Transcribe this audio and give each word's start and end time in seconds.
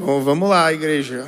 Bom, 0.00 0.20
vamos 0.20 0.48
lá, 0.48 0.72
igreja. 0.72 1.26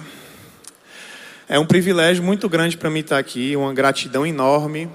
É 1.48 1.58
um 1.58 1.66
privilégio 1.66 2.22
muito 2.22 2.48
grande 2.48 2.76
para 2.76 2.88
mim 2.88 3.00
estar 3.00 3.18
aqui, 3.18 3.56
uma 3.56 3.74
gratidão 3.74 4.24
enorme 4.24 4.88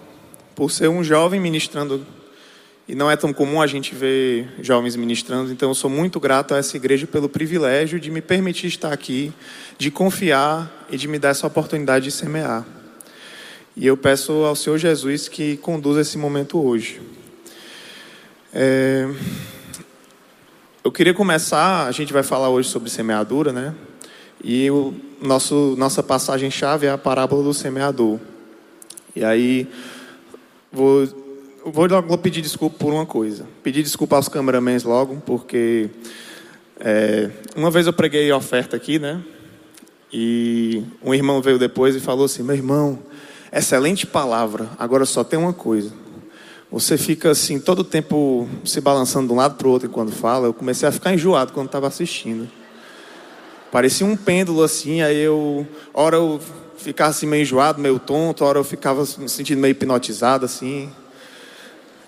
por 0.55 0.71
ser 0.71 0.87
um 0.87 1.03
jovem 1.03 1.41
ministrando. 1.41 2.07
E 2.88 2.96
não 2.96 3.11
é 3.11 3.17
tão 3.17 3.33
comum 3.33 3.61
a 3.61 3.67
gente 3.67 3.93
ver 3.93 4.47
jovens 4.61 4.96
ministrando, 4.96 5.51
então 5.51 5.71
eu 5.71 5.75
sou 5.75 5.89
muito 5.89 6.21
grato 6.21 6.53
a 6.53 6.57
essa 6.57 6.78
igreja 6.78 7.06
pelo 7.06 7.28
privilégio 7.28 7.99
de 7.99 8.10
me 8.10 8.21
permitir 8.21 8.67
estar 8.67 8.93
aqui, 8.93 9.33
de 9.78 9.92
confiar 9.92 10.87
e 10.89 10.96
de 10.96 11.10
me 11.10 11.19
dar 11.19 11.31
essa 11.31 11.46
oportunidade 11.46 12.05
de 12.05 12.12
semear. 12.12 12.65
E 13.76 13.85
eu 13.85 13.97
peço 13.97 14.31
ao 14.46 14.55
Senhor 14.55 14.78
Jesus 14.78 15.28
que 15.28 15.57
conduza 15.57 15.99
esse 15.99 16.17
momento 16.17 16.66
hoje. 16.66 17.02
É... 18.53 19.09
Eu 20.86 20.91
queria 20.91 21.16
começar, 21.16 21.88
a 21.88 21.91
gente 21.91 22.13
vai 22.13 22.21
falar 22.21 22.49
hoje 22.49 22.70
sobre 22.70 22.91
semeadura, 22.91 23.52
né? 23.52 23.73
E 24.43 24.70
o 24.70 24.93
nosso 25.20 25.73
nossa 25.80 26.03
passagem 26.03 26.52
chave 26.52 26.85
é 26.85 26.91
a 26.91 26.98
parábola 26.98 27.41
do 27.41 27.55
semeador. 27.55 28.20
E 29.16 29.26
aí 29.26 29.67
vou 30.71 31.07
vou 31.66 31.88
logo 31.88 32.16
pedir 32.20 32.40
desculpa 32.40 32.77
por 32.77 32.93
uma 32.93 33.03
coisa. 33.03 33.48
Pedir 33.63 33.81
desculpa 33.81 34.16
aos 34.16 34.29
cameramans 34.29 34.84
logo, 34.84 35.16
porque 35.26 35.90
é, 36.79 37.31
uma 37.55 37.71
vez 37.71 37.88
eu 37.88 37.93
preguei 37.93 38.31
oferta 38.31 38.76
aqui, 38.76 38.99
né? 38.99 39.23
E 40.13 40.84
um 41.04 41.15
irmão 41.15 41.41
veio 41.41 41.57
depois 41.57 41.95
e 41.95 41.99
falou 41.99 42.26
assim: 42.26 42.43
"Meu 42.43 42.55
irmão, 42.55 42.99
excelente 43.52 44.05
palavra. 44.05 44.70
Agora 44.77 45.04
só 45.04 45.23
tem 45.23 45.40
uma 45.40 45.52
coisa. 45.52 46.04
Você 46.75 46.97
fica 46.97 47.31
assim, 47.31 47.57
todo 47.57 47.79
o 47.79 47.84
tempo 47.85 48.49
se 48.65 48.81
balançando 48.81 49.27
de 49.27 49.34
um 49.34 49.38
lado 49.38 49.55
para 49.55 49.65
o 49.65 49.71
outro 49.71 49.88
enquanto 49.88 50.11
fala. 50.11 50.47
Eu 50.47 50.53
comecei 50.53 50.85
a 50.85 50.91
ficar 50.91 51.13
enjoado 51.13 51.53
quando 51.53 51.67
estava 51.67 51.88
assistindo. 51.88 52.49
Parecia 53.71 54.05
um 54.05 54.18
pêndulo 54.18 54.62
assim, 54.62 55.01
aí 55.01 55.21
eu. 55.21 55.65
Hora 55.93 56.18
eu 56.18 56.37
ficava 56.76 57.12
assim 57.12 57.27
meio 57.27 57.43
enjoado, 57.43 57.79
meio 57.79 57.98
tonto, 57.98 58.43
hora 58.43 58.59
eu 58.59 58.63
ficava 58.65 59.05
me 59.18 59.29
sentindo 59.29 59.62
meio 59.62 59.71
hipnotizado 59.71 60.43
assim. 60.43 60.90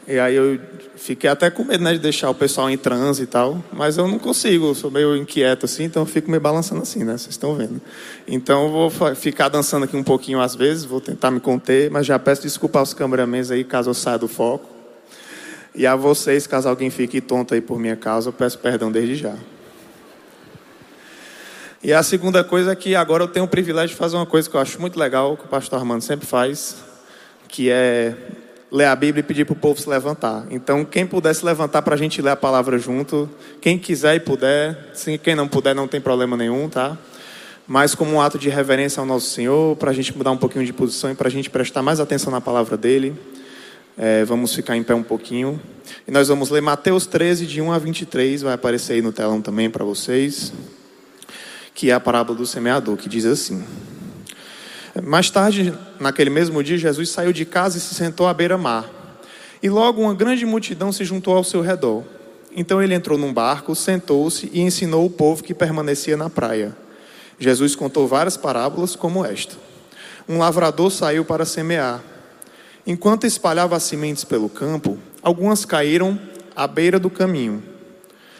E 0.07 0.17
aí 0.17 0.35
eu 0.35 0.57
fiquei 0.95 1.29
até 1.29 1.49
com 1.49 1.65
medo 1.65 1.83
né, 1.83 1.91
de 1.91 1.99
deixar 1.99 2.29
o 2.29 2.33
pessoal 2.33 2.69
em 2.69 2.77
transe 2.77 3.23
e 3.23 3.25
tal, 3.25 3.61
mas 3.73 3.97
eu 3.97 4.07
não 4.07 4.17
consigo, 4.17 4.73
sou 4.73 4.89
meio 4.89 5.17
inquieto 5.17 5.65
assim, 5.65 5.83
então 5.83 6.03
eu 6.03 6.05
fico 6.05 6.31
me 6.31 6.39
balançando 6.39 6.81
assim, 6.81 7.03
né? 7.03 7.17
Vocês 7.17 7.31
estão 7.31 7.53
vendo. 7.55 7.81
Então 8.25 8.63
eu 8.63 8.89
vou 8.89 9.15
ficar 9.15 9.49
dançando 9.49 9.83
aqui 9.83 9.97
um 9.97 10.03
pouquinho 10.03 10.39
às 10.39 10.55
vezes, 10.55 10.85
vou 10.85 11.01
tentar 11.01 11.29
me 11.29 11.41
conter, 11.41 11.91
mas 11.91 12.05
já 12.05 12.17
peço 12.17 12.43
desculpa 12.43 12.79
aos 12.79 12.93
cameramans 12.93 13.51
aí 13.51 13.65
caso 13.65 13.89
eu 13.89 13.93
saia 13.93 14.17
do 14.17 14.29
foco. 14.29 14.69
E 15.75 15.85
a 15.85 15.93
vocês, 15.93 16.47
caso 16.47 16.69
alguém 16.69 16.89
fique 16.89 17.19
tonto 17.19 17.53
aí 17.53 17.59
por 17.59 17.77
minha 17.77 17.97
causa, 17.97 18.29
eu 18.29 18.33
peço 18.33 18.57
perdão 18.59 18.89
desde 18.89 19.15
já. 19.15 19.35
E 21.83 21.91
a 21.91 22.01
segunda 22.01 22.45
coisa 22.45 22.71
é 22.71 22.75
que 22.75 22.95
agora 22.95 23.23
eu 23.23 23.27
tenho 23.27 23.45
o 23.45 23.49
privilégio 23.49 23.89
de 23.89 23.95
fazer 23.95 24.15
uma 24.15 24.25
coisa 24.25 24.49
que 24.49 24.55
eu 24.55 24.61
acho 24.61 24.79
muito 24.79 24.97
legal, 24.97 25.35
que 25.35 25.43
o 25.43 25.49
pastor 25.49 25.77
Armando 25.77 26.01
sempre 26.01 26.25
faz, 26.25 26.77
que 27.49 27.69
é 27.69 28.15
ler 28.71 28.85
a 28.85 28.95
Bíblia 28.95 29.21
e 29.21 29.23
pedir 29.23 29.45
para 29.45 29.53
o 29.53 29.55
povo 29.55 29.79
se 29.79 29.89
levantar. 29.89 30.45
Então, 30.49 30.83
quem 30.83 31.05
puder 31.05 31.33
se 31.33 31.45
levantar 31.45 31.81
para 31.81 31.95
a 31.95 31.97
gente 31.97 32.21
ler 32.21 32.31
a 32.31 32.35
palavra 32.35 32.77
junto, 32.77 33.29
quem 33.61 33.77
quiser 33.77 34.15
e 34.15 34.19
puder, 34.19 34.91
sim, 34.93 35.17
quem 35.17 35.35
não 35.35 35.47
puder 35.47 35.73
não 35.73 35.87
tem 35.87 36.01
problema 36.01 36.35
nenhum, 36.35 36.67
tá? 36.67 36.97
Mas 37.65 37.93
como 37.93 38.11
um 38.11 38.21
ato 38.21 38.37
de 38.37 38.49
reverência 38.49 38.99
ao 38.99 39.05
nosso 39.05 39.29
Senhor, 39.29 39.75
para 39.75 39.91
a 39.91 39.93
gente 39.93 40.15
mudar 40.17 40.31
um 40.31 40.37
pouquinho 40.37 40.65
de 40.65 40.73
posição 40.73 41.11
e 41.11 41.15
para 41.15 41.27
a 41.27 41.31
gente 41.31 41.49
prestar 41.49 41.81
mais 41.81 41.99
atenção 41.99 42.31
na 42.31 42.39
palavra 42.39 42.77
dele, 42.77 43.13
é, 43.97 44.23
vamos 44.23 44.53
ficar 44.53 44.77
em 44.77 44.83
pé 44.83 44.93
um 44.93 45.03
pouquinho. 45.03 45.59
E 46.07 46.11
nós 46.11 46.27
vamos 46.27 46.49
ler 46.49 46.61
Mateus 46.61 47.05
13, 47.05 47.45
de 47.45 47.61
1 47.61 47.71
a 47.71 47.77
23, 47.77 48.41
vai 48.41 48.53
aparecer 48.53 48.93
aí 48.93 49.01
no 49.01 49.11
telão 49.11 49.41
também 49.41 49.69
para 49.69 49.83
vocês, 49.83 50.53
que 51.73 51.89
é 51.89 51.93
a 51.93 51.99
parábola 51.99 52.37
do 52.37 52.45
semeador, 52.45 52.95
que 52.95 53.09
diz 53.09 53.25
assim. 53.25 53.63
Mais 55.03 55.29
tarde, 55.29 55.73
naquele 55.99 56.29
mesmo 56.29 56.63
dia, 56.63 56.77
Jesus 56.77 57.09
saiu 57.09 57.31
de 57.31 57.45
casa 57.45 57.77
e 57.77 57.81
se 57.81 57.93
sentou 57.93 58.27
à 58.27 58.33
beira-mar. 58.33 58.89
E 59.61 59.69
logo 59.69 60.01
uma 60.01 60.13
grande 60.13 60.45
multidão 60.45 60.91
se 60.91 61.03
juntou 61.03 61.35
ao 61.35 61.43
seu 61.43 61.61
redor. 61.61 62.03
Então 62.55 62.81
ele 62.81 62.93
entrou 62.93 63.17
num 63.17 63.33
barco, 63.33 63.75
sentou-se 63.75 64.49
e 64.51 64.61
ensinou 64.61 65.05
o 65.05 65.09
povo 65.09 65.43
que 65.43 65.53
permanecia 65.53 66.17
na 66.17 66.29
praia. 66.29 66.75
Jesus 67.37 67.75
contou 67.75 68.07
várias 68.07 68.37
parábolas 68.37 68.95
como 68.95 69.23
esta. 69.23 69.55
Um 70.27 70.39
lavrador 70.39 70.89
saiu 70.89 71.23
para 71.23 71.45
semear. 71.45 72.03
Enquanto 72.85 73.27
espalhava 73.27 73.75
as 73.75 73.83
sementes 73.83 74.23
pelo 74.23 74.49
campo, 74.49 74.97
algumas 75.21 75.65
caíram 75.65 76.19
à 76.55 76.65
beira 76.65 76.99
do 76.99 77.09
caminho. 77.09 77.61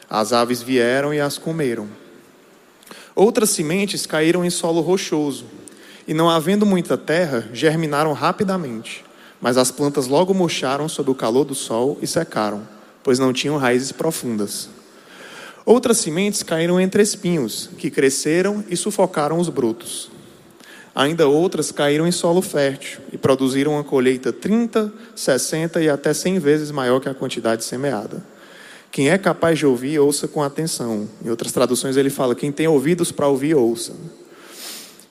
As 0.09 0.33
aves 0.33 0.61
vieram 0.61 1.13
e 1.13 1.19
as 1.19 1.37
comeram. 1.37 1.87
Outras 3.13 3.49
sementes 3.49 4.05
caíram 4.05 4.43
em 4.43 4.49
solo 4.49 4.81
rochoso 4.81 5.56
e 6.07 6.13
não 6.13 6.29
havendo 6.29 6.65
muita 6.65 6.97
terra, 6.97 7.47
germinaram 7.51 8.13
rapidamente. 8.13 9.03
Mas 9.41 9.57
as 9.57 9.69
plantas 9.69 10.07
logo 10.07 10.33
murcharam 10.33 10.87
sob 10.87 11.11
o 11.11 11.15
calor 11.15 11.43
do 11.43 11.53
sol 11.53 11.97
e 12.01 12.07
secaram, 12.07 12.67
pois 13.03 13.19
não 13.19 13.33
tinham 13.33 13.57
raízes 13.57 13.91
profundas. 13.91 14.69
Outras 15.65 15.97
sementes 15.97 16.41
caíram 16.41 16.79
entre 16.79 17.03
espinhos, 17.03 17.69
que 17.77 17.91
cresceram 17.91 18.63
e 18.69 18.77
sufocaram 18.77 19.37
os 19.37 19.49
brotos. 19.49 20.09
Ainda 20.95 21.27
outras 21.27 21.71
caíram 21.71 22.07
em 22.07 22.11
solo 22.11 22.41
fértil 22.41 23.01
e 23.11 23.17
produziram 23.17 23.73
uma 23.73 23.83
colheita 23.83 24.33
30, 24.33 24.91
60 25.15 25.81
e 25.81 25.89
até 25.89 26.13
100 26.13 26.39
vezes 26.39 26.71
maior 26.71 26.99
que 26.99 27.09
a 27.09 27.13
quantidade 27.13 27.63
semeada. 27.63 28.23
Quem 28.91 29.09
é 29.09 29.17
capaz 29.17 29.59
de 29.59 29.65
ouvir, 29.65 29.99
ouça 29.99 30.27
com 30.27 30.41
atenção. 30.41 31.07
Em 31.23 31.29
outras 31.29 31.51
traduções 31.51 31.97
ele 31.97 32.09
fala: 32.09 32.33
quem 32.33 32.51
tem 32.51 32.67
ouvidos 32.67 33.11
para 33.11 33.27
ouvir, 33.27 33.53
ouça. 33.53 33.93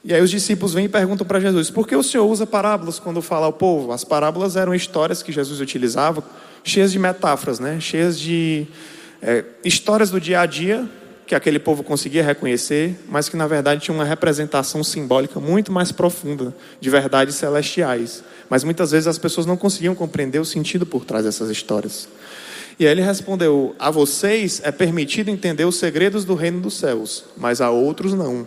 E 0.06 0.14
aí 0.14 0.22
os 0.22 0.30
discípulos 0.30 0.72
vêm 0.72 0.84
e 0.84 0.88
perguntam 0.88 1.26
para 1.26 1.40
Jesus: 1.40 1.68
por 1.68 1.84
que 1.84 1.96
o 1.96 2.02
Senhor 2.02 2.24
usa 2.24 2.46
parábolas 2.46 3.00
quando 3.00 3.20
fala 3.20 3.46
ao 3.46 3.52
povo? 3.52 3.90
As 3.90 4.04
parábolas 4.04 4.54
eram 4.54 4.72
histórias 4.72 5.20
que 5.20 5.32
Jesus 5.32 5.60
utilizava, 5.60 6.22
cheias 6.62 6.92
de 6.92 6.98
metáforas, 7.00 7.58
né? 7.58 7.80
cheias 7.80 8.16
de 8.16 8.68
é, 9.20 9.44
histórias 9.64 10.08
do 10.08 10.20
dia 10.20 10.40
a 10.40 10.46
dia 10.46 10.88
que 11.26 11.34
aquele 11.34 11.58
povo 11.58 11.82
conseguia 11.82 12.22
reconhecer, 12.22 12.96
mas 13.08 13.28
que 13.28 13.36
na 13.36 13.48
verdade 13.48 13.80
tinha 13.80 13.92
uma 13.92 14.04
representação 14.04 14.84
simbólica 14.84 15.40
muito 15.40 15.72
mais 15.72 15.90
profunda 15.90 16.54
de 16.80 16.88
verdades 16.88 17.34
celestiais. 17.34 18.22
Mas 18.48 18.62
muitas 18.62 18.92
vezes 18.92 19.08
as 19.08 19.18
pessoas 19.18 19.44
não 19.44 19.56
conseguiam 19.56 19.92
compreender 19.92 20.38
o 20.38 20.44
sentido 20.44 20.86
por 20.86 21.04
trás 21.04 21.24
dessas 21.24 21.50
histórias. 21.50 22.08
E 22.78 22.86
aí 22.86 22.92
ele 22.92 23.02
respondeu: 23.02 23.74
A 23.76 23.90
vocês 23.90 24.60
é 24.62 24.70
permitido 24.70 25.30
entender 25.30 25.64
os 25.64 25.80
segredos 25.80 26.24
do 26.24 26.36
reino 26.36 26.60
dos 26.60 26.74
céus, 26.74 27.24
mas 27.36 27.60
a 27.60 27.70
outros 27.70 28.14
não. 28.14 28.46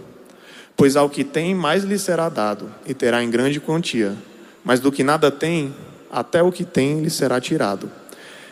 Pois 0.79 0.95
ao 0.95 1.09
que 1.09 1.25
tem, 1.25 1.53
mais 1.53 1.84
lhe 1.84 2.00
será 2.00 2.29
dado, 2.29 2.72
e 2.85 2.94
terá 2.94 3.22
em 3.22 3.29
grande 3.29 3.59
quantia. 3.59 4.16
Mas 4.63 4.79
do 4.79 4.94
que 4.94 5.03
nada 5.03 5.29
tem, 5.29 5.75
até 6.09 6.41
o 6.41 6.53
que 6.53 6.63
tem 6.63 7.01
lhe 7.01 7.09
será 7.09 7.41
tirado. 7.41 7.91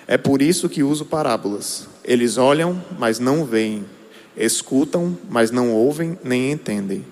É 0.05 0.17
por 0.17 0.41
isso 0.41 0.67
que 0.67 0.83
uso 0.83 1.05
parábolas. 1.05 1.87
Eles 2.03 2.37
olham, 2.37 2.83
mas 2.99 3.17
não 3.17 3.45
veem. 3.45 3.85
Escutam, 4.35 5.17
mas 5.29 5.51
não 5.51 5.71
ouvem 5.71 6.19
nem 6.21 6.51
entendem. 6.51 7.05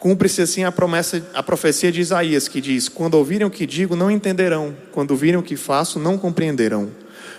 Cumpre-se 0.00 0.42
assim 0.42 0.64
a 0.64 0.72
promessa, 0.72 1.24
a 1.32 1.40
profecia 1.40 1.92
de 1.92 2.00
Isaías, 2.00 2.48
que 2.48 2.60
diz: 2.60 2.88
Quando 2.88 3.14
ouvirem 3.14 3.46
o 3.46 3.50
que 3.52 3.64
digo, 3.64 3.94
não 3.94 4.10
entenderão. 4.10 4.74
Quando 4.90 5.14
virem 5.14 5.38
o 5.38 5.44
que 5.44 5.54
faço, 5.54 6.00
não 6.00 6.18
compreenderão 6.18 6.90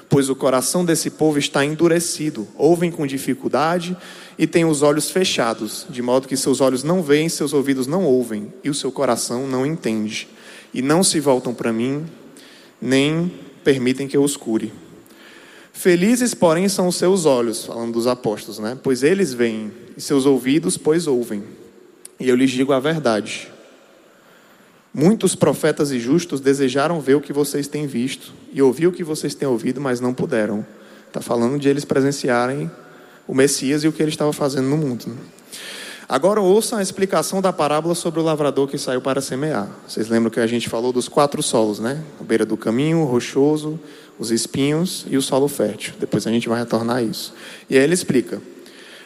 pois 0.10 0.30
o 0.30 0.36
coração 0.36 0.86
desse 0.86 1.10
povo 1.10 1.40
está 1.40 1.66
endurecido, 1.66 2.48
ouvem 2.56 2.92
com 2.92 3.06
dificuldade 3.06 3.98
e 4.38 4.46
têm 4.46 4.66
os 4.66 4.82
olhos 4.82 5.10
fechados, 5.10 5.86
de 5.90 6.02
modo 6.02 6.28
que 6.28 6.38
seus 6.38 6.62
olhos 6.62 6.84
não 6.84 7.02
veem, 7.02 7.30
seus 7.30 7.54
ouvidos 7.54 7.88
não 7.88 8.04
ouvem 8.04 8.54
e 8.64 8.70
o 8.70 8.74
seu 8.74 8.92
coração 8.92 9.48
não 9.48 9.66
entende. 9.66 10.28
E 10.74 10.82
não 10.82 11.04
se 11.04 11.20
voltam 11.20 11.54
para 11.54 11.72
mim, 11.72 12.06
nem 12.82 13.32
permitem 13.64 14.08
que 14.08 14.18
eu 14.18 14.24
os 14.24 14.36
cure. 14.36 14.72
Felizes, 15.72 16.34
porém, 16.34 16.70
são 16.70 16.88
os 16.88 16.96
seus 16.96 17.26
olhos, 17.26 17.66
falando 17.66 17.94
dos 17.94 18.08
apóstolos, 18.08 18.60
né? 18.60 18.78
Pois 18.82 19.04
eles 19.04 19.34
veem, 19.34 19.72
e 19.98 20.02
seus 20.02 20.26
ouvidos, 20.26 20.78
pois 20.78 21.08
ouvem. 21.08 21.44
E 22.20 22.30
eu 22.30 22.36
lhes 22.36 22.52
digo 22.52 22.72
a 22.72 22.80
verdade. 22.80 23.52
Muitos 24.98 25.36
profetas 25.36 25.92
e 25.92 26.00
justos 26.00 26.40
desejaram 26.40 27.02
ver 27.02 27.16
o 27.16 27.22
que 27.22 27.34
vocês 27.34 27.68
têm 27.68 27.86
visto 27.86 28.32
e 28.54 28.62
ouvir 28.62 28.88
o 28.88 28.94
que 28.94 29.04
vocês 29.04 29.36
têm 29.36 29.46
ouvido, 29.46 29.82
mas 29.82 30.00
não 30.00 30.14
puderam. 30.14 30.66
Está 31.06 31.20
falando 31.20 31.60
de 31.60 31.68
eles 31.68 31.84
presenciarem 31.84 32.72
o 33.28 33.36
Messias 33.36 33.84
e 33.84 33.90
o 33.90 33.92
que 33.92 34.02
ele 34.02 34.12
estava 34.12 34.32
fazendo 34.32 34.70
no 34.70 34.78
mundo. 34.78 35.06
Agora 36.08 36.40
ouçam 36.40 36.80
a 36.80 36.82
explicação 36.82 37.42
da 37.42 37.52
parábola 37.52 37.94
sobre 37.94 38.22
o 38.22 38.24
lavrador 38.24 38.70
que 38.70 38.78
saiu 38.78 39.02
para 39.02 39.20
semear. 39.20 39.68
Vocês 39.86 40.08
lembram 40.08 40.32
que 40.32 40.40
a 40.40 40.48
gente 40.48 40.70
falou 40.70 40.94
dos 40.94 41.10
quatro 41.10 41.44
solos, 41.44 41.78
né? 41.78 42.02
A 42.22 42.24
beira 42.24 42.46
do 42.46 42.56
caminho, 42.56 43.00
o 43.00 43.06
rochoso, 43.06 43.78
os 44.18 44.32
espinhos 44.32 45.06
e 45.10 45.18
o 45.18 45.22
solo 45.22 45.50
fértil. 45.50 45.94
Depois 46.00 46.26
a 46.26 46.32
gente 46.32 46.48
vai 46.48 46.60
retornar 46.60 46.98
a 46.98 47.04
isso. 47.04 47.34
E 47.70 47.78
aí 47.78 47.84
ele 47.84 47.94
explica: 47.94 48.42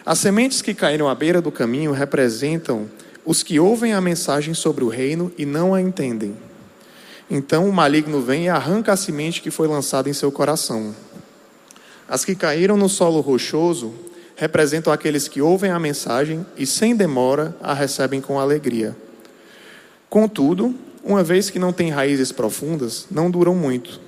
As 0.05 0.19
sementes 0.19 0.61
que 0.61 0.75
caíram 0.75 1.09
à 1.09 1.15
beira 1.15 1.41
do 1.41 1.51
caminho 1.51 1.91
representam 1.91 2.87
os 3.29 3.43
que 3.43 3.59
ouvem 3.59 3.93
a 3.93 4.01
mensagem 4.01 4.55
sobre 4.55 4.83
o 4.83 4.87
reino 4.87 5.31
e 5.37 5.45
não 5.45 5.75
a 5.75 5.79
entendem. 5.79 6.35
Então 7.29 7.69
o 7.69 7.71
maligno 7.71 8.23
vem 8.23 8.45
e 8.45 8.49
arranca 8.49 8.91
a 8.91 8.97
semente 8.97 9.39
que 9.39 9.51
foi 9.51 9.67
lançada 9.67 10.09
em 10.09 10.13
seu 10.13 10.31
coração. 10.31 10.95
As 12.07 12.25
que 12.25 12.33
caíram 12.33 12.75
no 12.75 12.89
solo 12.89 13.21
rochoso 13.21 13.93
representam 14.35 14.91
aqueles 14.91 15.27
que 15.27 15.43
ouvem 15.43 15.69
a 15.69 15.77
mensagem 15.77 16.43
e, 16.57 16.65
sem 16.65 16.95
demora, 16.95 17.55
a 17.61 17.71
recebem 17.71 18.19
com 18.19 18.39
alegria. 18.39 18.97
Contudo, 20.09 20.73
uma 21.03 21.23
vez 21.23 21.51
que 21.51 21.59
não 21.59 21.71
têm 21.71 21.91
raízes 21.91 22.31
profundas, 22.31 23.05
não 23.11 23.29
duram 23.29 23.53
muito. 23.53 24.01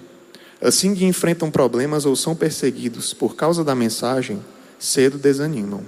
Assim 0.59 0.95
que 0.95 1.05
enfrentam 1.05 1.51
problemas 1.51 2.07
ou 2.07 2.15
são 2.15 2.35
perseguidos 2.35 3.13
por 3.13 3.35
causa 3.35 3.63
da 3.63 3.75
mensagem, 3.75 4.41
cedo 4.79 5.19
desanimam. 5.19 5.83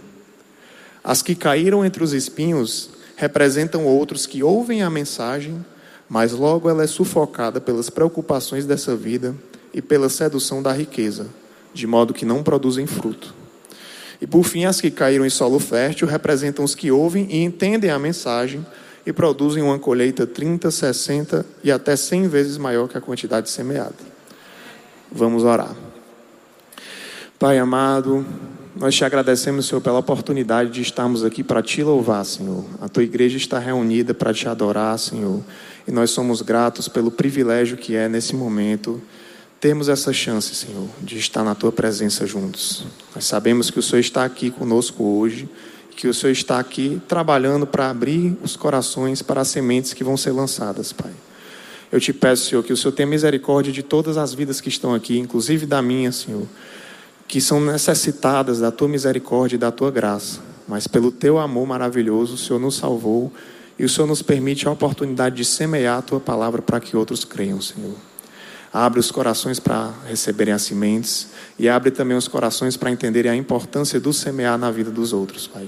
As 1.04 1.24
que 1.24 1.34
caíram 1.34 1.84
entre 1.84 2.04
os 2.04 2.14
espinhos 2.14 2.93
representam 3.24 3.86
outros 3.86 4.26
que 4.26 4.44
ouvem 4.44 4.84
a 4.84 4.90
mensagem, 4.90 5.66
mas 6.10 6.34
logo 6.34 6.70
ela 6.70 6.84
é 6.84 6.88
sufocada 6.88 7.62
pelas 7.62 7.90
preocupações 7.90 8.66
dessa 8.66 8.98
vida 8.98 9.34
e 9.74 9.82
pela 9.82 10.10
sedução 10.10 10.62
da 10.62 10.74
riqueza, 10.74 11.28
de 11.74 11.88
modo 11.88 12.14
que 12.14 12.26
não 12.26 12.44
produzem 12.44 12.86
fruto. 12.86 13.34
E 14.20 14.28
por 14.28 14.44
fim, 14.44 14.66
as 14.66 14.82
que 14.82 14.92
caíram 14.92 15.26
em 15.26 15.30
solo 15.30 15.58
fértil 15.58 16.06
representam 16.06 16.66
os 16.66 16.76
que 16.76 16.92
ouvem 16.92 17.26
e 17.30 17.42
entendem 17.42 17.92
a 17.92 17.98
mensagem 17.98 18.66
e 19.06 19.14
produzem 19.14 19.64
uma 19.64 19.80
colheita 19.80 20.28
30, 20.28 20.70
60 20.70 21.46
e 21.64 21.72
até 21.72 21.96
100 21.96 22.28
vezes 22.28 22.58
maior 22.58 22.90
que 22.90 22.98
a 22.98 23.02
quantidade 23.02 23.50
semeada. 23.50 23.96
Vamos 25.10 25.46
orar. 25.46 25.74
Pai 27.40 27.58
amado, 27.58 28.26
nós 28.76 28.96
te 28.96 29.06
agradecemos, 29.06 29.68
Senhor, 29.68 29.82
pela 29.82 30.00
oportunidade 30.00 30.72
de 30.72 30.82
estarmos 30.82 31.24
aqui 31.24 31.44
para 31.44 31.62
te 31.62 31.84
louvar, 31.84 32.26
Senhor. 32.26 32.66
A 32.82 32.90
tua 32.90 33.04
igreja 33.04 33.38
está 33.38 33.60
reunida 33.60 34.14
para 34.14 34.34
te 34.34 34.48
adorar, 34.48 34.98
Senhor. 34.98 35.42
E 35.88 35.92
nós 35.92 36.10
somos 36.10 36.42
gratos 36.42 36.88
pelo 36.88 37.12
privilégio 37.12 37.78
que 37.78 37.96
é, 37.96 38.10
nesse 38.10 38.36
momento, 38.36 39.00
termos 39.60 39.90
essa 39.90 40.12
chance, 40.12 40.56
Senhor, 40.56 40.88
de 41.02 41.20
estar 41.20 41.44
na 41.44 41.54
tua 41.54 41.72
presença 41.72 42.26
juntos. 42.26 42.84
Nós 43.14 43.26
sabemos 43.26 43.70
que 43.70 43.78
o 43.78 43.84
Senhor 43.84 44.00
está 44.00 44.26
aqui 44.26 44.50
conosco 44.50 45.04
hoje, 45.04 45.48
que 45.96 46.08
o 46.08 46.14
Senhor 46.14 46.32
está 46.32 46.58
aqui 46.58 47.00
trabalhando 47.08 47.68
para 47.68 47.92
abrir 47.92 48.36
os 48.42 48.56
corações 48.56 49.22
para 49.22 49.42
as 49.42 49.50
sementes 49.50 49.94
que 49.94 50.04
vão 50.04 50.18
ser 50.18 50.32
lançadas, 50.32 50.92
Pai. 50.92 51.12
Eu 51.92 52.00
te 52.00 52.12
peço, 52.12 52.50
Senhor, 52.50 52.64
que 52.64 52.74
o 52.74 52.78
Senhor 52.78 52.92
tenha 52.92 53.06
misericórdia 53.06 53.72
de 53.72 53.84
todas 53.84 54.18
as 54.18 54.34
vidas 54.34 54.60
que 54.60 54.68
estão 54.68 54.96
aqui, 54.96 55.20
inclusive 55.20 55.68
da 55.68 55.80
minha, 55.80 56.12
Senhor 56.12 56.48
que 57.28 57.42
são 57.42 57.60
necessitadas 57.60 58.60
da 58.60 58.72
tua 58.72 58.88
misericórdia 58.88 59.56
e 59.56 59.60
da 59.60 59.72
tua 59.72 59.90
graça, 59.90 60.40
mas 60.68 60.88
pelo 60.88 61.12
teu 61.12 61.40
amor 61.40 61.68
maravilhoso, 61.68 62.36
o 62.36 62.38
Senhor 62.38 62.60
nos 62.60 62.76
salvou 62.76 63.32
e 63.78 63.84
o 63.84 63.90
Senhor 63.90 64.08
nos 64.08 64.22
permite 64.22 64.68
a 64.68 64.72
oportunidade 64.72 65.36
de 65.36 65.46
semear 65.46 65.98
a 65.98 66.02
tua 66.02 66.20
palavra 66.20 66.62
para 66.62 66.80
que 66.80 66.96
outros 66.96 67.26
creiam, 67.26 67.60
Senhor. 67.62 67.96
Abre 68.72 69.00
os 69.00 69.12
corações 69.12 69.60
para 69.60 69.94
receberem 70.08 70.54
as 70.54 70.64
sementes 70.64 71.28
e 71.60 71.70
abre 71.70 71.92
também 71.92 72.18
os 72.18 72.28
corações 72.28 72.76
para 72.76 72.90
entenderem 72.90 73.32
a 73.32 73.36
importância 73.36 74.00
do 74.00 74.12
semear 74.12 74.58
na 74.58 74.72
vida 74.72 74.90
dos 74.90 75.14
outros, 75.14 75.48
Pai. 75.48 75.68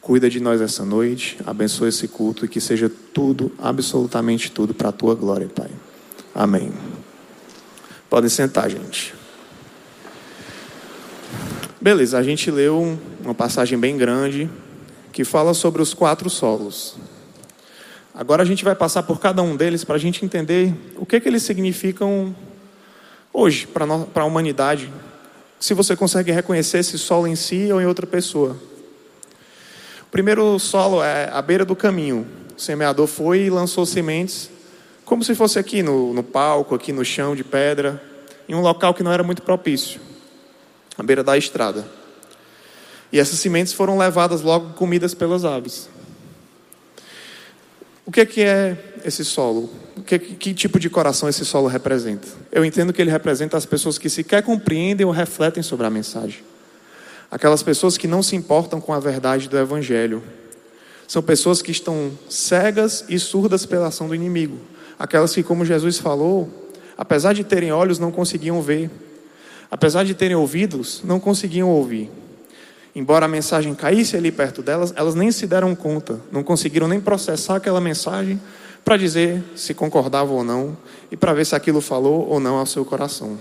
Cuida 0.00 0.30
de 0.30 0.40
nós 0.40 0.62
essa 0.62 0.82
noite, 0.84 1.38
abençoa 1.46 1.88
esse 1.90 2.08
culto 2.08 2.46
e 2.46 2.48
que 2.48 2.60
seja 2.60 2.90
tudo, 3.12 3.52
absolutamente 3.58 4.50
tudo, 4.50 4.72
para 4.72 4.88
a 4.88 4.92
tua 4.92 5.14
glória, 5.14 5.48
Pai. 5.48 5.70
Amém. 6.34 6.72
Podem 8.08 8.30
sentar, 8.30 8.70
gente. 8.70 9.19
Beleza, 11.82 12.18
a 12.18 12.22
gente 12.22 12.50
leu 12.50 12.98
uma 13.24 13.34
passagem 13.34 13.78
bem 13.78 13.96
grande 13.96 14.50
que 15.14 15.24
fala 15.24 15.54
sobre 15.54 15.80
os 15.80 15.94
quatro 15.94 16.28
solos. 16.28 16.96
Agora 18.14 18.42
a 18.42 18.44
gente 18.44 18.62
vai 18.62 18.74
passar 18.74 19.02
por 19.04 19.18
cada 19.18 19.40
um 19.40 19.56
deles 19.56 19.82
para 19.82 19.94
a 19.94 19.98
gente 19.98 20.22
entender 20.22 20.74
o 20.98 21.06
que, 21.06 21.18
que 21.18 21.26
eles 21.26 21.42
significam 21.42 22.36
hoje 23.32 23.66
para 23.66 23.86
a 24.14 24.24
humanidade. 24.26 24.92
Se 25.58 25.72
você 25.72 25.96
consegue 25.96 26.30
reconhecer 26.30 26.80
esse 26.80 26.98
solo 26.98 27.26
em 27.26 27.34
si 27.34 27.72
ou 27.72 27.80
em 27.80 27.86
outra 27.86 28.06
pessoa. 28.06 28.58
O 30.02 30.10
primeiro 30.10 30.58
solo 30.58 31.02
é 31.02 31.30
a 31.32 31.40
beira 31.40 31.64
do 31.64 31.74
caminho. 31.74 32.26
O 32.54 32.60
semeador 32.60 33.06
foi 33.06 33.44
e 33.44 33.50
lançou 33.50 33.86
sementes, 33.86 34.50
como 35.02 35.24
se 35.24 35.34
fosse 35.34 35.58
aqui 35.58 35.82
no, 35.82 36.12
no 36.12 36.22
palco, 36.22 36.74
aqui 36.74 36.92
no 36.92 37.06
chão 37.06 37.34
de 37.34 37.42
pedra, 37.42 38.02
em 38.46 38.54
um 38.54 38.60
local 38.60 38.92
que 38.92 39.02
não 39.02 39.10
era 39.10 39.22
muito 39.22 39.40
propício 39.40 40.09
à 41.00 41.02
beira 41.02 41.24
da 41.24 41.36
estrada. 41.36 41.84
E 43.12 43.18
essas 43.18 43.38
sementes 43.38 43.72
foram 43.72 43.98
levadas 43.98 44.42
logo 44.42 44.74
comidas 44.74 45.14
pelas 45.14 45.44
aves. 45.44 45.88
O 48.06 48.12
que 48.12 48.20
é, 48.20 48.26
que 48.26 48.42
é 48.42 48.76
esse 49.04 49.24
solo? 49.24 49.70
Que, 50.06 50.18
que, 50.18 50.54
tipo 50.54 50.78
de 50.78 50.90
coração 50.90 51.28
esse 51.28 51.44
solo 51.44 51.68
representa? 51.68 52.26
Eu 52.52 52.64
entendo 52.64 52.92
que 52.92 53.00
ele 53.00 53.10
representa 53.10 53.56
as 53.56 53.64
pessoas 53.64 53.98
que 53.98 54.10
sequer 54.10 54.42
compreendem 54.42 55.06
ou 55.06 55.12
refletem 55.12 55.62
sobre 55.62 55.86
a 55.86 55.90
mensagem. 55.90 56.42
Aquelas 57.30 57.62
pessoas 57.62 57.96
que 57.96 58.08
não 58.08 58.22
se 58.22 58.34
importam 58.34 58.80
com 58.80 58.92
a 58.92 59.00
verdade 59.00 59.48
do 59.48 59.56
Evangelho. 59.56 60.22
São 61.06 61.22
pessoas 61.22 61.62
que 61.62 61.70
estão 61.70 62.12
cegas 62.28 63.04
e 63.08 63.18
surdas 63.18 63.64
pela 63.64 63.88
ação 63.88 64.08
do 64.08 64.14
inimigo. 64.14 64.58
Aquelas 64.98 65.34
que, 65.34 65.42
como 65.42 65.64
Jesus 65.64 65.98
falou, 65.98 66.70
apesar 66.98 67.32
de 67.32 67.44
terem 67.44 67.72
olhos, 67.72 67.98
não 67.98 68.12
conseguiam 68.12 68.60
ver 68.60 68.90
apesar 69.70 70.04
de 70.04 70.14
terem 70.14 70.36
ouvidos, 70.36 71.02
não 71.04 71.20
conseguiam 71.20 71.68
ouvir. 71.68 72.10
Embora 72.94 73.26
a 73.26 73.28
mensagem 73.28 73.74
caísse 73.74 74.16
ali 74.16 74.32
perto 74.32 74.62
delas, 74.62 74.92
elas 74.96 75.14
nem 75.14 75.30
se 75.30 75.46
deram 75.46 75.74
conta, 75.76 76.20
não 76.32 76.42
conseguiram 76.42 76.88
nem 76.88 77.00
processar 77.00 77.56
aquela 77.56 77.80
mensagem 77.80 78.40
para 78.84 78.96
dizer 78.96 79.42
se 79.54 79.72
concordavam 79.74 80.36
ou 80.36 80.44
não 80.44 80.76
e 81.10 81.16
para 81.16 81.32
ver 81.32 81.44
se 81.44 81.54
aquilo 81.54 81.80
falou 81.80 82.26
ou 82.28 82.40
não 82.40 82.56
ao 82.56 82.66
seu 82.66 82.84
coração. 82.84 83.38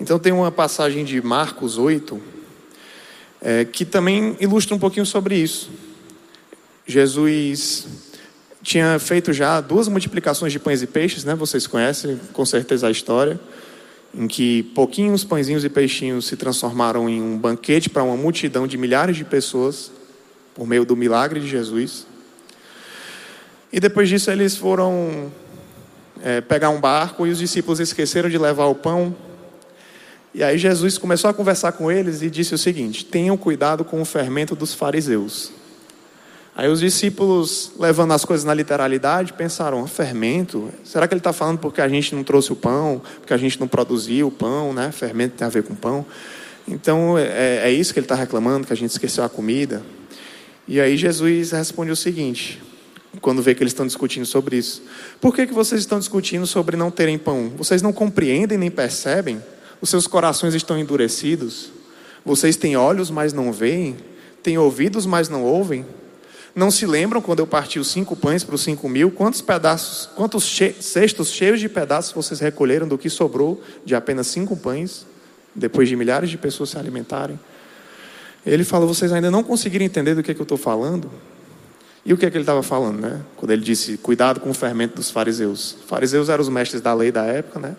Então 0.00 0.18
tem 0.18 0.32
uma 0.32 0.50
passagem 0.50 1.04
de 1.04 1.20
Marcos 1.20 1.76
8 1.76 2.20
é, 3.42 3.64
que 3.64 3.84
também 3.84 4.36
ilustra 4.40 4.74
um 4.74 4.78
pouquinho 4.78 5.04
sobre 5.04 5.36
isso. 5.36 5.70
Jesus 6.86 7.86
tinha 8.62 8.98
feito 8.98 9.32
já 9.32 9.60
duas 9.60 9.86
multiplicações 9.88 10.52
de 10.52 10.58
pães 10.58 10.82
e 10.82 10.86
peixes, 10.86 11.24
né? 11.24 11.34
Vocês 11.34 11.66
conhecem 11.66 12.18
com 12.32 12.46
certeza 12.46 12.86
a 12.86 12.90
história 12.90 13.38
em 14.14 14.26
que 14.26 14.62
pouquinhos 14.74 15.24
pãezinhos 15.24 15.64
e 15.64 15.68
peixinhos 15.68 16.26
se 16.26 16.36
transformaram 16.36 17.08
em 17.08 17.20
um 17.20 17.36
banquete 17.36 17.90
para 17.90 18.02
uma 18.02 18.16
multidão 18.16 18.66
de 18.66 18.78
milhares 18.78 19.16
de 19.16 19.24
pessoas, 19.24 19.90
por 20.54 20.66
meio 20.66 20.84
do 20.84 20.96
milagre 20.96 21.40
de 21.40 21.48
Jesus. 21.48 22.06
E 23.72 23.78
depois 23.78 24.08
disso 24.08 24.30
eles 24.30 24.56
foram 24.56 25.30
é, 26.22 26.40
pegar 26.40 26.70
um 26.70 26.80
barco 26.80 27.26
e 27.26 27.30
os 27.30 27.38
discípulos 27.38 27.80
esqueceram 27.80 28.28
de 28.28 28.38
levar 28.38 28.66
o 28.66 28.74
pão. 28.74 29.14
E 30.34 30.42
aí 30.42 30.58
Jesus 30.58 30.98
começou 30.98 31.30
a 31.30 31.34
conversar 31.34 31.72
com 31.72 31.90
eles 31.90 32.22
e 32.22 32.30
disse 32.30 32.54
o 32.54 32.58
seguinte: 32.58 33.04
tenham 33.04 33.36
cuidado 33.36 33.84
com 33.84 34.00
o 34.00 34.04
fermento 34.04 34.56
dos 34.56 34.74
fariseus. 34.74 35.52
Aí 36.58 36.68
os 36.68 36.80
discípulos, 36.80 37.70
levando 37.78 38.12
as 38.12 38.24
coisas 38.24 38.44
na 38.44 38.52
literalidade, 38.52 39.32
pensaram: 39.32 39.86
fermento? 39.86 40.72
Será 40.82 41.06
que 41.06 41.14
ele 41.14 41.20
está 41.20 41.32
falando 41.32 41.58
porque 41.58 41.80
a 41.80 41.88
gente 41.88 42.12
não 42.16 42.24
trouxe 42.24 42.52
o 42.52 42.56
pão, 42.56 43.00
porque 43.20 43.32
a 43.32 43.36
gente 43.36 43.60
não 43.60 43.68
produziu 43.68 44.26
o 44.26 44.30
pão, 44.32 44.72
né? 44.72 44.90
Fermento 44.90 45.36
tem 45.36 45.46
a 45.46 45.48
ver 45.48 45.62
com 45.62 45.72
pão. 45.76 46.04
Então 46.66 47.16
é, 47.16 47.68
é 47.68 47.70
isso 47.70 47.92
que 47.92 48.00
ele 48.00 48.06
está 48.06 48.16
reclamando, 48.16 48.66
que 48.66 48.72
a 48.72 48.76
gente 48.76 48.90
esqueceu 48.90 49.22
a 49.22 49.28
comida. 49.28 49.84
E 50.66 50.80
aí 50.80 50.96
Jesus 50.96 51.52
responde 51.52 51.92
o 51.92 51.96
seguinte: 51.96 52.60
quando 53.20 53.40
vê 53.40 53.54
que 53.54 53.62
eles 53.62 53.72
estão 53.72 53.86
discutindo 53.86 54.26
sobre 54.26 54.56
isso. 54.56 54.82
Por 55.20 55.32
que, 55.32 55.46
que 55.46 55.54
vocês 55.54 55.80
estão 55.80 56.00
discutindo 56.00 56.44
sobre 56.44 56.76
não 56.76 56.90
terem 56.90 57.18
pão? 57.18 57.52
Vocês 57.56 57.82
não 57.82 57.92
compreendem 57.92 58.58
nem 58.58 58.68
percebem? 58.70 59.40
Os 59.80 59.90
seus 59.90 60.08
corações 60.08 60.54
estão 60.54 60.76
endurecidos? 60.76 61.70
Vocês 62.24 62.56
têm 62.56 62.76
olhos, 62.76 63.12
mas 63.12 63.32
não 63.32 63.52
veem? 63.52 63.96
Têm 64.42 64.58
ouvidos, 64.58 65.06
mas 65.06 65.28
não 65.28 65.44
ouvem? 65.44 65.86
Não 66.58 66.72
se 66.72 66.86
lembram 66.86 67.22
quando 67.22 67.38
eu 67.38 67.46
parti 67.46 67.78
os 67.78 67.86
cinco 67.86 68.16
pães 68.16 68.42
para 68.42 68.56
os 68.56 68.62
cinco 68.62 68.88
mil? 68.88 69.12
Quantos 69.12 69.40
pedaços, 69.40 70.08
quantos 70.16 70.42
che 70.42 70.74
cestos 70.80 71.30
cheios 71.30 71.60
de 71.60 71.68
pedaços 71.68 72.10
vocês 72.10 72.40
recolheram 72.40 72.88
do 72.88 72.98
que 72.98 73.08
sobrou 73.08 73.62
de 73.84 73.94
apenas 73.94 74.26
cinco 74.26 74.56
pães, 74.56 75.06
depois 75.54 75.88
de 75.88 75.94
milhares 75.94 76.28
de 76.28 76.36
pessoas 76.36 76.70
se 76.70 76.76
alimentarem? 76.76 77.38
Ele 78.44 78.64
fala: 78.64 78.86
vocês 78.86 79.12
ainda 79.12 79.30
não 79.30 79.44
conseguiram 79.44 79.84
entender 79.84 80.16
do 80.16 80.22
que, 80.24 80.32
é 80.32 80.34
que 80.34 80.40
eu 80.40 80.42
estou 80.42 80.58
falando? 80.58 81.08
E 82.04 82.12
o 82.12 82.18
que 82.18 82.26
é 82.26 82.30
que 82.30 82.36
ele 82.36 82.42
estava 82.42 82.64
falando, 82.64 83.02
né? 83.02 83.20
Quando 83.36 83.52
ele 83.52 83.62
disse: 83.62 83.96
cuidado 83.96 84.40
com 84.40 84.50
o 84.50 84.54
fermento 84.54 84.96
dos 84.96 85.12
fariseus. 85.12 85.76
Fariseus 85.86 86.28
eram 86.28 86.42
os 86.42 86.48
mestres 86.48 86.82
da 86.82 86.92
lei 86.92 87.12
da 87.12 87.22
época, 87.22 87.60
né? 87.60 87.76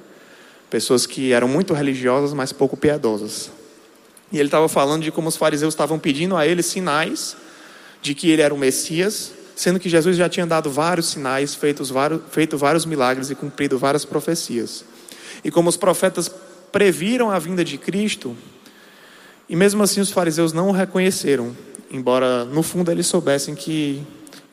Pessoas 0.69 1.05
que 1.05 1.33
eram 1.33 1.49
muito 1.49 1.73
religiosas, 1.73 2.33
mas 2.33 2.53
pouco 2.53 2.77
piedosas. 2.77 3.51
E 4.31 4.37
ele 4.37 4.47
estava 4.47 4.69
falando 4.69 5.03
de 5.03 5.11
como 5.11 5.27
os 5.27 5.35
fariseus 5.35 5.73
estavam 5.73 5.99
pedindo 5.99 6.37
a 6.37 6.47
ele 6.47 6.63
sinais 6.63 7.35
de 8.01 8.13
que 8.13 8.29
ele 8.29 8.41
era 8.41 8.53
o 8.53 8.57
Messias, 8.57 9.33
sendo 9.55 9.79
que 9.79 9.89
Jesus 9.89 10.15
já 10.15 10.29
tinha 10.29 10.45
dado 10.45 10.69
vários 10.69 11.07
sinais, 11.07 11.53
feitos 11.53 11.89
vários, 11.89 12.21
feito 12.31 12.57
vários 12.57 12.85
milagres 12.85 13.29
e 13.29 13.35
cumprido 13.35 13.77
várias 13.77 14.05
profecias. 14.05 14.85
E 15.43 15.51
como 15.51 15.69
os 15.69 15.77
profetas 15.77 16.31
previram 16.71 17.29
a 17.29 17.39
vinda 17.39 17.63
de 17.63 17.77
Cristo, 17.77 18.35
e 19.49 19.55
mesmo 19.55 19.83
assim 19.83 19.99
os 19.99 20.11
fariseus 20.11 20.53
não 20.53 20.69
o 20.69 20.71
reconheceram, 20.71 21.55
embora 21.91 22.45
no 22.45 22.63
fundo 22.63 22.91
eles 22.91 23.07
soubessem 23.07 23.55
que 23.55 24.01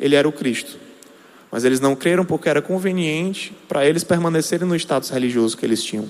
ele 0.00 0.15
era 0.15 0.29
o 0.29 0.33
Cristo. 0.33 0.79
Mas 1.53 1.65
eles 1.65 1.79
não 1.79 1.95
creram 1.95 2.25
porque 2.25 2.49
era 2.49 2.61
conveniente 2.61 3.57
para 3.69 3.87
eles 3.87 4.03
permanecerem 4.03 4.67
no 4.67 4.75
status 4.75 5.11
religioso 5.11 5.57
que 5.57 5.65
eles 5.65 5.83
tinham. 5.83 6.09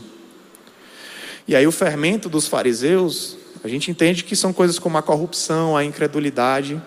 E 1.47 1.55
aí 1.55 1.66
o 1.66 1.73
fermento 1.73 2.28
dos 2.28 2.49
fariseus 2.49 3.37
A 3.66 3.69
gente 3.69 3.90
entende 3.90 4.23
que 4.23 4.37
são 4.37 4.52
coisas 4.52 4.78
como 4.78 4.97
a 4.97 5.02
corrupção, 5.02 5.76
a 5.76 5.85
incredulidade, 5.85 6.81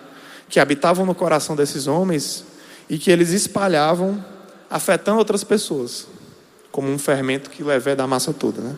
que 0.50 0.58
habitavam 0.58 1.06
no 1.06 1.14
coração 1.14 1.54
desses 1.54 1.86
homens 1.86 2.44
e 2.88 2.98
que 2.98 3.10
eles 3.10 3.30
espalhavam, 3.30 4.22
afetando 4.68 5.18
outras 5.18 5.44
pessoas, 5.44 6.08
como 6.72 6.88
um 6.88 6.98
fermento 6.98 7.48
que 7.48 7.62
leva 7.62 7.94
da 7.94 8.06
massa 8.06 8.34
toda. 8.34 8.60
Né? 8.60 8.76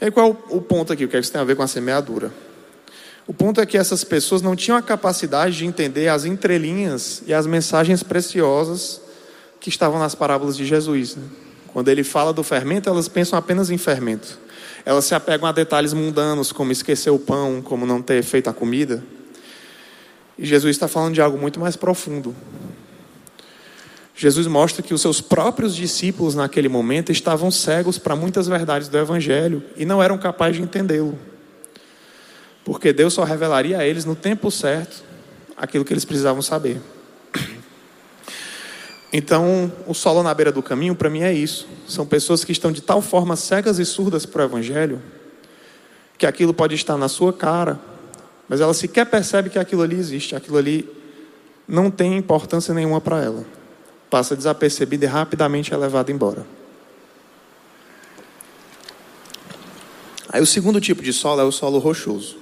E 0.00 0.10
qual 0.10 0.30
é 0.30 0.54
o 0.54 0.60
ponto 0.60 0.92
aqui? 0.92 1.04
O 1.04 1.08
que 1.08 1.16
é 1.16 1.20
isso 1.20 1.30
tem 1.30 1.40
a 1.40 1.44
ver 1.44 1.54
com 1.56 1.62
a 1.62 1.68
semeadura? 1.68 2.32
O 3.28 3.32
ponto 3.32 3.60
é 3.60 3.66
que 3.66 3.78
essas 3.78 4.02
pessoas 4.02 4.42
não 4.42 4.56
tinham 4.56 4.76
a 4.76 4.82
capacidade 4.82 5.56
de 5.56 5.66
entender 5.66 6.08
as 6.08 6.24
entrelinhas 6.24 7.22
e 7.26 7.32
as 7.32 7.46
mensagens 7.46 8.02
preciosas 8.02 9.00
que 9.60 9.68
estavam 9.68 9.98
nas 9.98 10.14
parábolas 10.14 10.56
de 10.56 10.64
Jesus. 10.64 11.14
Né? 11.14 11.24
Quando 11.68 11.88
ele 11.88 12.02
fala 12.02 12.32
do 12.32 12.42
fermento, 12.42 12.88
elas 12.88 13.06
pensam 13.06 13.38
apenas 13.38 13.70
em 13.70 13.78
fermento. 13.78 14.38
Elas 14.84 15.04
se 15.04 15.14
apegam 15.14 15.46
a 15.46 15.52
detalhes 15.52 15.92
mundanos, 15.92 16.50
como 16.50 16.72
esquecer 16.72 17.10
o 17.10 17.18
pão, 17.18 17.60
como 17.62 17.86
não 17.86 18.00
ter 18.00 18.22
feito 18.22 18.48
a 18.48 18.52
comida. 18.52 19.02
E 20.38 20.46
Jesus 20.46 20.76
está 20.76 20.86
falando 20.86 21.14
de 21.14 21.20
algo 21.20 21.36
muito 21.36 21.58
mais 21.58 21.76
profundo. 21.76 22.34
Jesus 24.14 24.46
mostra 24.46 24.82
que 24.82 24.94
os 24.94 25.00
seus 25.00 25.20
próprios 25.20 25.74
discípulos 25.74 26.34
naquele 26.34 26.68
momento 26.68 27.12
estavam 27.12 27.50
cegos 27.50 27.98
para 27.98 28.16
muitas 28.16 28.46
verdades 28.46 28.88
do 28.88 28.98
Evangelho 28.98 29.62
e 29.76 29.84
não 29.84 30.02
eram 30.02 30.18
capazes 30.18 30.56
de 30.56 30.62
entendê-lo. 30.62 31.18
Porque 32.64 32.92
Deus 32.92 33.14
só 33.14 33.24
revelaria 33.24 33.78
a 33.78 33.84
eles 33.86 34.04
no 34.04 34.14
tempo 34.14 34.50
certo 34.50 35.04
aquilo 35.56 35.84
que 35.84 35.92
eles 35.92 36.04
precisavam 36.04 36.42
saber. 36.42 36.80
Então, 39.12 39.72
o 39.86 39.94
solo 39.94 40.22
na 40.22 40.34
beira 40.34 40.52
do 40.52 40.62
caminho, 40.62 40.94
para 40.94 41.08
mim, 41.08 41.22
é 41.22 41.32
isso. 41.32 41.66
São 41.86 42.04
pessoas 42.04 42.44
que 42.44 42.52
estão 42.52 42.70
de 42.70 42.82
tal 42.82 43.00
forma 43.00 43.36
cegas 43.36 43.78
e 43.78 43.84
surdas 43.84 44.26
para 44.26 44.42
o 44.42 44.44
Evangelho, 44.44 45.00
que 46.18 46.26
aquilo 46.26 46.52
pode 46.52 46.74
estar 46.74 46.96
na 46.98 47.08
sua 47.08 47.32
cara, 47.32 47.80
mas 48.48 48.60
ela 48.60 48.72
sequer 48.72 49.04
percebe 49.06 49.50
que 49.50 49.58
aquilo 49.58 49.82
ali 49.82 49.96
existe, 49.96 50.34
aquilo 50.34 50.56
ali 50.56 50.88
não 51.66 51.90
tem 51.90 52.16
importância 52.16 52.72
nenhuma 52.72 53.00
para 53.00 53.22
ela. 53.22 53.44
Passa 54.08 54.34
desapercebida 54.34 55.04
e 55.04 55.08
rapidamente 55.08 55.74
é 55.74 55.76
levada 55.76 56.10
embora. 56.10 56.46
Aí 60.30 60.40
o 60.40 60.46
segundo 60.46 60.80
tipo 60.80 61.02
de 61.02 61.12
solo 61.12 61.42
é 61.42 61.44
o 61.44 61.52
solo 61.52 61.78
rochoso. 61.78 62.38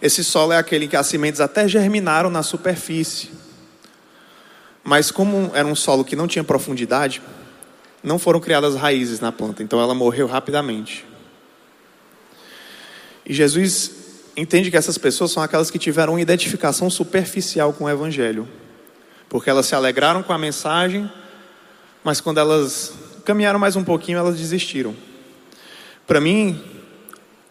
Esse 0.00 0.22
solo 0.22 0.52
é 0.52 0.56
aquele 0.56 0.86
que 0.86 0.96
as 0.96 1.06
sementes 1.06 1.40
até 1.40 1.66
germinaram 1.66 2.30
na 2.30 2.42
superfície, 2.42 3.30
mas 4.84 5.10
como 5.10 5.50
era 5.54 5.66
um 5.66 5.74
solo 5.74 6.04
que 6.04 6.14
não 6.14 6.28
tinha 6.28 6.44
profundidade, 6.44 7.20
não 8.02 8.18
foram 8.18 8.40
criadas 8.40 8.76
raízes 8.76 9.20
na 9.20 9.32
planta, 9.32 9.62
então 9.62 9.80
ela 9.80 9.94
morreu 9.94 10.26
rapidamente. 10.26 11.04
E 13.26 13.34
Jesus 13.34 13.97
entende 14.38 14.70
que 14.70 14.76
essas 14.76 14.96
pessoas 14.96 15.32
são 15.32 15.42
aquelas 15.42 15.70
que 15.70 15.78
tiveram 15.78 16.12
uma 16.12 16.20
identificação 16.20 16.88
superficial 16.88 17.72
com 17.72 17.84
o 17.84 17.90
Evangelho, 17.90 18.48
porque 19.28 19.50
elas 19.50 19.66
se 19.66 19.74
alegraram 19.74 20.22
com 20.22 20.32
a 20.32 20.38
mensagem, 20.38 21.10
mas 22.04 22.20
quando 22.20 22.38
elas 22.38 22.92
caminharam 23.24 23.58
mais 23.58 23.74
um 23.74 23.82
pouquinho, 23.82 24.18
elas 24.18 24.38
desistiram. 24.38 24.94
Para 26.06 26.20
mim, 26.20 26.62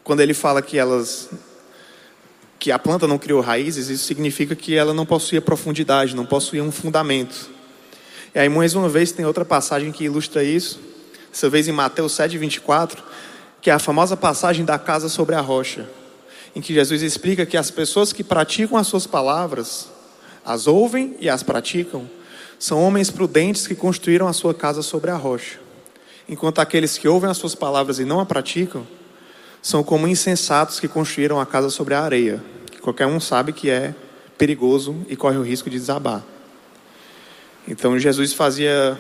quando 0.04 0.22
ele 0.22 0.34
fala 0.34 0.62
que 0.62 0.78
elas 0.78 1.30
que 2.58 2.72
a 2.72 2.80
planta 2.80 3.06
não 3.06 3.20
criou 3.20 3.40
raízes, 3.40 3.88
isso 3.90 4.06
significa 4.06 4.56
que 4.56 4.76
ela 4.76 4.92
não 4.92 5.06
possuía 5.06 5.40
profundidade, 5.40 6.16
não 6.16 6.26
possuía 6.26 6.64
um 6.64 6.72
fundamento. 6.72 7.50
E 8.34 8.40
aí, 8.40 8.50
mais 8.50 8.74
uma 8.74 8.90
vez, 8.90 9.12
tem 9.12 9.26
outra 9.26 9.46
passagem 9.46 9.92
que 9.92 10.06
ilustra 10.06 10.44
isso, 10.44 10.80
dessa 11.30 11.50
vez 11.50 11.68
em 11.68 11.72
Mateus 11.72 12.14
7, 12.14 12.36
24, 12.38 13.04
que 13.62 13.70
é 13.70 13.74
a 13.74 13.80
famosa 13.80 14.18
passagem 14.18 14.66
da 14.66 14.80
casa 14.80 15.08
sobre 15.08 15.36
a 15.36 15.42
rocha, 15.42 15.88
em 16.58 16.62
que 16.62 16.74
Jesus 16.74 17.04
explica 17.04 17.46
que 17.46 17.56
as 17.56 17.70
pessoas 17.70 18.12
que 18.12 18.24
praticam 18.24 18.80
as 18.80 18.88
suas 18.88 19.06
palavras, 19.06 19.90
as 20.44 20.66
ouvem 20.66 21.16
e 21.20 21.30
as 21.30 21.44
praticam, 21.44 22.10
são 22.58 22.82
homens 22.82 23.12
prudentes 23.12 23.68
que 23.68 23.76
construíram 23.76 24.28
a 24.28 24.34
sua 24.34 24.56
casa 24.56 24.82
sobre 24.82 25.12
a 25.12 25.16
rocha, 25.16 25.60
enquanto 26.28 26.58
aqueles 26.58 26.98
que 26.98 27.08
ouvem 27.08 27.30
as 27.30 27.38
suas 27.38 27.54
palavras 27.54 28.00
e 28.00 28.06
não 28.06 28.20
a 28.20 28.26
praticam, 28.26 28.88
são 29.62 29.84
como 29.84 30.08
insensatos 30.08 30.80
que 30.80 30.88
construíram 30.88 31.40
a 31.40 31.46
casa 31.46 31.70
sobre 31.70 31.94
a 31.94 32.02
areia, 32.02 32.44
que 32.72 32.80
qualquer 32.80 33.06
um 33.06 33.20
sabe 33.20 33.54
que 33.54 33.70
é 33.70 33.94
perigoso 34.36 34.96
e 35.08 35.16
corre 35.16 35.38
o 35.38 35.44
risco 35.44 35.70
de 35.70 35.78
desabar. 35.78 36.24
Então 37.68 38.00
Jesus 38.00 38.34
fazia 38.34 38.98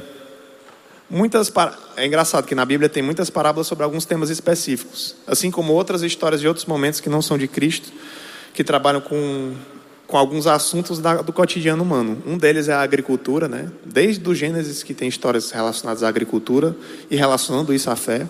muitas 1.09 1.51
é 1.95 2.05
engraçado 2.05 2.45
que 2.45 2.55
na 2.55 2.65
Bíblia 2.65 2.89
tem 2.89 3.03
muitas 3.03 3.29
parábolas 3.29 3.67
sobre 3.67 3.83
alguns 3.83 4.05
temas 4.05 4.29
específicos, 4.29 5.15
assim 5.25 5.49
como 5.51 5.73
outras 5.73 6.01
histórias 6.03 6.41
de 6.41 6.47
outros 6.47 6.65
momentos 6.65 6.99
que 6.99 7.09
não 7.09 7.21
são 7.21 7.37
de 7.37 7.47
Cristo, 7.47 7.91
que 8.53 8.63
trabalham 8.63 9.01
com 9.01 9.53
com 10.07 10.17
alguns 10.17 10.47
assuntos 10.47 10.99
da, 10.99 11.15
do 11.15 11.33
cotidiano 11.33 11.83
humano. 11.83 12.23
Um 12.25 12.37
deles 12.37 12.69
é 12.69 12.73
a 12.73 12.81
agricultura, 12.81 13.49
né? 13.49 13.69
Desde 13.83 14.27
o 14.29 14.33
Gênesis 14.33 14.81
que 14.81 14.93
tem 14.93 15.09
histórias 15.09 15.51
relacionadas 15.51 16.01
à 16.01 16.07
agricultura 16.07 16.73
e 17.11 17.17
relacionando 17.17 17.73
isso 17.73 17.91
à 17.91 17.95
fé 17.97 18.25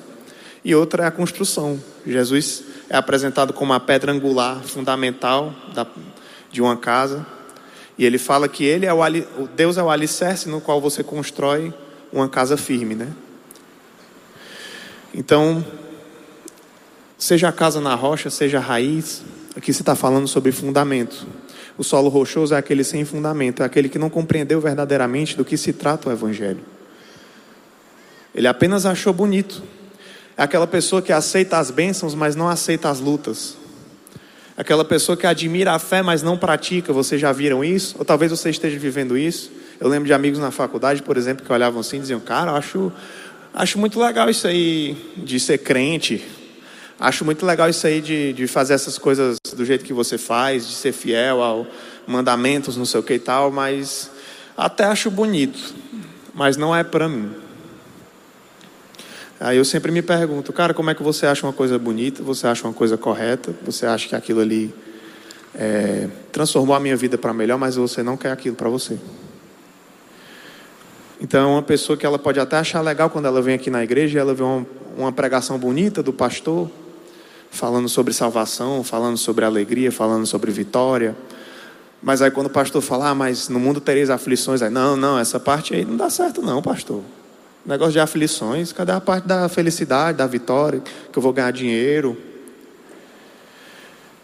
e 0.68 0.76
outra 0.76 1.04
é 1.04 1.08
a 1.08 1.12
construção. 1.12 1.82
Jesus 2.06 2.64
é 2.90 2.98
apresentado 2.98 3.54
como 3.54 3.74
a 3.74 3.80
pedra 3.80 4.12
angular 4.12 4.62
fundamental 4.64 5.54
da, 5.74 5.88
de 6.52 6.62
uma 6.62 6.76
casa, 6.76 7.26
e 7.98 8.06
ele 8.06 8.18
fala 8.18 8.48
que 8.48 8.66
ele 8.66 8.86
é 8.86 8.94
o 8.94 9.00
Deus 9.56 9.78
é 9.78 9.84
o 9.84 9.90
alicerce 9.90 10.50
no 10.50 10.60
qual 10.60 10.82
você 10.82 11.04
constrói 11.04 11.74
uma 12.20 12.30
casa 12.30 12.58
firme, 12.58 12.96
né? 12.96 13.14
Então, 15.14 15.66
seja 17.18 17.50
a 17.50 17.52
casa 17.52 17.82
na 17.82 17.96
rocha, 17.96 18.30
seja 18.30 18.58
a 18.58 18.62
raiz, 18.62 19.24
aqui 19.56 19.74
se 19.74 19.82
está 19.82 19.96
falando 19.96 20.28
sobre 20.28 20.52
fundamento. 20.52 21.28
O 21.78 21.84
solo 21.84 22.10
rochoso 22.10 22.54
é 22.54 22.58
aquele 22.58 22.84
sem 22.84 23.06
fundamento, 23.06 23.64
é 23.64 23.66
aquele 23.66 23.90
que 23.90 24.00
não 24.00 24.10
compreendeu 24.10 24.60
verdadeiramente 24.60 25.36
do 25.36 25.46
que 25.46 25.58
se 25.58 25.74
trata 25.74 26.10
o 26.10 26.12
Evangelho. 26.12 26.62
Ele 28.34 28.48
apenas 28.48 28.86
achou 28.86 29.14
bonito, 29.14 29.64
é 30.38 30.44
aquela 30.44 30.68
pessoa 30.68 31.02
que 31.02 31.12
aceita 31.12 31.58
as 31.58 31.72
bênçãos, 31.72 32.14
mas 32.14 32.36
não 32.36 32.48
aceita 32.48 32.90
as 32.90 33.00
lutas. 33.00 33.58
Aquela 34.56 34.84
pessoa 34.84 35.16
que 35.16 35.28
admira 35.28 35.74
a 35.74 35.80
fé, 35.80 36.02
mas 36.02 36.24
não 36.24 36.36
pratica. 36.36 36.92
Vocês 36.92 37.22
já 37.22 37.32
viram 37.32 37.64
isso? 37.64 37.96
Ou 38.00 38.06
talvez 38.06 38.32
você 38.32 38.50
esteja 38.50 38.78
vivendo 38.78 39.16
isso. 39.16 39.52
Eu 39.80 39.88
lembro 39.88 40.08
de 40.08 40.14
amigos 40.14 40.40
na 40.40 40.50
faculdade, 40.50 41.04
por 41.04 41.18
exemplo, 41.18 41.46
que 41.46 41.54
olhavam 41.54 41.80
assim 41.80 41.98
e 41.98 42.00
diziam: 42.00 42.20
Cara, 42.20 42.52
acho, 42.54 42.92
acho 43.54 43.78
muito 43.78 44.00
legal 44.00 44.30
isso 44.30 44.48
aí 44.48 44.98
de 45.18 45.40
ser 45.40 45.60
crente. 45.60 46.26
Acho 47.00 47.24
muito 47.24 47.46
legal 47.46 47.70
isso 47.70 47.86
aí 47.86 48.02
de, 48.02 48.34
de 48.34 48.48
fazer 48.48 48.74
essas 48.74 48.98
coisas 48.98 49.38
do 49.56 49.64
jeito 49.64 49.86
que 49.86 49.94
você 49.94 50.18
faz, 50.18 50.68
de 50.68 50.74
ser 50.74 50.92
fiel 50.92 51.44
ao 51.44 51.68
mandamentos, 52.08 52.76
não 52.76 52.86
sei 52.86 53.00
o 53.00 53.04
que 53.04 53.14
e 53.14 53.20
tal, 53.20 53.52
mas 53.52 54.10
até 54.56 54.86
acho 54.86 55.12
bonito, 55.12 55.76
mas 56.34 56.58
não 56.58 56.76
é 56.76 56.84
para 56.84 57.08
mim. 57.08 57.30
Aí 59.40 59.58
eu 59.58 59.66
sempre 59.66 59.92
me 59.92 60.02
pergunto, 60.02 60.52
cara, 60.52 60.74
como 60.74 60.90
é 60.90 60.96
que 60.96 61.04
você 61.04 61.28
acha 61.28 61.46
uma 61.46 61.54
coisa 61.54 61.78
bonita? 61.78 62.24
Você 62.24 62.48
acha 62.48 62.66
uma 62.66 62.74
coisa 62.74 62.98
correta? 62.98 63.54
Você 63.64 63.86
acha 63.86 64.08
que 64.08 64.16
aquilo 64.16 64.40
ali 64.40 64.74
é, 65.54 66.08
transformou 66.32 66.76
a 66.76 66.80
minha 66.80 66.96
vida 66.96 67.18
para 67.20 67.32
melhor, 67.34 67.60
mas 67.60 67.76
você 67.76 68.02
não 68.02 68.18
quer 68.18 68.32
aquilo 68.32 68.56
para 68.56 68.70
você? 68.70 68.98
Então, 71.20 71.50
é 71.50 71.54
uma 71.54 71.62
pessoa 71.62 71.98
que 71.98 72.06
ela 72.06 72.20
pode 72.20 72.40
até 72.40 72.58
achar 72.58 72.82
legal 72.82 73.10
quando 73.10 73.26
ela 73.26 73.42
vem 73.42 73.56
aqui 73.56 73.70
na 73.70 73.84
igreja, 73.84 74.20
ela 74.20 74.34
vê 74.34 74.44
uma, 74.44 74.66
uma 74.98 75.12
pregação 75.12 75.58
bonita 75.58 76.04
do 76.04 76.14
pastor, 76.14 76.70
falando 77.50 77.90
sobre 77.90 78.14
salvação, 78.14 78.84
falando 78.84 79.18
sobre 79.18 79.44
alegria, 79.44 79.92
falando 79.92 80.26
sobre 80.26 80.52
vitória. 80.52 81.16
Mas 82.02 82.22
aí 82.22 82.30
quando 82.30 82.48
o 82.48 82.52
pastor 82.52 82.82
fala, 82.82 83.10
ah, 83.10 83.16
mas 83.16 83.50
no 83.50 83.60
mundo 83.60 83.82
tereis 83.82 84.10
aflições, 84.10 84.62
aí, 84.62 84.70
não, 84.70 84.96
não, 84.96 85.18
essa 85.18 85.40
parte 85.40 85.74
aí 85.74 85.84
não 85.84 85.98
dá 85.98 86.10
certo 86.10 86.42
não, 86.42 86.62
pastor 86.62 87.02
negócio 87.68 87.92
de 87.92 88.00
aflições, 88.00 88.72
cadê 88.72 88.94
a 88.94 89.02
parte 89.02 89.28
da 89.28 89.50
felicidade, 89.50 90.18
da 90.18 90.26
vitória, 90.26 90.82
que 91.12 91.20
eu 91.20 91.22
vou 91.22 91.34
ganhar 91.34 91.52
dinheiro? 91.52 92.18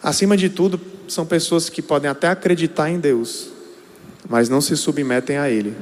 Acima 0.02 0.38
de 0.38 0.50
tudo, 0.50 0.80
são 1.10 1.26
pessoas 1.26 1.70
que 1.70 1.82
podem 1.82 2.10
até 2.10 2.30
acreditar 2.30 2.90
em 2.90 3.00
Deus, 3.00 3.50
mas 4.30 4.48
não 4.48 4.62
se 4.62 4.78
submetem 4.78 5.38
a 5.38 5.50
Ele. 5.50 5.76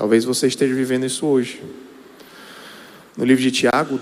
Talvez 0.00 0.24
você 0.24 0.46
esteja 0.46 0.74
vivendo 0.74 1.04
isso 1.04 1.26
hoje. 1.26 1.62
No 3.18 3.22
livro 3.22 3.42
de 3.42 3.50
Tiago, 3.50 4.00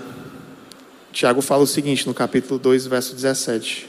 Tiago 1.11 1.41
fala 1.41 1.63
o 1.63 1.67
seguinte, 1.67 2.07
no 2.07 2.13
capítulo 2.13 2.57
2, 2.57 2.87
verso 2.87 3.13
17: 3.13 3.85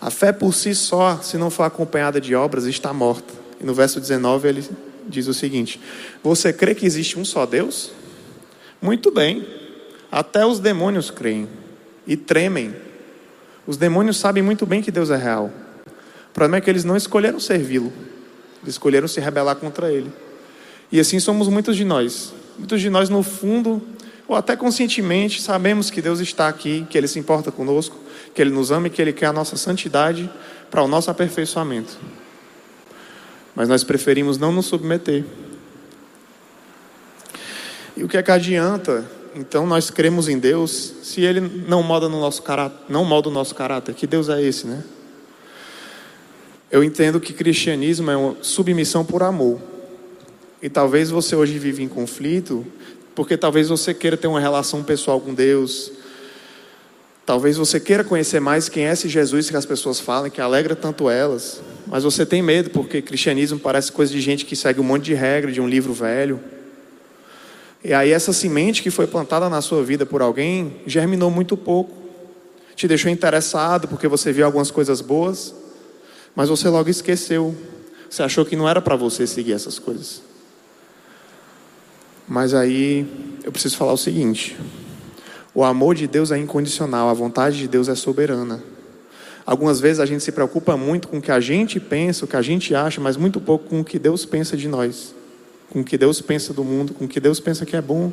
A 0.00 0.08
fé 0.08 0.30
por 0.30 0.54
si 0.54 0.72
só, 0.72 1.18
se 1.20 1.36
não 1.36 1.50
for 1.50 1.64
acompanhada 1.64 2.20
de 2.20 2.32
obras, 2.32 2.64
está 2.66 2.92
morta. 2.92 3.34
E 3.60 3.66
no 3.66 3.74
verso 3.74 3.98
19 3.98 4.46
ele 4.46 4.64
diz 5.08 5.26
o 5.26 5.34
seguinte: 5.34 5.80
Você 6.22 6.52
crê 6.52 6.76
que 6.76 6.86
existe 6.86 7.18
um 7.18 7.24
só 7.24 7.44
Deus? 7.44 7.90
Muito 8.80 9.10
bem, 9.10 9.44
até 10.12 10.46
os 10.46 10.60
demônios 10.60 11.10
creem 11.10 11.48
e 12.06 12.16
tremem. 12.16 12.72
Os 13.66 13.76
demônios 13.76 14.16
sabem 14.16 14.44
muito 14.44 14.64
bem 14.64 14.80
que 14.80 14.92
Deus 14.92 15.10
é 15.10 15.16
real. 15.16 15.50
O 16.30 16.32
problema 16.32 16.58
é 16.58 16.60
que 16.60 16.70
eles 16.70 16.84
não 16.84 16.96
escolheram 16.96 17.40
servi-lo, 17.40 17.92
eles 18.62 18.74
escolheram 18.74 19.08
se 19.08 19.18
rebelar 19.18 19.56
contra 19.56 19.90
ele. 19.90 20.12
E 20.92 21.00
assim 21.00 21.18
somos 21.18 21.48
muitos 21.48 21.74
de 21.74 21.84
nós. 21.84 22.34
Muitos 22.58 22.80
de 22.80 22.90
nós, 22.90 23.08
no 23.08 23.22
fundo, 23.22 23.82
ou 24.28 24.36
até 24.36 24.54
conscientemente, 24.54 25.40
sabemos 25.40 25.90
que 25.90 26.02
Deus 26.02 26.20
está 26.20 26.48
aqui, 26.48 26.86
que 26.90 26.98
Ele 26.98 27.08
se 27.08 27.18
importa 27.18 27.50
conosco, 27.50 27.96
que 28.34 28.42
Ele 28.42 28.50
nos 28.50 28.70
ama 28.70 28.86
e 28.86 28.90
que 28.90 29.00
Ele 29.00 29.12
quer 29.12 29.26
a 29.26 29.32
nossa 29.32 29.56
santidade 29.56 30.30
para 30.70 30.82
o 30.82 30.86
nosso 30.86 31.10
aperfeiçoamento. 31.10 31.98
Mas 33.54 33.68
nós 33.68 33.82
preferimos 33.82 34.36
não 34.36 34.52
nos 34.52 34.66
submeter. 34.66 35.24
E 37.96 38.04
o 38.04 38.08
que 38.08 38.18
é 38.18 38.22
que 38.22 38.30
adianta, 38.30 39.10
então, 39.34 39.66
nós 39.66 39.88
cremos 39.88 40.28
em 40.28 40.38
Deus 40.38 40.92
se 41.02 41.22
Ele 41.22 41.40
não 41.40 41.82
molda, 41.82 42.06
no 42.06 42.20
nosso 42.20 42.42
caráter, 42.42 42.78
não 42.88 43.02
molda 43.02 43.30
o 43.30 43.32
nosso 43.32 43.54
caráter? 43.54 43.94
Que 43.94 44.06
Deus 44.06 44.28
é 44.28 44.42
esse, 44.42 44.66
né? 44.66 44.84
Eu 46.70 46.84
entendo 46.84 47.18
que 47.18 47.32
cristianismo 47.32 48.10
é 48.10 48.16
uma 48.16 48.36
submissão 48.42 49.04
por 49.04 49.22
amor. 49.22 49.71
E 50.62 50.70
talvez 50.70 51.10
você 51.10 51.34
hoje 51.34 51.58
vive 51.58 51.82
em 51.82 51.88
conflito, 51.88 52.64
porque 53.16 53.36
talvez 53.36 53.68
você 53.68 53.92
queira 53.92 54.16
ter 54.16 54.28
uma 54.28 54.38
relação 54.38 54.84
pessoal 54.84 55.20
com 55.20 55.34
Deus. 55.34 55.90
Talvez 57.26 57.56
você 57.56 57.80
queira 57.80 58.04
conhecer 58.04 58.40
mais 58.40 58.68
quem 58.68 58.86
é 58.86 58.92
esse 58.92 59.08
Jesus 59.08 59.50
que 59.50 59.56
as 59.56 59.66
pessoas 59.66 59.98
falam, 59.98 60.30
que 60.30 60.40
alegra 60.40 60.76
tanto 60.76 61.10
elas. 61.10 61.60
Mas 61.86 62.04
você 62.04 62.24
tem 62.24 62.40
medo, 62.40 62.70
porque 62.70 63.02
cristianismo 63.02 63.58
parece 63.58 63.90
coisa 63.90 64.12
de 64.12 64.20
gente 64.20 64.44
que 64.44 64.54
segue 64.54 64.80
um 64.80 64.84
monte 64.84 65.04
de 65.04 65.14
regra 65.14 65.50
de 65.50 65.60
um 65.60 65.68
livro 65.68 65.92
velho. 65.92 66.40
E 67.82 67.92
aí 67.92 68.12
essa 68.12 68.32
semente 68.32 68.82
que 68.82 68.90
foi 68.90 69.08
plantada 69.08 69.48
na 69.48 69.60
sua 69.60 69.82
vida 69.82 70.06
por 70.06 70.22
alguém 70.22 70.76
germinou 70.86 71.30
muito 71.30 71.56
pouco. 71.56 71.92
Te 72.76 72.86
deixou 72.86 73.10
interessado 73.10 73.88
porque 73.88 74.06
você 74.06 74.32
viu 74.32 74.46
algumas 74.46 74.70
coisas 74.70 75.00
boas, 75.00 75.52
mas 76.36 76.48
você 76.48 76.68
logo 76.68 76.88
esqueceu. 76.88 77.52
Você 78.08 78.22
achou 78.22 78.44
que 78.44 78.54
não 78.54 78.68
era 78.68 78.80
para 78.80 78.94
você 78.94 79.26
seguir 79.26 79.52
essas 79.52 79.80
coisas. 79.80 80.31
Mas 82.28 82.54
aí 82.54 83.06
eu 83.44 83.52
preciso 83.52 83.76
falar 83.76 83.92
o 83.92 83.98
seguinte: 83.98 84.56
o 85.54 85.64
amor 85.64 85.94
de 85.94 86.06
Deus 86.06 86.30
é 86.30 86.38
incondicional, 86.38 87.08
a 87.08 87.14
vontade 87.14 87.58
de 87.58 87.68
Deus 87.68 87.88
é 87.88 87.94
soberana. 87.94 88.62
Algumas 89.44 89.80
vezes 89.80 89.98
a 89.98 90.06
gente 90.06 90.22
se 90.22 90.30
preocupa 90.30 90.76
muito 90.76 91.08
com 91.08 91.18
o 91.18 91.22
que 91.22 91.32
a 91.32 91.40
gente 91.40 91.80
pensa, 91.80 92.24
o 92.24 92.28
que 92.28 92.36
a 92.36 92.42
gente 92.42 92.74
acha, 92.74 93.00
mas 93.00 93.16
muito 93.16 93.40
pouco 93.40 93.68
com 93.68 93.80
o 93.80 93.84
que 93.84 93.98
Deus 93.98 94.24
pensa 94.24 94.56
de 94.56 94.68
nós, 94.68 95.14
com 95.68 95.80
o 95.80 95.84
que 95.84 95.98
Deus 95.98 96.20
pensa 96.20 96.54
do 96.54 96.62
mundo, 96.62 96.94
com 96.94 97.06
o 97.06 97.08
que 97.08 97.18
Deus 97.18 97.40
pensa 97.40 97.66
que 97.66 97.76
é 97.76 97.82
bom 97.82 98.12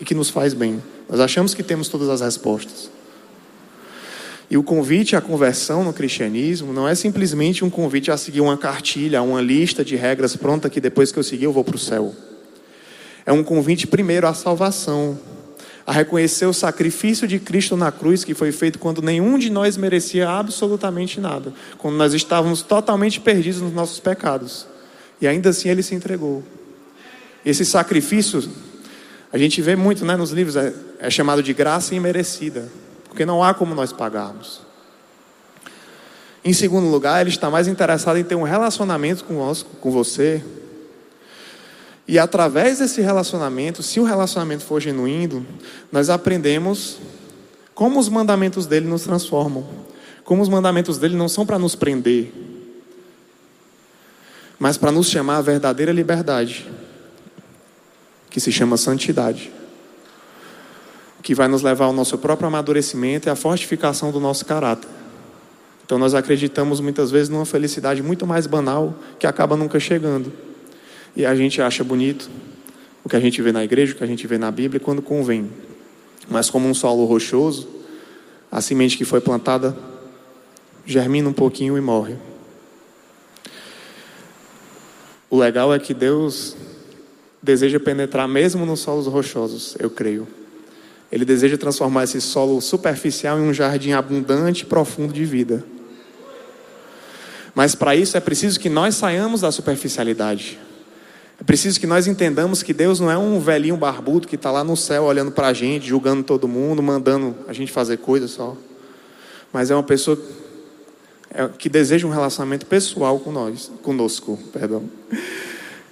e 0.00 0.04
que 0.04 0.14
nos 0.14 0.30
faz 0.30 0.54
bem. 0.54 0.82
Nós 1.08 1.20
achamos 1.20 1.54
que 1.54 1.62
temos 1.62 1.88
todas 1.88 2.08
as 2.08 2.22
respostas. 2.22 2.90
E 4.50 4.56
o 4.56 4.64
convite 4.64 5.14
à 5.14 5.20
conversão 5.20 5.84
no 5.84 5.92
cristianismo 5.92 6.72
não 6.72 6.88
é 6.88 6.94
simplesmente 6.94 7.64
um 7.64 7.70
convite 7.70 8.10
a 8.10 8.16
seguir 8.16 8.40
uma 8.40 8.56
cartilha, 8.56 9.22
uma 9.22 9.40
lista 9.40 9.84
de 9.84 9.94
regras 9.94 10.34
pronta 10.34 10.68
que 10.68 10.80
depois 10.80 11.12
que 11.12 11.18
eu 11.18 11.22
seguir 11.22 11.44
eu 11.44 11.52
vou 11.52 11.62
para 11.62 11.76
o 11.76 11.78
céu. 11.78 12.12
É 13.24 13.32
um 13.32 13.42
convite 13.42 13.86
primeiro 13.86 14.26
à 14.26 14.34
salvação, 14.34 15.18
a 15.86 15.92
reconhecer 15.92 16.46
o 16.46 16.52
sacrifício 16.52 17.26
de 17.26 17.38
Cristo 17.38 17.76
na 17.76 17.90
cruz 17.90 18.24
que 18.24 18.34
foi 18.34 18.52
feito 18.52 18.78
quando 18.78 19.02
nenhum 19.02 19.38
de 19.38 19.50
nós 19.50 19.76
merecia 19.76 20.28
absolutamente 20.28 21.20
nada, 21.20 21.52
quando 21.78 21.96
nós 21.96 22.14
estávamos 22.14 22.62
totalmente 22.62 23.20
perdidos 23.20 23.60
nos 23.60 23.72
nossos 23.72 24.00
pecados. 24.00 24.66
E 25.20 25.26
ainda 25.26 25.50
assim 25.50 25.68
ele 25.68 25.82
se 25.82 25.94
entregou. 25.94 26.42
Esse 27.44 27.64
sacrifício, 27.64 28.48
a 29.32 29.38
gente 29.38 29.60
vê 29.60 29.76
muito 29.76 30.04
né, 30.04 30.16
nos 30.16 30.30
livros, 30.30 30.56
é, 30.56 30.72
é 30.98 31.10
chamado 31.10 31.42
de 31.42 31.52
graça 31.52 31.94
imerecida 31.94 32.68
porque 33.10 33.26
não 33.26 33.42
há 33.42 33.52
como 33.52 33.74
nós 33.74 33.92
pagarmos. 33.92 34.62
Em 36.44 36.52
segundo 36.52 36.86
lugar, 36.88 37.20
ele 37.20 37.28
está 37.28 37.50
mais 37.50 37.66
interessado 37.68 38.16
em 38.16 38.24
ter 38.24 38.36
um 38.36 38.44
relacionamento 38.44 39.24
conosco, 39.24 39.68
com 39.80 39.90
você. 39.90 40.42
E 42.10 42.18
através 42.18 42.80
desse 42.80 43.00
relacionamento, 43.00 43.84
se 43.84 44.00
o 44.00 44.02
relacionamento 44.02 44.64
for 44.64 44.80
genuíno, 44.80 45.46
nós 45.92 46.10
aprendemos 46.10 46.98
como 47.72 48.00
os 48.00 48.08
mandamentos 48.08 48.66
dele 48.66 48.88
nos 48.88 49.04
transformam. 49.04 49.64
Como 50.24 50.42
os 50.42 50.48
mandamentos 50.48 50.98
dele 50.98 51.16
não 51.16 51.28
são 51.28 51.46
para 51.46 51.56
nos 51.56 51.76
prender, 51.76 52.32
mas 54.58 54.76
para 54.76 54.90
nos 54.90 55.08
chamar 55.08 55.36
a 55.36 55.40
verdadeira 55.40 55.92
liberdade, 55.92 56.68
que 58.28 58.40
se 58.40 58.50
chama 58.50 58.76
santidade 58.76 59.52
que 61.22 61.32
vai 61.32 61.46
nos 61.46 61.62
levar 61.62 61.84
ao 61.84 61.92
nosso 61.92 62.18
próprio 62.18 62.48
amadurecimento 62.48 63.28
e 63.28 63.30
à 63.30 63.36
fortificação 63.36 64.10
do 64.10 64.18
nosso 64.18 64.44
caráter. 64.44 64.88
Então 65.86 65.96
nós 65.96 66.12
acreditamos 66.12 66.80
muitas 66.80 67.12
vezes 67.12 67.28
numa 67.28 67.46
felicidade 67.46 68.02
muito 68.02 68.26
mais 68.26 68.48
banal 68.48 68.96
que 69.16 69.28
acaba 69.28 69.56
nunca 69.56 69.78
chegando. 69.78 70.49
E 71.16 71.26
a 71.26 71.34
gente 71.34 71.60
acha 71.60 71.82
bonito 71.82 72.30
o 73.04 73.08
que 73.08 73.16
a 73.16 73.20
gente 73.20 73.40
vê 73.42 73.52
na 73.52 73.64
igreja, 73.64 73.92
o 73.92 73.96
que 73.96 74.04
a 74.04 74.06
gente 74.06 74.26
vê 74.26 74.38
na 74.38 74.50
Bíblia 74.50 74.80
quando 74.80 75.02
convém. 75.02 75.50
Mas 76.28 76.48
como 76.48 76.68
um 76.68 76.74
solo 76.74 77.04
rochoso, 77.04 77.68
a 78.50 78.60
semente 78.60 78.96
que 78.96 79.04
foi 79.04 79.20
plantada 79.20 79.76
germina 80.84 81.28
um 81.28 81.32
pouquinho 81.32 81.76
e 81.76 81.80
morre. 81.80 82.16
O 85.28 85.36
legal 85.38 85.72
é 85.72 85.78
que 85.78 85.94
Deus 85.94 86.56
deseja 87.42 87.78
penetrar 87.78 88.28
mesmo 88.28 88.66
nos 88.66 88.80
solos 88.80 89.06
rochosos, 89.06 89.76
eu 89.78 89.88
creio. 89.88 90.26
Ele 91.10 91.24
deseja 91.24 91.56
transformar 91.56 92.04
esse 92.04 92.20
solo 92.20 92.60
superficial 92.60 93.38
em 93.38 93.42
um 93.42 93.54
jardim 93.54 93.92
abundante 93.92 94.62
e 94.62 94.66
profundo 94.66 95.12
de 95.12 95.24
vida. 95.24 95.64
Mas 97.54 97.74
para 97.74 97.96
isso 97.96 98.16
é 98.16 98.20
preciso 98.20 98.60
que 98.60 98.68
nós 98.68 98.94
saiamos 98.94 99.40
da 99.40 99.50
superficialidade. 99.50 100.58
É 101.40 101.42
preciso 101.42 101.80
que 101.80 101.86
nós 101.86 102.06
entendamos 102.06 102.62
que 102.62 102.74
Deus 102.74 103.00
não 103.00 103.10
é 103.10 103.16
um 103.16 103.40
velhinho 103.40 103.74
barbudo 103.74 104.28
que 104.28 104.34
está 104.34 104.50
lá 104.50 104.62
no 104.62 104.76
céu 104.76 105.04
olhando 105.04 105.32
para 105.32 105.46
a 105.46 105.52
gente, 105.54 105.88
julgando 105.88 106.22
todo 106.22 106.46
mundo, 106.46 106.82
mandando 106.82 107.34
a 107.48 107.52
gente 107.54 107.72
fazer 107.72 107.96
coisas 107.96 108.32
só. 108.32 108.54
Mas 109.50 109.70
é 109.70 109.74
uma 109.74 109.82
pessoa 109.82 110.20
é, 111.30 111.48
que 111.48 111.70
deseja 111.70 112.06
um 112.06 112.10
relacionamento 112.10 112.66
pessoal 112.66 113.18
com 113.18 113.32
nós, 113.32 113.72
conosco, 113.82 114.38
perdão. 114.52 114.84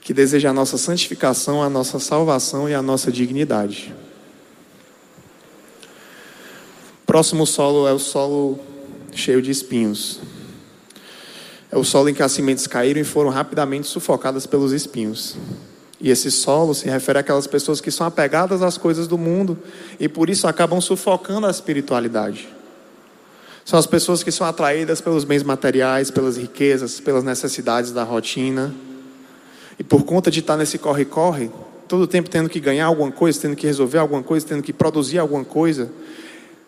Que 0.02 0.12
deseja 0.12 0.50
a 0.50 0.52
nossa 0.52 0.76
santificação, 0.76 1.62
a 1.62 1.70
nossa 1.70 1.98
salvação 1.98 2.68
e 2.68 2.74
a 2.74 2.82
nossa 2.82 3.10
dignidade. 3.10 3.94
Próximo 7.06 7.46
solo 7.46 7.88
é 7.88 7.92
o 7.92 7.98
solo 7.98 8.58
cheio 9.14 9.40
de 9.40 9.50
espinhos. 9.50 10.20
É 11.70 11.76
o 11.76 11.84
solo 11.84 12.08
em 12.08 12.14
que 12.14 12.22
as 12.22 12.32
sementes 12.32 12.66
caíram 12.66 13.00
e 13.00 13.04
foram 13.04 13.30
rapidamente 13.30 13.86
sufocadas 13.86 14.46
pelos 14.46 14.72
espinhos. 14.72 15.36
E 16.00 16.10
esse 16.10 16.30
solo 16.30 16.74
se 16.74 16.88
refere 16.88 17.18
àquelas 17.18 17.46
pessoas 17.46 17.80
que 17.80 17.90
são 17.90 18.06
apegadas 18.06 18.62
às 18.62 18.78
coisas 18.78 19.08
do 19.08 19.18
mundo 19.18 19.58
e 19.98 20.08
por 20.08 20.30
isso 20.30 20.46
acabam 20.46 20.80
sufocando 20.80 21.46
a 21.46 21.50
espiritualidade. 21.50 22.48
São 23.64 23.78
as 23.78 23.86
pessoas 23.86 24.22
que 24.22 24.32
são 24.32 24.46
atraídas 24.46 25.00
pelos 25.00 25.24
bens 25.24 25.42
materiais, 25.42 26.10
pelas 26.10 26.38
riquezas, 26.38 27.00
pelas 27.00 27.22
necessidades 27.22 27.92
da 27.92 28.02
rotina. 28.02 28.74
E 29.78 29.84
por 29.84 30.04
conta 30.04 30.30
de 30.30 30.40
estar 30.40 30.56
nesse 30.56 30.78
corre-corre, 30.78 31.50
todo 31.86 32.02
o 32.02 32.06
tempo 32.06 32.30
tendo 32.30 32.48
que 32.48 32.60
ganhar 32.60 32.86
alguma 32.86 33.12
coisa, 33.12 33.40
tendo 33.40 33.54
que 33.54 33.66
resolver 33.66 33.98
alguma 33.98 34.22
coisa, 34.22 34.46
tendo 34.46 34.62
que 34.62 34.72
produzir 34.72 35.18
alguma 35.18 35.44
coisa, 35.44 35.90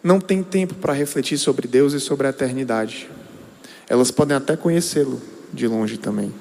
não 0.03 0.21
tem 0.21 0.43
tempo 0.43 0.75
para 0.75 0.93
refletir 0.93 1.39
sobre 1.39 1.67
Deus 1.67 1.93
e 1.93 2.01
sobre 2.01 2.27
a 2.27 2.31
eternidade. 2.31 3.09
Elas 3.91 4.11
podem 4.11 4.35
até 4.35 4.57
conhecê-lo 4.57 5.21
de 5.53 5.67
longe 5.67 5.99
também. 5.99 6.33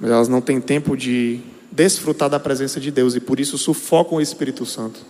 Mas 0.00 0.10
elas 0.10 0.28
não 0.28 0.40
têm 0.40 0.58
tempo 0.58 0.96
de 0.96 1.42
desfrutar 1.70 2.30
da 2.30 2.40
presença 2.40 2.80
de 2.80 2.90
Deus 2.90 3.14
e 3.14 3.20
por 3.20 3.38
isso 3.38 3.58
sufocam 3.58 4.16
o 4.16 4.20
Espírito 4.22 4.64
Santo. 4.64 5.00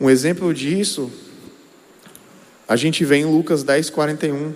Um 0.00 0.10
exemplo 0.10 0.52
disso, 0.52 1.08
a 2.66 2.74
gente 2.74 3.04
vê 3.04 3.18
em 3.18 3.24
Lucas 3.24 3.62
10, 3.62 3.90
41. 3.90 4.52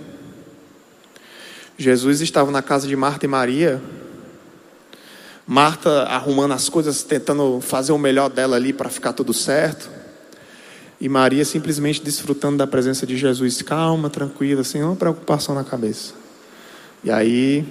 Jesus 1.77 2.21
estava 2.21 2.51
na 2.51 2.63
casa 2.63 2.89
de 2.89 2.97
Marta 2.97 3.25
e 3.25 3.29
Maria 3.29 3.81
Marta 5.51 6.03
arrumando 6.03 6.53
as 6.53 6.69
coisas, 6.69 7.03
tentando 7.03 7.59
fazer 7.63 7.93
o 7.93 7.97
melhor 7.97 8.29
dela 8.29 8.57
ali 8.57 8.71
para 8.71 8.91
ficar 8.91 9.15
tudo 9.15 9.33
certo. 9.33 9.98
E 11.01 11.09
Maria 11.09 11.45
simplesmente 11.45 12.03
desfrutando 12.03 12.57
da 12.57 12.67
presença 12.67 13.07
de 13.07 13.17
Jesus, 13.17 13.63
calma, 13.63 14.11
tranquila, 14.11 14.65
sem 14.65 14.81
nenhuma 14.81 14.97
preocupação 14.97 15.55
na 15.55 15.63
cabeça. 15.63 16.15
E 17.05 17.11
aí 17.11 17.65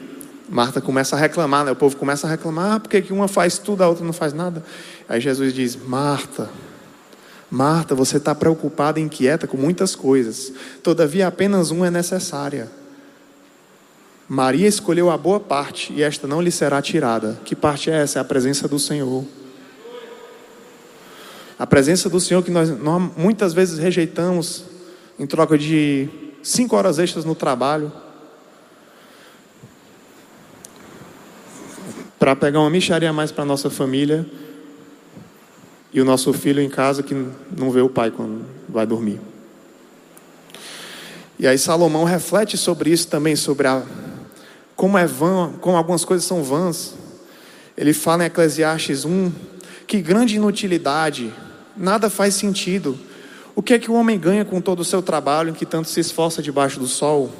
Marta 0.49 0.79
começa 0.79 1.15
a 1.15 1.19
reclamar, 1.19 1.65
né? 1.65 1.71
o 1.71 1.75
povo 1.75 1.97
começa 1.97 2.25
a 2.25 2.29
reclamar, 2.29 2.75
ah, 2.75 2.79
porque 2.79 3.01
que 3.01 3.11
uma 3.11 3.27
faz 3.27 3.57
tudo, 3.57 3.83
a 3.83 3.87
outra 3.89 4.05
não 4.05 4.13
faz 4.13 4.33
nada. 4.33 4.63
Aí 5.09 5.19
Jesus 5.19 5.53
diz: 5.53 5.75
Marta, 5.75 6.49
Marta, 7.51 7.93
você 7.93 8.15
está 8.15 8.33
preocupada 8.33 8.99
e 8.99 9.03
inquieta 9.03 9.45
com 9.45 9.57
muitas 9.57 9.95
coisas, 9.95 10.53
todavia 10.81 11.27
apenas 11.27 11.69
uma 11.69 11.87
é 11.87 11.91
necessária. 11.91 12.69
Maria 14.27 14.67
escolheu 14.67 15.09
a 15.09 15.17
boa 15.17 15.39
parte 15.39 15.93
e 15.93 16.03
esta 16.03 16.27
não 16.27 16.41
lhe 16.41 16.51
será 16.51 16.81
tirada. 16.81 17.39
Que 17.45 17.55
parte 17.55 17.89
é 17.89 18.01
essa? 18.01 18.19
É 18.19 18.21
a 18.21 18.25
presença 18.25 18.67
do 18.67 18.77
Senhor. 18.77 19.23
A 21.59 21.65
presença 21.65 22.07
do 22.09 22.19
Senhor 22.19 22.43
que 22.43 22.51
nós, 22.51 22.69
nós 22.69 23.11
muitas 23.17 23.51
vezes 23.51 23.79
rejeitamos 23.79 24.65
em 25.17 25.25
troca 25.25 25.57
de 25.57 26.07
cinco 26.43 26.75
horas 26.75 26.99
extras 26.99 27.25
no 27.25 27.33
trabalho. 27.33 27.91
Para 32.19 32.35
pegar 32.35 32.59
uma 32.59 32.69
micharia 32.69 33.09
a 33.09 33.13
mais 33.13 33.31
para 33.31 33.43
nossa 33.43 33.69
família. 33.69 34.25
e 35.91 36.01
o 36.01 36.05
nosso 36.05 36.31
filho 36.33 36.61
em 36.61 36.69
casa 36.69 37.01
que 37.01 37.15
não 37.55 37.71
vê 37.71 37.81
o 37.81 37.89
pai 37.89 38.11
quando 38.11 38.45
vai 38.69 38.85
dormir. 38.85 39.19
E 41.39 41.47
aí 41.47 41.57
Salomão 41.57 42.03
reflete 42.03 42.57
sobre 42.57 42.91
isso 42.91 43.07
também, 43.07 43.35
sobre 43.35 43.67
a, 43.67 43.81
como 44.75 44.97
é 44.97 45.07
vã, 45.07 45.53
como 45.61 45.77
algumas 45.77 46.03
coisas 46.05 46.27
são 46.27 46.43
vãs. 46.43 46.93
Ele 47.75 47.93
fala 47.93 48.23
em 48.23 48.27
Eclesiastes 48.27 49.05
1 49.05 49.31
que 49.87 50.01
grande 50.01 50.35
inutilidade, 50.35 51.33
nada 51.77 52.09
faz 52.09 52.33
sentido. 52.33 52.97
O 53.55 53.61
que 53.61 53.73
é 53.73 53.79
que 53.79 53.89
o 53.89 53.93
homem 53.93 54.19
ganha 54.19 54.45
com 54.45 54.61
todo 54.61 54.81
o 54.81 54.85
seu 54.85 55.01
trabalho 55.01 55.49
em 55.49 55.53
que 55.53 55.65
tanto 55.65 55.89
se 55.89 55.99
esforça 55.99 56.41
debaixo 56.41 56.79
do 56.79 56.87
sol? 56.87 57.31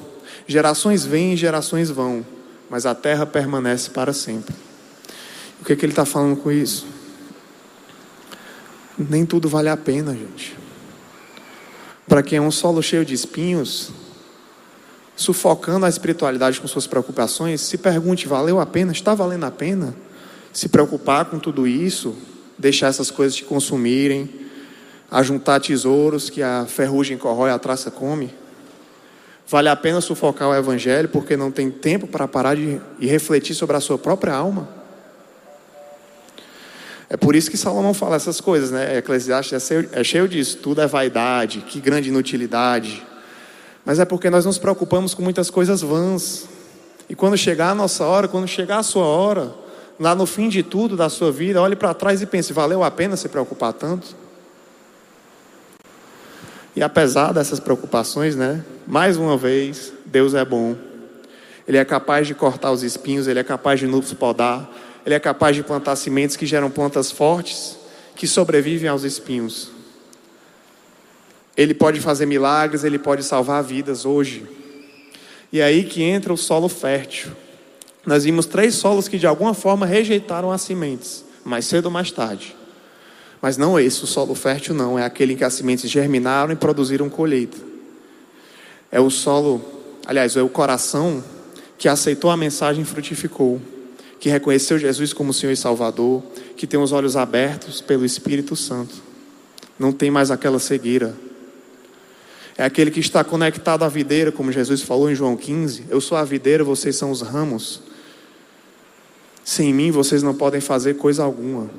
Gerações 0.46 1.04
vêm 1.04 1.34
e 1.34 1.36
gerações 1.36 1.90
vão, 1.90 2.24
mas 2.70 2.86
a 2.86 2.94
terra 2.94 3.26
permanece 3.26 3.90
para 3.90 4.12
sempre. 4.12 4.54
O 5.60 5.64
que 5.64 5.72
é 5.72 5.76
que 5.76 5.84
ele 5.84 5.92
está 5.92 6.04
falando 6.04 6.36
com 6.36 6.50
isso? 6.50 6.86
Nem 8.98 9.24
tudo 9.24 9.48
vale 9.48 9.68
a 9.68 9.76
pena, 9.76 10.12
gente. 10.12 10.56
Para 12.08 12.22
quem 12.22 12.38
é 12.38 12.40
um 12.40 12.50
solo 12.50 12.82
cheio 12.82 13.04
de 13.04 13.14
espinhos, 13.14 13.90
sufocando 15.14 15.84
a 15.84 15.88
espiritualidade 15.88 16.60
com 16.60 16.66
suas 16.66 16.86
preocupações, 16.86 17.60
se 17.60 17.76
pergunte: 17.76 18.26
valeu 18.26 18.58
a 18.58 18.66
pena? 18.66 18.92
Está 18.92 19.14
valendo 19.14 19.44
a 19.44 19.50
pena? 19.50 19.94
Se 20.52 20.68
preocupar 20.68 21.26
com 21.26 21.38
tudo 21.38 21.66
isso, 21.66 22.16
deixar 22.58 22.88
essas 22.88 23.10
coisas 23.10 23.36
te 23.36 23.44
consumirem, 23.44 24.28
ajuntar 25.10 25.60
tesouros 25.60 26.28
que 26.28 26.42
a 26.42 26.66
ferrugem 26.66 27.16
corrói, 27.16 27.50
a 27.50 27.58
traça 27.58 27.90
come? 27.90 28.34
Vale 29.46 29.68
a 29.68 29.76
pena 29.76 30.00
sufocar 30.00 30.48
o 30.48 30.54
evangelho 30.54 31.08
porque 31.08 31.36
não 31.36 31.50
tem 31.50 31.70
tempo 31.70 32.06
para 32.06 32.28
parar 32.28 32.54
de 32.54 32.80
e 32.98 33.06
refletir 33.06 33.54
sobre 33.54 33.76
a 33.76 33.80
sua 33.80 33.96
própria 33.96 34.34
alma? 34.34 34.68
É 37.10 37.16
por 37.16 37.34
isso 37.34 37.50
que 37.50 37.56
Salomão 37.56 37.94
fala 37.94 38.16
essas 38.16 38.40
coisas, 38.40 38.70
né? 38.70 38.98
Eclesiastes 38.98 39.70
é 39.70 39.88
é 39.92 40.04
cheio 40.04 40.28
disso. 40.28 40.58
Tudo 40.58 40.82
é 40.82 40.86
vaidade, 40.86 41.60
que 41.60 41.80
grande 41.80 42.10
inutilidade. 42.10 43.02
Mas 43.82 43.98
é 43.98 44.04
porque 44.04 44.28
nós 44.28 44.44
nos 44.44 44.58
preocupamos 44.58 45.14
com 45.14 45.22
muitas 45.22 45.48
coisas 45.48 45.80
vãs. 45.80 46.46
E 47.08 47.14
quando 47.14 47.38
chegar 47.38 47.70
a 47.70 47.74
nossa 47.74 48.04
hora, 48.04 48.28
quando 48.28 48.46
chegar 48.46 48.78
a 48.78 48.82
sua 48.82 49.06
hora, 49.06 49.54
lá 49.98 50.14
no 50.14 50.26
fim 50.26 50.48
de 50.48 50.62
tudo 50.62 50.96
da 50.96 51.08
sua 51.08 51.32
vida, 51.32 51.60
olhe 51.60 51.76
para 51.76 51.92
trás 51.94 52.22
e 52.22 52.26
pense: 52.26 52.52
valeu 52.52 52.82
a 52.84 52.90
pena 52.90 53.16
se 53.16 53.28
preocupar 53.28 53.72
tanto? 53.72 54.14
E 56.76 56.82
apesar 56.82 57.32
dessas 57.32 57.58
preocupações, 57.58 58.36
né? 58.36 58.64
Mais 58.86 59.16
uma 59.16 59.36
vez, 59.36 59.92
Deus 60.06 60.34
é 60.34 60.44
bom. 60.44 60.76
Ele 61.66 61.76
é 61.76 61.84
capaz 61.84 62.26
de 62.26 62.34
cortar 62.34 62.70
os 62.70 62.82
espinhos, 62.82 63.26
ele 63.26 63.40
é 63.40 63.44
capaz 63.44 63.80
de 63.80 63.86
nos 63.86 64.12
podar, 64.14 64.70
ele 65.04 65.14
é 65.14 65.18
capaz 65.18 65.56
de 65.56 65.62
plantar 65.62 65.96
sementes 65.96 66.36
que 66.36 66.46
geram 66.46 66.70
plantas 66.70 67.10
fortes, 67.10 67.76
que 68.14 68.26
sobrevivem 68.26 68.88
aos 68.88 69.02
espinhos. 69.02 69.70
Ele 71.56 71.74
pode 71.74 72.00
fazer 72.00 72.24
milagres, 72.24 72.84
ele 72.84 72.98
pode 72.98 73.24
salvar 73.24 73.62
vidas 73.64 74.06
hoje. 74.06 74.46
E 75.52 75.60
é 75.60 75.64
aí 75.64 75.82
que 75.82 76.02
entra 76.02 76.32
o 76.32 76.36
solo 76.36 76.68
fértil. 76.68 77.32
Nós 78.06 78.24
vimos 78.24 78.46
três 78.46 78.74
solos 78.74 79.08
que 79.08 79.18
de 79.18 79.26
alguma 79.26 79.54
forma 79.54 79.84
rejeitaram 79.84 80.50
as 80.50 80.62
sementes, 80.62 81.24
mais 81.44 81.66
cedo 81.66 81.86
ou 81.86 81.90
mais 81.90 82.10
tarde. 82.10 82.56
Mas 83.40 83.56
não 83.56 83.78
esse, 83.78 84.02
o 84.02 84.06
solo 84.06 84.34
fértil 84.34 84.74
não, 84.74 84.98
é 84.98 85.04
aquele 85.04 85.34
em 85.34 85.36
que 85.36 85.44
as 85.44 85.54
sementes 85.54 85.90
germinaram 85.90 86.52
e 86.52 86.56
produziram 86.56 87.08
colheita. 87.08 87.58
É 88.90 89.00
o 89.00 89.10
solo, 89.10 89.62
aliás, 90.06 90.36
é 90.36 90.42
o 90.42 90.48
coração 90.48 91.22
que 91.76 91.88
aceitou 91.88 92.30
a 92.30 92.36
mensagem 92.36 92.82
e 92.82 92.86
frutificou 92.86 93.60
que 94.18 94.28
reconheceu 94.28 94.78
Jesus 94.78 95.12
como 95.12 95.32
Senhor 95.32 95.52
e 95.52 95.56
Salvador, 95.56 96.22
que 96.56 96.66
tem 96.66 96.78
os 96.78 96.92
olhos 96.92 97.16
abertos 97.16 97.80
pelo 97.80 98.04
Espírito 98.04 98.56
Santo. 98.56 98.94
Não 99.78 99.92
tem 99.92 100.10
mais 100.10 100.30
aquela 100.30 100.58
cegueira. 100.58 101.14
É 102.56 102.64
aquele 102.64 102.90
que 102.90 102.98
está 102.98 103.22
conectado 103.22 103.84
à 103.84 103.88
videira, 103.88 104.32
como 104.32 104.50
Jesus 104.50 104.82
falou 104.82 105.08
em 105.08 105.14
João 105.14 105.36
15: 105.36 105.84
Eu 105.88 106.00
sou 106.00 106.18
a 106.18 106.24
videira, 106.24 106.64
vocês 106.64 106.96
são 106.96 107.10
os 107.12 107.22
ramos. 107.22 107.82
Sem 109.48 109.72
mim 109.72 109.90
vocês 109.90 110.22
não 110.22 110.34
podem 110.34 110.60
fazer 110.60 110.98
coisa 110.98 111.24
alguma. 111.24 111.70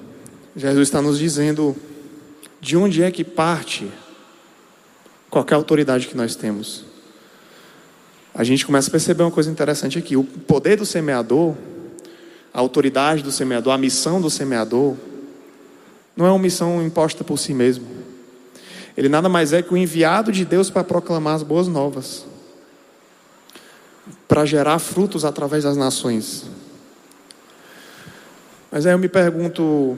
Jesus 0.55 0.87
está 0.87 1.03
nos 1.03 1.19
dizendo 1.19 1.75
de 2.59 2.75
onde 2.75 3.03
é 3.03 3.11
que 3.11 3.23
parte 3.23 3.87
qualquer 5.29 5.53
autoridade 5.53 6.07
que 6.07 6.17
nós 6.17 6.35
temos. 6.35 6.83
A 8.33 8.43
gente 8.43 8.65
começa 8.65 8.87
a 8.87 8.91
perceber 8.91 9.21
uma 9.21 9.29
coisa 9.29 9.51
interessante 9.51 9.99
aqui: 9.99 10.17
o 10.17 10.23
poder 10.23 10.77
do 10.77 10.85
semeador 10.85 11.55
a 12.51 12.59
autoridade 12.59 13.21
do 13.21 13.31
semeador, 13.31 13.71
a 13.71 13.77
missão 13.77 14.19
do 14.19 14.31
semeador, 14.31 14.95
não 16.17 16.25
é 16.25 16.31
uma 16.31 16.39
missão 16.39 16.81
imposta 16.81 17.23
por 17.23 17.37
si 17.37 17.53
mesmo. 17.53 17.85
Ele 18.97 19.07
nada 19.07 19.29
mais 19.29 19.53
é 19.53 19.61
que 19.61 19.71
o 19.71 19.77
enviado 19.77 20.31
de 20.31 20.43
Deus 20.43 20.71
para 20.71 20.83
proclamar 20.83 21.35
as 21.35 21.43
boas 21.43 21.67
novas, 21.67 22.25
para 24.27 24.43
gerar 24.43 24.79
frutos 24.79 25.23
através 25.23 25.63
das 25.63 25.77
nações. 25.77 26.45
Mas 28.71 28.85
aí 28.85 28.93
eu 28.93 28.99
me 28.99 29.09
pergunto, 29.09 29.97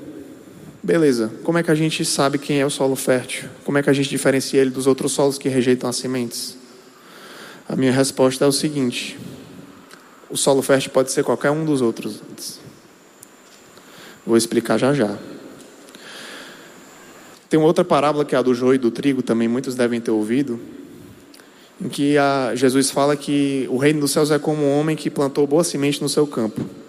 beleza, 0.81 1.29
como 1.43 1.57
é 1.57 1.63
que 1.63 1.71
a 1.71 1.75
gente 1.75 2.05
sabe 2.05 2.37
quem 2.37 2.61
é 2.61 2.65
o 2.65 2.69
solo 2.69 2.95
fértil? 2.95 3.49
Como 3.65 3.77
é 3.77 3.83
que 3.83 3.89
a 3.89 3.93
gente 3.93 4.09
diferencia 4.09 4.61
ele 4.61 4.69
dos 4.69 4.87
outros 4.87 5.11
solos 5.11 5.37
que 5.37 5.49
rejeitam 5.49 5.89
as 5.89 5.97
sementes? 5.97 6.57
A 7.67 7.75
minha 7.75 7.91
resposta 7.91 8.45
é 8.45 8.47
o 8.47 8.51
seguinte: 8.51 9.19
o 10.29 10.37
solo 10.37 10.61
fértil 10.61 10.91
pode 10.91 11.11
ser 11.11 11.23
qualquer 11.23 11.51
um 11.51 11.65
dos 11.65 11.81
outros. 11.81 12.21
Vou 14.25 14.37
explicar 14.37 14.77
já 14.77 14.93
já. 14.93 15.17
Tem 17.49 17.59
uma 17.59 17.67
outra 17.67 17.83
parábola 17.83 18.23
que 18.23 18.33
é 18.33 18.37
a 18.37 18.41
do 18.41 18.53
joio 18.53 18.75
e 18.75 18.77
do 18.77 18.89
trigo, 18.89 19.21
também 19.21 19.47
muitos 19.47 19.75
devem 19.75 19.99
ter 19.99 20.11
ouvido, 20.11 20.57
em 21.81 21.89
que 21.89 22.15
Jesus 22.55 22.89
fala 22.89 23.17
que 23.17 23.67
o 23.69 23.75
reino 23.75 23.99
dos 23.99 24.11
céus 24.11 24.31
é 24.31 24.39
como 24.39 24.63
um 24.63 24.79
homem 24.79 24.95
que 24.95 25.09
plantou 25.09 25.45
boa 25.45 25.63
semente 25.63 26.01
no 26.01 26.07
seu 26.07 26.25
campo. 26.25 26.80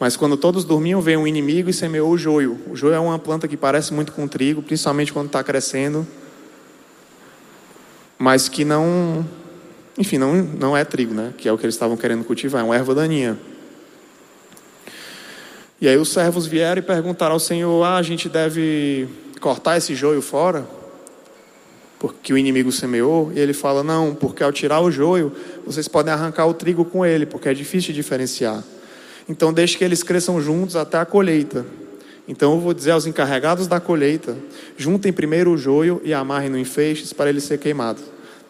Mas 0.00 0.16
quando 0.16 0.34
todos 0.34 0.64
dormiam, 0.64 1.02
veio 1.02 1.20
um 1.20 1.26
inimigo 1.26 1.68
e 1.68 1.74
semeou 1.74 2.10
o 2.10 2.16
joio. 2.16 2.58
O 2.70 2.74
joio 2.74 2.94
é 2.94 2.98
uma 2.98 3.18
planta 3.18 3.46
que 3.46 3.56
parece 3.56 3.92
muito 3.92 4.12
com 4.12 4.26
trigo, 4.26 4.62
principalmente 4.62 5.12
quando 5.12 5.26
está 5.26 5.44
crescendo, 5.44 6.06
mas 8.18 8.48
que 8.48 8.64
não 8.64 9.24
enfim, 9.98 10.16
não, 10.16 10.34
não 10.34 10.74
é 10.74 10.82
trigo, 10.82 11.12
né? 11.12 11.34
Que 11.36 11.46
é 11.46 11.52
o 11.52 11.58
que 11.58 11.66
eles 11.66 11.74
estavam 11.74 11.98
querendo 11.98 12.24
cultivar, 12.24 12.62
é 12.62 12.64
uma 12.64 12.74
erva 12.74 12.94
daninha. 12.94 13.38
E 15.78 15.86
aí 15.86 15.98
os 15.98 16.08
servos 16.08 16.46
vieram 16.46 16.78
e 16.78 16.82
perguntaram 16.82 17.34
ao 17.34 17.40
Senhor: 17.40 17.84
Ah, 17.84 17.98
a 17.98 18.02
gente 18.02 18.26
deve 18.26 19.06
cortar 19.38 19.76
esse 19.76 19.94
joio 19.94 20.22
fora? 20.22 20.66
Porque 21.98 22.32
o 22.32 22.38
inimigo 22.38 22.72
semeou? 22.72 23.30
E 23.34 23.38
ele 23.38 23.52
fala: 23.52 23.82
Não, 23.82 24.14
porque 24.14 24.42
ao 24.42 24.50
tirar 24.50 24.80
o 24.80 24.90
joio, 24.90 25.30
vocês 25.66 25.86
podem 25.86 26.10
arrancar 26.10 26.46
o 26.46 26.54
trigo 26.54 26.86
com 26.86 27.04
ele, 27.04 27.26
porque 27.26 27.50
é 27.50 27.54
difícil 27.54 27.88
de 27.88 28.00
diferenciar. 28.00 28.64
Então 29.30 29.52
deixe 29.52 29.78
que 29.78 29.84
eles 29.84 30.02
cresçam 30.02 30.40
juntos 30.40 30.74
até 30.74 30.98
a 30.98 31.06
colheita. 31.06 31.64
Então 32.26 32.54
eu 32.54 32.58
vou 32.58 32.74
dizer 32.74 32.90
aos 32.90 33.06
encarregados 33.06 33.68
da 33.68 33.78
colheita: 33.78 34.36
juntem 34.76 35.12
primeiro 35.12 35.52
o 35.52 35.56
joio 35.56 36.00
e 36.02 36.12
amarrem 36.12 36.50
no 36.50 36.58
enfeixes 36.58 37.12
para 37.12 37.30
ele 37.30 37.40
ser 37.40 37.58
queimado. 37.58 38.00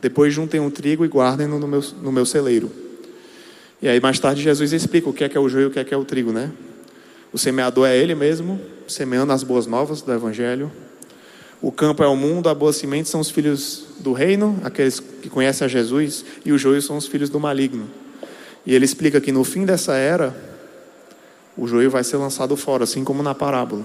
Depois 0.01 0.33
juntem 0.33 0.59
o 0.59 0.71
trigo 0.71 1.05
e 1.05 1.09
guardem-no 1.09 1.59
no 1.59 1.69
meu, 1.69 1.85
no 2.01 2.11
meu 2.11 2.25
celeiro. 2.25 2.73
E 3.83 3.89
aí 3.91 4.01
mais 4.01 4.19
tarde 4.19 4.41
Jesus 4.41 4.73
explica 4.73 5.11
o 5.11 5.13
que 5.13 5.23
é 5.23 5.29
que 5.29 5.37
é 5.37 5.41
o 5.41 5.51
joio 5.51 5.65
e 5.65 5.67
o 5.67 5.71
que 5.71 5.79
é 5.79 5.85
que 5.85 5.93
é 5.93 5.97
o 5.99 6.03
trigo, 6.03 6.33
né? 6.33 6.51
O 7.31 7.39
semeador 7.39 7.87
é 7.87 7.95
ele 7.95 8.15
mesmo, 8.15 8.59
semeando 8.89 9.35
as 9.35 9.43
boas 9.43 9.67
novas 9.67 10.01
do 10.01 10.11
Evangelho. 10.11 10.73
O 11.61 11.71
campo 11.71 12.03
é 12.03 12.09
o 12.09 12.17
mundo, 12.17 12.49
a 12.49 12.55
boa 12.55 12.73
semente 12.73 13.11
são 13.11 13.21
os 13.21 13.29
filhos 13.29 13.85
do 13.99 14.15
reino, 14.15 14.59
aqueles 14.65 14.99
que 14.99 15.29
conhecem 15.29 15.67
a 15.67 15.69
Jesus, 15.69 16.25
e 16.43 16.53
o 16.53 16.57
joio 16.59 16.81
são 16.81 16.97
os 16.97 17.07
filhos 17.07 17.29
do 17.29 17.39
maligno. 17.39 17.87
E 18.65 18.75
ele 18.75 18.87
explica 18.87 19.21
que 19.21 19.31
no 19.31 19.45
fim 19.45 19.67
dessa 19.67 19.95
era, 19.95 20.50
o 21.57 21.67
joio 21.67 21.91
vai 21.91 22.05
ser 22.05 22.17
lançado 22.17 22.57
fora, 22.57 22.85
assim 22.85 23.05
como 23.05 23.23
na 23.23 23.35
parábola. 23.35 23.85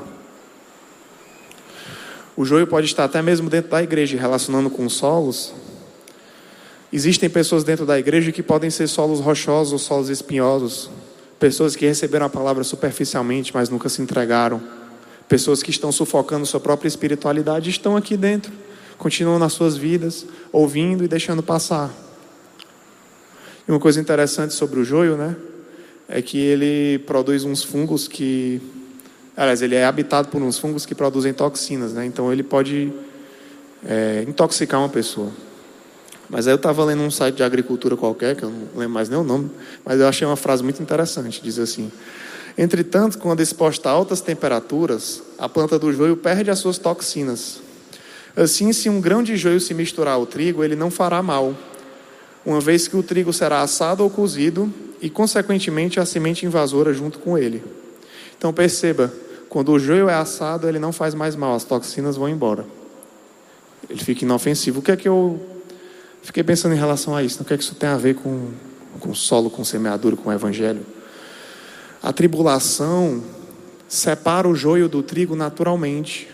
O 2.35 2.45
joio 2.45 2.67
pode 2.67 2.87
estar 2.87 3.05
até 3.05 3.21
mesmo 3.21 3.49
dentro 3.49 3.71
da 3.71 3.81
igreja, 3.81 4.17
relacionando 4.17 4.69
com 4.69 4.85
os 4.85 4.93
solos, 4.93 5.53
Existem 6.95 7.29
pessoas 7.29 7.65
dentro 7.65 7.85
da 7.85 7.99
igreja 7.99 8.31
que 8.31 8.41
podem 8.41 8.69
ser 8.69 8.87
solos 8.87 9.19
rochosos 9.19 9.73
ou 9.73 9.79
solos 9.79 10.07
espinhosos. 10.07 10.89
Pessoas 11.37 11.75
que 11.75 11.85
receberam 11.85 12.25
a 12.25 12.29
palavra 12.29 12.63
superficialmente, 12.63 13.53
mas 13.53 13.67
nunca 13.67 13.89
se 13.89 14.01
entregaram. 14.01 14.61
Pessoas 15.27 15.61
que 15.61 15.71
estão 15.71 15.91
sufocando 15.91 16.45
sua 16.45 16.61
própria 16.61 16.87
espiritualidade 16.87 17.69
estão 17.69 17.97
aqui 17.97 18.15
dentro, 18.15 18.53
continuam 18.97 19.37
nas 19.37 19.51
suas 19.51 19.75
vidas, 19.75 20.25
ouvindo 20.53 21.03
e 21.03 21.07
deixando 21.09 21.43
passar. 21.43 21.91
E 23.67 23.71
uma 23.71 23.79
coisa 23.79 23.99
interessante 23.99 24.53
sobre 24.53 24.79
o 24.79 24.85
joio, 24.85 25.17
né? 25.17 25.35
É 26.07 26.21
que 26.21 26.37
ele 26.37 26.99
produz 26.99 27.43
uns 27.43 27.63
fungos 27.63 28.07
que. 28.07 28.61
Aliás, 29.35 29.61
ele 29.61 29.75
é 29.75 29.85
habitado 29.85 30.29
por 30.29 30.41
uns 30.41 30.57
fungos 30.57 30.85
que 30.85 30.95
produzem 30.95 31.33
toxinas, 31.33 31.93
né? 31.93 32.05
Então 32.05 32.31
ele 32.31 32.43
pode 32.43 32.93
é, 33.85 34.23
intoxicar 34.27 34.79
uma 34.79 34.89
pessoa. 34.89 35.31
Mas 36.29 36.47
aí 36.47 36.53
eu 36.53 36.57
estava 36.57 36.83
lendo 36.83 37.01
um 37.03 37.11
site 37.11 37.35
de 37.35 37.43
agricultura 37.43 37.95
qualquer, 37.95 38.35
que 38.35 38.43
eu 38.43 38.49
não 38.49 38.67
lembro 38.75 38.93
mais 38.93 39.09
nem 39.09 39.19
o 39.19 39.23
nome, 39.23 39.51
mas 39.83 39.99
eu 39.99 40.07
achei 40.07 40.25
uma 40.25 40.35
frase 40.35 40.63
muito 40.63 40.81
interessante. 40.81 41.41
Diz 41.43 41.59
assim: 41.59 41.91
Entretanto, 42.57 43.17
quando 43.17 43.41
exposta 43.41 43.89
a 43.89 43.91
altas 43.91 44.21
temperaturas, 44.21 45.21
a 45.37 45.49
planta 45.49 45.77
do 45.77 45.91
joio 45.91 46.15
perde 46.15 46.49
as 46.49 46.59
suas 46.59 46.77
toxinas. 46.77 47.59
Assim, 48.35 48.73
se 48.73 48.89
um 48.89 48.99
grão 48.99 49.21
de 49.21 49.37
joio 49.37 49.59
se 49.59 49.73
misturar 49.73 50.15
ao 50.15 50.25
trigo, 50.25 50.63
ele 50.63 50.75
não 50.75 50.89
fará 50.89 51.21
mal, 51.21 51.55
uma 52.45 52.59
vez 52.59 52.87
que 52.87 52.97
o 52.97 53.03
trigo 53.03 53.31
será 53.31 53.61
assado 53.61 54.03
ou 54.03 54.09
cozido 54.09 54.71
e, 55.05 55.09
consequentemente, 55.11 55.99
a 55.99 56.05
semente 56.05 56.47
invasora 56.47 56.91
junto 56.91 57.19
com 57.19 57.37
ele. 57.37 57.63
Então, 58.35 58.51
perceba: 58.51 59.13
quando 59.47 59.71
o 59.71 59.77
joio 59.77 60.09
é 60.09 60.15
assado, 60.15 60.67
ele 60.67 60.79
não 60.79 60.91
faz 60.91 61.13
mais 61.13 61.35
mal, 61.35 61.53
as 61.53 61.63
toxinas 61.63 62.15
vão 62.15 62.27
embora. 62.27 62.65
Ele 63.87 64.03
fica 64.03 64.25
inofensivo. 64.25 64.79
O 64.79 64.81
que 64.81 64.91
é 64.91 64.95
que 64.95 65.07
eu 65.07 65.39
fiquei 66.23 66.41
pensando 66.41 66.73
em 66.73 66.77
relação 66.79 67.15
a 67.15 67.21
isso? 67.21 67.43
O 67.43 67.45
que 67.45 67.53
é 67.53 67.57
que 67.57 67.61
isso 67.61 67.75
tem 67.75 67.87
a 67.87 67.97
ver 67.97 68.15
com, 68.15 68.49
com 68.99 69.13
solo, 69.13 69.51
com 69.51 69.63
semeadura, 69.63 70.15
com 70.15 70.29
o 70.29 70.33
evangelho? 70.33 70.83
A 72.01 72.11
tribulação 72.11 73.23
separa 73.87 74.49
o 74.49 74.55
joio 74.55 74.89
do 74.89 75.03
trigo 75.03 75.35
naturalmente. 75.35 76.27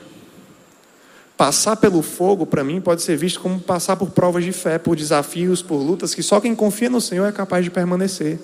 Passar 1.35 1.75
pelo 1.75 2.01
fogo, 2.01 2.45
para 2.45 2.63
mim, 2.63 2.79
pode 2.79 3.01
ser 3.01 3.17
visto 3.17 3.41
como 3.41 3.59
passar 3.59 3.97
por 3.97 4.11
provas 4.11 4.45
de 4.45 4.53
fé, 4.53 4.77
por 4.77 4.95
desafios, 4.95 5.61
por 5.61 5.75
lutas 5.75 6.15
que 6.15 6.23
só 6.23 6.39
quem 6.39 6.55
confia 6.55 6.89
no 6.89 7.01
Senhor 7.01 7.25
é 7.25 7.33
capaz 7.33 7.65
de 7.65 7.69
permanecer. 7.69 8.39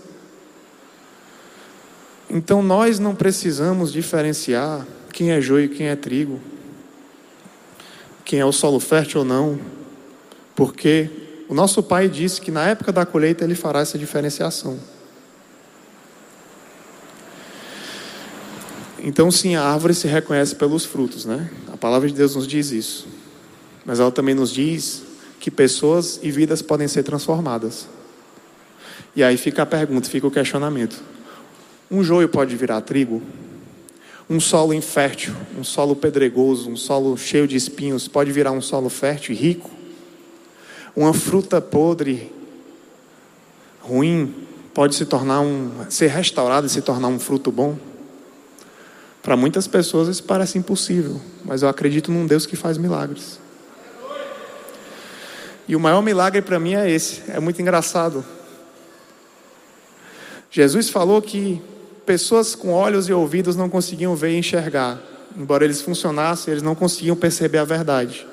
Então 2.29 2.61
nós 2.61 2.99
não 2.99 3.15
precisamos 3.15 3.91
diferenciar 3.91 4.85
quem 5.13 5.31
é 5.31 5.39
joio 5.39 5.65
e 5.65 5.69
quem 5.69 5.87
é 5.87 5.95
trigo, 5.95 6.39
quem 8.25 8.39
é 8.39 8.45
o 8.45 8.51
solo 8.51 8.79
fértil 8.79 9.21
ou 9.21 9.25
não, 9.25 9.59
porque 10.55 11.09
o 11.47 11.53
nosso 11.53 11.81
pai 11.81 12.09
disse 12.09 12.41
que 12.41 12.51
na 12.51 12.67
época 12.67 12.91
da 12.91 13.05
colheita 13.05 13.43
ele 13.43 13.55
fará 13.55 13.79
essa 13.79 13.97
diferenciação. 13.97 14.77
Então, 18.99 19.31
sim, 19.31 19.55
a 19.55 19.63
árvore 19.63 19.93
se 19.93 20.07
reconhece 20.07 20.55
pelos 20.55 20.83
frutos, 20.83 21.23
né? 21.23 21.49
A 21.71 21.77
palavra 21.77 22.09
de 22.09 22.13
Deus 22.13 22.35
nos 22.35 22.45
diz 22.45 22.71
isso. 22.71 23.07
Mas 23.85 23.99
ela 23.99 24.11
também 24.11 24.35
nos 24.35 24.51
diz 24.51 25.03
que 25.39 25.49
pessoas 25.49 26.19
e 26.21 26.29
vidas 26.29 26.61
podem 26.61 26.87
ser 26.87 27.03
transformadas. 27.03 27.87
E 29.15 29.23
aí 29.23 29.37
fica 29.37 29.61
a 29.61 29.65
pergunta, 29.65 30.09
fica 30.09 30.27
o 30.27 30.31
questionamento: 30.31 31.01
um 31.89 32.03
joio 32.03 32.27
pode 32.27 32.55
virar 32.55 32.81
trigo? 32.81 33.21
Um 34.29 34.39
solo 34.39 34.73
infértil, 34.73 35.33
um 35.57 35.63
solo 35.63 35.95
pedregoso, 35.95 36.69
um 36.69 36.75
solo 36.75 37.17
cheio 37.17 37.47
de 37.47 37.55
espinhos, 37.55 38.07
pode 38.07 38.31
virar 38.31 38.51
um 38.51 38.61
solo 38.61 38.89
fértil 38.89 39.33
e 39.33 39.37
rico? 39.37 39.69
Uma 40.95 41.13
fruta 41.13 41.61
podre, 41.61 42.31
ruim, 43.79 44.33
pode 44.73 44.95
se 44.95 45.05
tornar 45.05 45.41
um, 45.41 45.71
ser 45.89 46.07
restaurada 46.07 46.67
e 46.67 46.69
se 46.69 46.81
tornar 46.81 47.07
um 47.07 47.19
fruto 47.19 47.51
bom? 47.51 47.77
Para 49.23 49.37
muitas 49.37 49.67
pessoas 49.67 50.07
isso 50.07 50.23
parece 50.23 50.57
impossível, 50.57 51.21
mas 51.43 51.61
eu 51.61 51.69
acredito 51.69 52.11
num 52.11 52.25
Deus 52.25 52.45
que 52.45 52.55
faz 52.55 52.77
milagres. 52.77 53.39
E 55.67 55.75
o 55.75 55.79
maior 55.79 56.01
milagre 56.01 56.41
para 56.41 56.59
mim 56.59 56.75
é 56.75 56.89
esse, 56.89 57.23
é 57.29 57.39
muito 57.39 57.61
engraçado. 57.61 58.23
Jesus 60.49 60.89
falou 60.89 61.21
que 61.21 61.61
pessoas 62.07 62.55
com 62.55 62.71
olhos 62.71 63.09
e 63.09 63.13
ouvidos 63.13 63.57
não 63.57 63.69
conseguiam 63.69 64.15
ver 64.15 64.31
e 64.31 64.37
enxergar. 64.37 64.97
Embora 65.35 65.65
eles 65.65 65.81
funcionassem, 65.81 66.53
eles 66.53 66.63
não 66.63 66.73
conseguiam 66.73 67.17
perceber 67.17 67.57
a 67.57 67.65
verdade. 67.65 68.25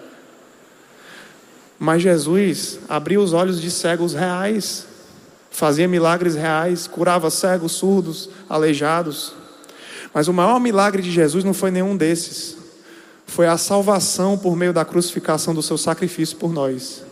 Mas 1.76 2.00
Jesus 2.00 2.78
abriu 2.88 3.20
os 3.20 3.32
olhos 3.32 3.60
de 3.60 3.68
cegos 3.72 4.14
reais, 4.14 4.86
fazia 5.50 5.88
milagres 5.88 6.36
reais, 6.36 6.86
curava 6.86 7.28
cegos, 7.30 7.72
surdos, 7.72 8.30
aleijados. 8.48 9.34
Mas 10.14 10.28
o 10.28 10.32
maior 10.32 10.60
milagre 10.60 11.02
de 11.02 11.10
Jesus 11.10 11.42
não 11.42 11.52
foi 11.52 11.72
nenhum 11.72 11.96
desses. 11.96 12.56
Foi 13.26 13.48
a 13.48 13.58
salvação 13.58 14.38
por 14.38 14.54
meio 14.54 14.72
da 14.72 14.84
crucificação 14.84 15.52
do 15.52 15.62
seu 15.62 15.76
sacrifício 15.76 16.36
por 16.36 16.52
nós. 16.52 17.02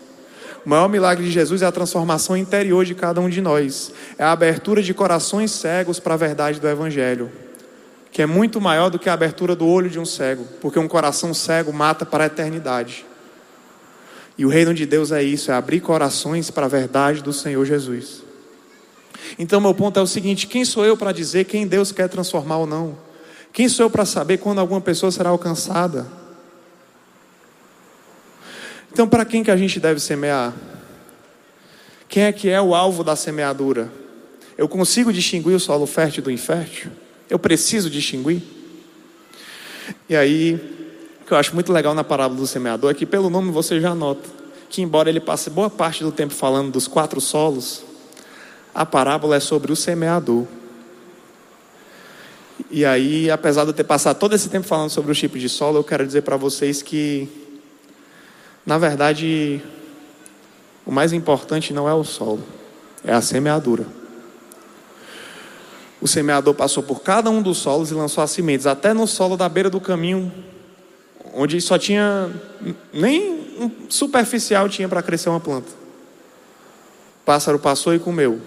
O 0.64 0.68
maior 0.68 0.88
milagre 0.88 1.24
de 1.24 1.30
Jesus 1.30 1.62
é 1.62 1.66
a 1.66 1.72
transformação 1.72 2.36
interior 2.36 2.84
de 2.84 2.94
cada 2.94 3.20
um 3.20 3.28
de 3.28 3.40
nós. 3.40 3.92
É 4.16 4.22
a 4.22 4.30
abertura 4.30 4.82
de 4.82 4.94
corações 4.94 5.50
cegos 5.50 5.98
para 5.98 6.14
a 6.14 6.16
verdade 6.16 6.60
do 6.60 6.68
Evangelho. 6.68 7.30
Que 8.12 8.22
é 8.22 8.26
muito 8.26 8.60
maior 8.60 8.88
do 8.88 8.98
que 8.98 9.08
a 9.08 9.12
abertura 9.12 9.56
do 9.56 9.66
olho 9.66 9.90
de 9.90 9.98
um 9.98 10.04
cego. 10.04 10.46
Porque 10.60 10.78
um 10.78 10.86
coração 10.86 11.34
cego 11.34 11.72
mata 11.72 12.06
para 12.06 12.24
a 12.24 12.26
eternidade. 12.28 13.04
E 14.38 14.46
o 14.46 14.48
reino 14.48 14.72
de 14.72 14.86
Deus 14.86 15.10
é 15.10 15.22
isso: 15.22 15.50
é 15.50 15.54
abrir 15.54 15.80
corações 15.80 16.50
para 16.50 16.66
a 16.66 16.68
verdade 16.68 17.22
do 17.22 17.32
Senhor 17.32 17.64
Jesus. 17.64 18.22
Então, 19.38 19.60
meu 19.60 19.74
ponto 19.74 19.98
é 19.98 20.02
o 20.02 20.06
seguinte: 20.06 20.46
quem 20.46 20.64
sou 20.64 20.84
eu 20.84 20.96
para 20.96 21.10
dizer 21.10 21.44
quem 21.44 21.66
Deus 21.66 21.90
quer 21.90 22.08
transformar 22.08 22.58
ou 22.58 22.66
não? 22.66 22.96
Quem 23.52 23.68
sou 23.68 23.86
eu 23.86 23.90
para 23.90 24.04
saber 24.04 24.38
quando 24.38 24.60
alguma 24.60 24.80
pessoa 24.80 25.10
será 25.10 25.30
alcançada? 25.30 26.06
Então, 28.92 29.08
para 29.08 29.24
quem 29.24 29.42
que 29.42 29.50
a 29.50 29.56
gente 29.56 29.80
deve 29.80 29.98
semear? 29.98 30.52
Quem 32.06 32.24
é 32.24 32.32
que 32.32 32.50
é 32.50 32.60
o 32.60 32.74
alvo 32.74 33.02
da 33.02 33.16
semeadura? 33.16 33.90
Eu 34.58 34.68
consigo 34.68 35.10
distinguir 35.10 35.56
o 35.56 35.60
solo 35.60 35.86
fértil 35.86 36.22
do 36.22 36.30
infértil? 36.30 36.90
Eu 37.30 37.38
preciso 37.38 37.88
distinguir? 37.88 38.42
E 40.10 40.14
aí, 40.14 40.56
o 41.22 41.24
que 41.24 41.32
eu 41.32 41.38
acho 41.38 41.54
muito 41.54 41.72
legal 41.72 41.94
na 41.94 42.04
parábola 42.04 42.38
do 42.38 42.46
semeador 42.46 42.90
é 42.90 42.94
que, 42.94 43.06
pelo 43.06 43.30
nome, 43.30 43.50
você 43.50 43.80
já 43.80 43.94
nota 43.94 44.28
que, 44.68 44.82
embora 44.82 45.08
ele 45.08 45.20
passe 45.20 45.48
boa 45.48 45.70
parte 45.70 46.04
do 46.04 46.12
tempo 46.12 46.34
falando 46.34 46.70
dos 46.70 46.86
quatro 46.86 47.18
solos, 47.18 47.82
a 48.74 48.84
parábola 48.84 49.36
é 49.36 49.40
sobre 49.40 49.72
o 49.72 49.76
semeador. 49.76 50.46
E 52.70 52.84
aí, 52.84 53.30
apesar 53.30 53.64
de 53.64 53.70
eu 53.70 53.74
ter 53.74 53.84
passado 53.84 54.18
todo 54.18 54.34
esse 54.34 54.50
tempo 54.50 54.66
falando 54.66 54.90
sobre 54.90 55.10
os 55.12 55.18
tipos 55.18 55.40
de 55.40 55.48
solo, 55.48 55.78
eu 55.78 55.84
quero 55.84 56.06
dizer 56.06 56.20
para 56.20 56.36
vocês 56.36 56.82
que 56.82 57.40
na 58.64 58.78
verdade, 58.78 59.62
o 60.86 60.92
mais 60.92 61.12
importante 61.12 61.72
não 61.72 61.88
é 61.88 61.94
o 61.94 62.04
solo, 62.04 62.42
é 63.04 63.12
a 63.12 63.20
semeadura. 63.20 63.86
O 66.00 66.08
semeador 66.08 66.54
passou 66.54 66.82
por 66.82 67.00
cada 67.00 67.30
um 67.30 67.40
dos 67.40 67.58
solos 67.58 67.90
e 67.90 67.94
lançou 67.94 68.24
as 68.24 68.30
sementes, 68.30 68.66
até 68.66 68.92
no 68.92 69.06
solo 69.06 69.36
da 69.36 69.48
beira 69.48 69.70
do 69.70 69.80
caminho, 69.80 70.32
onde 71.32 71.60
só 71.60 71.78
tinha, 71.78 72.30
nem 72.92 73.76
superficial 73.88 74.68
tinha 74.68 74.88
para 74.88 75.02
crescer 75.02 75.28
uma 75.28 75.40
planta. 75.40 75.70
O 77.22 77.24
pássaro 77.24 77.58
passou 77.58 77.94
e 77.94 78.00
comeu. 78.00 78.40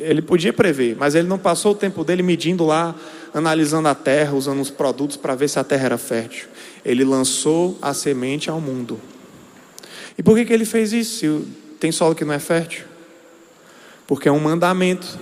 Ele 0.00 0.22
podia 0.22 0.52
prever, 0.52 0.96
mas 0.96 1.14
ele 1.14 1.28
não 1.28 1.38
passou 1.38 1.72
o 1.72 1.74
tempo 1.74 2.02
dele 2.02 2.22
medindo 2.22 2.64
lá, 2.64 2.94
analisando 3.34 3.88
a 3.88 3.94
terra, 3.94 4.32
usando 4.32 4.60
os 4.60 4.70
produtos 4.70 5.16
para 5.16 5.34
ver 5.34 5.48
se 5.48 5.58
a 5.58 5.64
terra 5.64 5.86
era 5.86 5.98
fértil. 5.98 6.46
Ele 6.84 7.04
lançou 7.04 7.76
a 7.82 7.92
semente 7.92 8.48
ao 8.48 8.60
mundo. 8.60 9.00
E 10.16 10.22
por 10.22 10.36
que, 10.36 10.44
que 10.44 10.52
ele 10.52 10.64
fez 10.64 10.92
isso? 10.92 11.18
Se 11.18 11.44
tem 11.80 11.90
solo 11.90 12.14
que 12.14 12.24
não 12.24 12.32
é 12.32 12.38
fértil? 12.38 12.84
Porque 14.06 14.28
é 14.28 14.32
um 14.32 14.38
mandamento. 14.38 15.18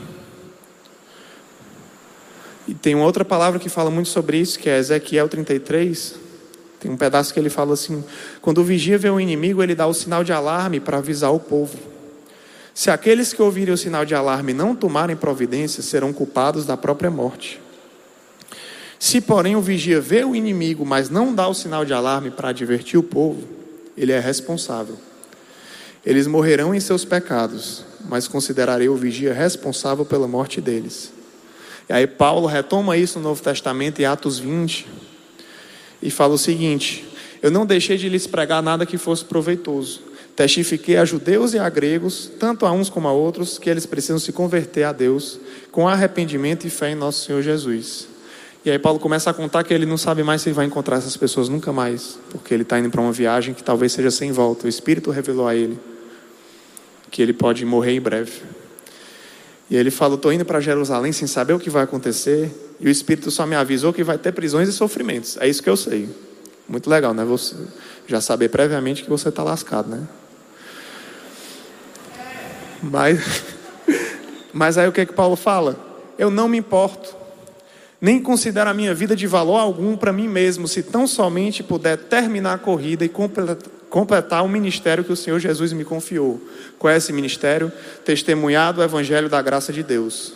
E 2.69 2.75
tem 2.75 2.95
uma 2.95 3.07
outra 3.07 3.25
palavra 3.25 3.59
que 3.59 3.71
fala 3.71 3.91
muito 3.91 4.11
sobre 4.11 4.37
isso, 4.37 4.59
que 4.59 4.69
é 4.69 4.79
Ezequiel 4.79 5.29
33. 5.29 6.17
Tem 6.79 6.91
um 6.91 6.97
pedaço 6.97 7.33
que 7.33 7.41
ele 7.41 7.49
fala 7.49 7.73
assim: 7.73 8.05
quando 8.43 8.59
o 8.59 8.65
vigia 8.65 8.99
vê 8.99 9.09
o 9.09 9.19
inimigo, 9.19 9.63
ele 9.63 9.75
dá 9.75 9.87
o 9.87 9.95
sinal 9.95 10.23
de 10.23 10.33
alarme 10.33 10.79
para 10.79 10.99
avisar 10.99 11.33
o 11.33 11.41
povo. 11.41 11.79
Se 12.75 12.91
aqueles 12.91 13.33
que 13.33 13.41
ouvirem 13.41 13.73
o 13.73 13.79
sinal 13.79 14.05
de 14.05 14.15
alarme 14.15 14.53
não 14.53 14.75
tomarem 14.75 15.17
providência, 15.17 15.83
serão 15.83 16.13
culpados 16.13 16.67
da 16.67 16.77
própria 16.77 17.11
morte. 17.11 17.61
Se, 19.03 19.21
porém, 19.21 19.57
o 19.57 19.61
vigia 19.61 20.01
vê 20.01 20.25
o 20.25 20.33
inimigo, 20.33 20.87
mas 20.87 21.11
não 21.11 21.35
dá 21.35 21.49
o 21.49 21.55
sinal 21.55 21.85
de 21.85 21.93
alarme 21.93 22.31
para 22.31 22.51
advertir 22.51 22.97
o 22.97 23.03
povo, 23.03 23.43
ele 23.97 24.13
é 24.13 24.21
responsável. 24.21 24.97
Eles 26.07 26.29
morrerão 26.29 26.73
em 26.73 26.79
seus 26.79 27.05
pecados, 27.05 27.85
mas 28.09 28.29
considerarei 28.29 28.89
o 28.89 28.95
vigia 28.95 29.35
responsável 29.35 30.05
pela 30.05 30.29
morte 30.29 30.61
deles. 30.61 31.13
E 31.89 31.93
aí 31.93 32.07
Paulo 32.07 32.47
retoma 32.47 32.97
isso 32.97 33.19
no 33.19 33.25
Novo 33.25 33.43
Testamento, 33.43 34.01
em 34.01 34.05
Atos 34.05 34.39
20, 34.39 34.87
e 36.01 36.09
fala 36.09 36.35
o 36.35 36.39
seguinte: 36.39 37.05
Eu 37.43 37.51
não 37.51 37.67
deixei 37.67 37.97
de 37.97 38.09
lhes 38.09 38.29
pregar 38.29 38.63
nada 38.63 38.87
que 38.87 38.97
fosse 38.97 39.25
proveitoso. 39.25 40.01
Testifiquei 40.37 40.97
a 40.97 41.05
judeus 41.05 41.55
e 41.55 41.59
a 41.59 41.69
gregos, 41.69 42.31
tanto 42.39 42.65
a 42.65 42.71
uns 42.71 42.89
como 42.89 43.09
a 43.09 43.13
outros, 43.13 43.59
que 43.59 43.69
eles 43.69 43.85
precisam 43.85 44.21
se 44.21 44.31
converter 44.31 44.85
a 44.85 44.93
Deus 44.93 45.41
com 45.73 45.89
arrependimento 45.89 46.69
e 46.69 46.71
fé 46.71 46.93
em 46.93 46.95
nosso 46.95 47.27
Senhor 47.27 47.43
Jesus. 47.43 48.12
E 48.65 48.71
aí 48.71 48.79
Paulo 48.79 49.01
começa 49.01 49.29
a 49.29 49.35
contar 49.35 49.65
que 49.65 49.75
ele 49.75 49.85
não 49.85 49.97
sabe 49.97 50.23
mais 50.23 50.41
se 50.41 50.53
vai 50.53 50.65
encontrar 50.65 50.97
essas 50.97 51.17
pessoas 51.17 51.49
nunca 51.49 51.73
mais, 51.73 52.17
porque 52.31 52.55
ele 52.55 52.63
está 52.63 52.79
indo 52.79 52.91
para 52.91 53.01
uma 53.01 53.11
viagem 53.11 53.55
que 53.55 53.63
talvez 53.63 53.93
seja 53.93 54.11
sem 54.11 54.31
volta. 54.31 54.67
O 54.67 54.69
Espírito 54.69 55.11
revelou 55.11 55.49
a 55.49 55.55
ele 55.55 55.79
que 57.11 57.21
ele 57.21 57.33
pode 57.33 57.65
morrer 57.65 57.93
em 57.93 58.01
breve. 58.01 58.41
E 59.69 59.77
ele 59.77 59.91
fala: 59.91 60.15
Estou 60.15 60.33
indo 60.33 60.45
para 60.45 60.61
Jerusalém 60.61 61.11
sem 61.13 61.27
saber 61.27 61.55
o 61.55 61.59
que 61.59 61.69
vai 61.69 61.83
acontecer, 61.83 62.51
e 62.79 62.87
o 62.87 62.91
Espírito 62.91 63.33
só 63.33 63.45
me 63.47 63.57
avisou 63.57 63.93
que 63.93 64.05
vai 64.05 64.17
ter 64.17 64.31
prisões 64.31 64.69
e 64.69 64.73
sofrimentos. 64.73 65.37
É 65.39 65.49
isso 65.49 65.63
que 65.63 65.69
eu 65.69 65.77
sei. 65.77 66.09
Muito 66.69 66.89
legal, 66.89 67.13
né? 67.13 67.25
Você 67.25 67.57
já 68.07 68.21
saber 68.21 68.49
previamente 68.49 69.03
que 69.03 69.11
você 69.11 69.29
está 69.29 69.43
lascado, 69.43 69.89
né? 69.89 70.07
Mas, 72.81 73.43
mas 74.55 74.79
aí 74.79 74.89
o 74.89 74.93
que 74.93 75.01
é 75.01 75.07
que 75.07 75.13
Paulo 75.13 75.35
fala? 75.35 75.77
Eu 76.17 76.31
não 76.31 76.49
me 76.49 76.59
importo 76.59 77.22
nem 78.03 78.21
considero 78.21 78.69
a 78.69 78.75
minha 78.75 78.93
vida 78.93 79.15
de 79.15 79.29
valor 79.29 79.59
algum 79.59 79.97
para 79.97 80.13
mim 80.13 80.27
mesmo, 80.27 80.67
se 80.67 80.83
tão 80.83 81.07
somente 81.07 81.63
puder 81.63 81.97
terminar 81.97 82.55
a 82.55 82.59
corrida 82.59 83.05
e 83.05 83.11
completar 83.89 84.45
o 84.45 84.49
ministério 84.49 85.05
que 85.05 85.13
o 85.13 85.17
Senhor 85.17 85.39
Jesus 85.39 85.73
me 85.73 85.85
confiou. 85.85 86.41
Qual 86.81 86.93
é 86.93 86.97
esse 86.97 87.13
ministério? 87.13 87.71
Testemunhar 88.05 88.73
do 88.73 88.83
Evangelho 88.83 89.29
da 89.29 89.41
graça 89.41 89.73
de 89.73 89.85
Deus. 89.85 90.33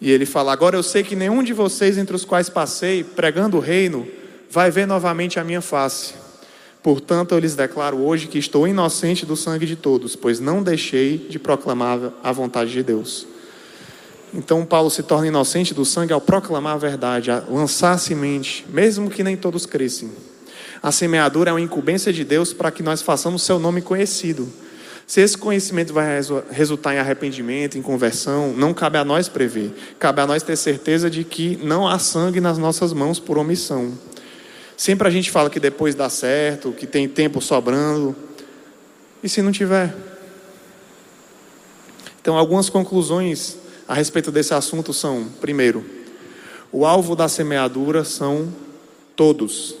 E 0.00 0.10
ele 0.10 0.24
fala: 0.24 0.54
Agora 0.54 0.74
eu 0.74 0.82
sei 0.82 1.02
que 1.02 1.14
nenhum 1.14 1.42
de 1.42 1.52
vocês 1.52 1.98
entre 1.98 2.16
os 2.16 2.24
quais 2.24 2.48
passei, 2.48 3.04
pregando 3.04 3.58
o 3.58 3.60
reino, 3.60 4.08
vai 4.50 4.70
ver 4.70 4.86
novamente 4.86 5.38
a 5.38 5.44
minha 5.44 5.60
face. 5.60 6.14
Portanto, 6.82 7.32
eu 7.32 7.38
lhes 7.38 7.54
declaro 7.54 7.98
hoje 7.98 8.26
que 8.26 8.38
estou 8.38 8.66
inocente 8.66 9.26
do 9.26 9.36
sangue 9.36 9.66
de 9.66 9.76
todos, 9.76 10.16
pois 10.16 10.40
não 10.40 10.62
deixei 10.62 11.18
de 11.18 11.38
proclamar 11.38 11.98
a 12.22 12.32
vontade 12.32 12.72
de 12.72 12.82
Deus. 12.82 13.26
Então, 14.32 14.64
Paulo 14.64 14.90
se 14.90 15.02
torna 15.02 15.26
inocente 15.26 15.74
do 15.74 15.84
sangue 15.84 16.12
ao 16.12 16.20
proclamar 16.20 16.74
a 16.74 16.78
verdade, 16.78 17.30
a 17.30 17.42
lançar 17.48 17.92
a 17.92 17.98
semente, 17.98 18.64
mesmo 18.68 19.10
que 19.10 19.24
nem 19.24 19.36
todos 19.36 19.66
crescem. 19.66 20.10
A 20.82 20.92
semeadura 20.92 21.50
é 21.50 21.52
uma 21.52 21.60
incumbência 21.60 22.12
de 22.12 22.24
Deus 22.24 22.52
para 22.52 22.70
que 22.70 22.82
nós 22.82 23.02
façamos 23.02 23.42
seu 23.42 23.58
nome 23.58 23.82
conhecido. 23.82 24.48
Se 25.06 25.20
esse 25.20 25.36
conhecimento 25.36 25.92
vai 25.92 26.20
resultar 26.50 26.94
em 26.94 26.98
arrependimento, 26.98 27.76
em 27.76 27.82
conversão, 27.82 28.52
não 28.52 28.72
cabe 28.72 28.96
a 28.96 29.04
nós 29.04 29.28
prever. 29.28 29.74
Cabe 29.98 30.20
a 30.20 30.26
nós 30.26 30.42
ter 30.42 30.56
certeza 30.56 31.10
de 31.10 31.24
que 31.24 31.58
não 31.62 31.86
há 31.86 31.98
sangue 31.98 32.40
nas 32.40 32.56
nossas 32.56 32.92
mãos 32.92 33.18
por 33.18 33.36
omissão. 33.36 33.92
Sempre 34.76 35.08
a 35.08 35.10
gente 35.10 35.30
fala 35.30 35.50
que 35.50 35.58
depois 35.58 35.96
dá 35.96 36.08
certo, 36.08 36.72
que 36.72 36.86
tem 36.86 37.08
tempo 37.08 37.40
sobrando. 37.40 38.14
E 39.22 39.28
se 39.28 39.42
não 39.42 39.50
tiver? 39.50 39.92
Então, 42.22 42.38
algumas 42.38 42.70
conclusões 42.70 43.58
a 43.90 43.94
respeito 43.94 44.30
desse 44.30 44.54
assunto 44.54 44.92
são: 44.92 45.24
primeiro, 45.40 45.84
o 46.70 46.86
alvo 46.86 47.16
da 47.16 47.28
semeadura 47.28 48.04
são 48.04 48.48
todos. 49.16 49.74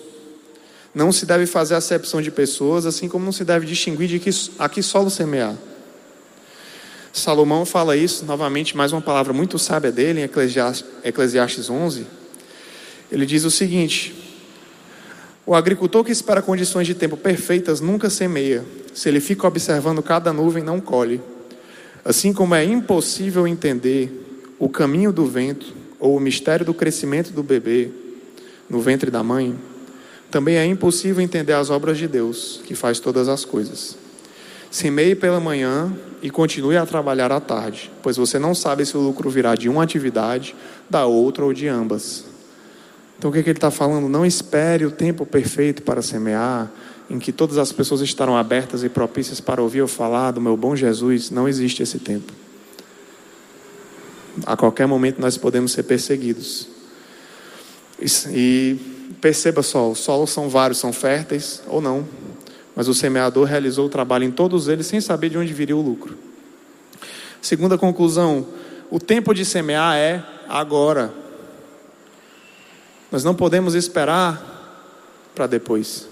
Não 0.92 1.12
se 1.12 1.24
deve 1.24 1.46
fazer 1.46 1.76
acepção 1.76 2.20
de 2.20 2.28
pessoas, 2.28 2.86
assim 2.86 3.08
como 3.08 3.24
não 3.24 3.30
se 3.30 3.44
deve 3.44 3.64
distinguir 3.66 4.08
de 4.08 4.18
que, 4.18 4.30
a 4.58 4.68
que 4.68 4.82
solo 4.82 5.08
semear. 5.10 5.54
Salomão 7.12 7.64
fala 7.64 7.96
isso, 7.96 8.24
novamente, 8.24 8.76
mais 8.76 8.92
uma 8.92 9.00
palavra 9.00 9.32
muito 9.32 9.60
sábia 9.60 9.92
dele, 9.92 10.22
em 10.22 10.24
Eclesiastes, 10.24 10.84
Eclesiastes 11.04 11.70
11. 11.70 12.04
Ele 13.12 13.24
diz 13.24 13.44
o 13.44 13.50
seguinte: 13.50 14.12
o 15.46 15.54
agricultor 15.54 16.02
que 16.02 16.10
espera 16.10 16.42
condições 16.42 16.88
de 16.88 16.94
tempo 16.94 17.16
perfeitas 17.16 17.80
nunca 17.80 18.10
semeia. 18.10 18.64
Se 18.92 19.08
ele 19.08 19.20
fica 19.20 19.46
observando 19.46 20.02
cada 20.02 20.32
nuvem, 20.32 20.64
não 20.64 20.80
colhe. 20.80 21.22
Assim 22.04 22.32
como 22.32 22.54
é 22.54 22.64
impossível 22.64 23.46
entender 23.46 24.10
o 24.58 24.68
caminho 24.68 25.12
do 25.12 25.26
vento 25.26 25.74
ou 25.98 26.16
o 26.16 26.20
mistério 26.20 26.64
do 26.64 26.74
crescimento 26.74 27.30
do 27.30 27.42
bebê 27.42 27.90
no 28.68 28.80
ventre 28.80 29.10
da 29.10 29.22
mãe, 29.22 29.58
também 30.30 30.56
é 30.56 30.64
impossível 30.64 31.20
entender 31.20 31.52
as 31.52 31.70
obras 31.70 31.98
de 31.98 32.06
Deus, 32.06 32.60
que 32.64 32.74
faz 32.74 33.00
todas 33.00 33.28
as 33.28 33.44
coisas. 33.44 33.96
Semeie 34.70 35.16
pela 35.16 35.40
manhã 35.40 35.92
e 36.22 36.30
continue 36.30 36.76
a 36.76 36.86
trabalhar 36.86 37.32
à 37.32 37.40
tarde, 37.40 37.90
pois 38.02 38.16
você 38.16 38.38
não 38.38 38.54
sabe 38.54 38.86
se 38.86 38.96
o 38.96 39.00
lucro 39.00 39.28
virá 39.28 39.56
de 39.56 39.68
uma 39.68 39.82
atividade, 39.82 40.54
da 40.88 41.04
outra 41.06 41.44
ou 41.44 41.52
de 41.52 41.66
ambas. 41.66 42.24
Então 43.18 43.30
o 43.30 43.32
que, 43.32 43.40
é 43.40 43.42
que 43.42 43.50
ele 43.50 43.58
está 43.58 43.70
falando? 43.70 44.08
Não 44.08 44.24
espere 44.24 44.86
o 44.86 44.90
tempo 44.90 45.26
perfeito 45.26 45.82
para 45.82 46.00
semear, 46.00 46.70
em 47.10 47.18
que 47.18 47.32
todas 47.32 47.58
as 47.58 47.72
pessoas 47.72 48.00
estarão 48.00 48.36
abertas 48.36 48.84
e 48.84 48.88
propícias 48.88 49.40
para 49.40 49.60
ouvir 49.60 49.78
eu 49.78 49.88
falar 49.88 50.30
do 50.30 50.40
meu 50.40 50.56
bom 50.56 50.76
Jesus. 50.76 51.28
Não 51.28 51.48
existe 51.48 51.82
esse 51.82 51.98
tempo. 51.98 52.32
A 54.46 54.56
qualquer 54.56 54.86
momento 54.86 55.20
nós 55.20 55.36
podemos 55.36 55.72
ser 55.72 55.82
perseguidos. 55.82 56.68
E 58.32 58.78
perceba 59.20 59.60
só, 59.60 59.90
os 59.90 59.98
solos 59.98 60.30
são 60.30 60.48
vários, 60.48 60.78
são 60.78 60.92
férteis 60.92 61.62
ou 61.66 61.80
não, 61.80 62.06
mas 62.76 62.86
o 62.86 62.94
semeador 62.94 63.44
realizou 63.44 63.86
o 63.86 63.90
trabalho 63.90 64.24
em 64.24 64.30
todos 64.30 64.68
eles 64.68 64.86
sem 64.86 65.00
saber 65.00 65.30
de 65.30 65.36
onde 65.36 65.52
viria 65.52 65.76
o 65.76 65.82
lucro. 65.82 66.16
Segunda 67.42 67.76
conclusão: 67.76 68.46
o 68.88 69.00
tempo 69.00 69.34
de 69.34 69.44
semear 69.44 69.96
é 69.96 70.24
agora. 70.48 71.12
Nós 73.10 73.24
não 73.24 73.34
podemos 73.34 73.74
esperar 73.74 74.46
para 75.34 75.48
depois. 75.48 76.09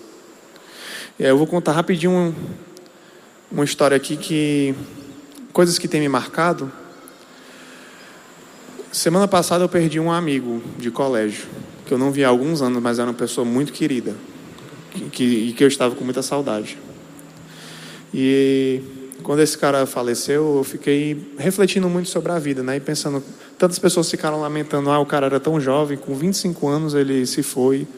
Aí 1.18 1.26
eu 1.26 1.36
vou 1.36 1.48
contar 1.48 1.72
rapidinho 1.72 2.32
uma 3.50 3.64
história 3.64 3.96
aqui 3.96 4.16
que 4.16 4.72
coisas 5.52 5.76
que 5.76 5.88
tem 5.88 6.00
me 6.00 6.08
marcado. 6.08 6.70
Semana 8.92 9.26
passada 9.26 9.64
eu 9.64 9.68
perdi 9.68 9.98
um 9.98 10.12
amigo 10.12 10.62
de 10.78 10.92
colégio 10.92 11.46
que 11.84 11.92
eu 11.92 11.98
não 11.98 12.12
vi 12.12 12.24
há 12.24 12.28
alguns 12.28 12.62
anos, 12.62 12.80
mas 12.80 13.00
era 13.00 13.08
uma 13.08 13.16
pessoa 13.16 13.44
muito 13.44 13.72
querida 13.72 14.14
que, 14.92 15.10
que, 15.10 15.24
e 15.24 15.52
que 15.52 15.64
eu 15.64 15.68
estava 15.68 15.96
com 15.96 16.04
muita 16.04 16.22
saudade. 16.22 16.78
E 18.14 18.80
quando 19.24 19.40
esse 19.40 19.58
cara 19.58 19.86
faleceu, 19.86 20.58
eu 20.58 20.64
fiquei 20.64 21.32
refletindo 21.36 21.88
muito 21.88 22.08
sobre 22.08 22.30
a 22.30 22.38
vida, 22.38 22.62
né? 22.62 22.76
E 22.76 22.80
pensando, 22.80 23.24
tantas 23.58 23.78
pessoas 23.78 24.08
ficaram 24.08 24.40
lamentando, 24.40 24.88
ah, 24.90 25.00
o 25.00 25.06
cara 25.06 25.26
era 25.26 25.40
tão 25.40 25.60
jovem, 25.60 25.98
com 25.98 26.14
25 26.14 26.68
anos 26.68 26.94
ele 26.94 27.26
se 27.26 27.42
foi, 27.42 27.88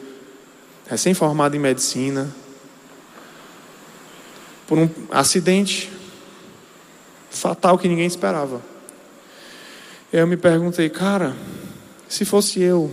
recém-formado 0.87 1.55
em 1.55 1.59
medicina, 1.59 2.27
por 4.71 4.79
um 4.79 4.89
acidente 5.11 5.91
fatal 7.29 7.77
que 7.77 7.89
ninguém 7.89 8.05
esperava. 8.05 8.61
Eu 10.13 10.25
me 10.25 10.37
perguntei, 10.37 10.89
cara, 10.89 11.35
se 12.07 12.23
fosse 12.23 12.61
eu, 12.61 12.89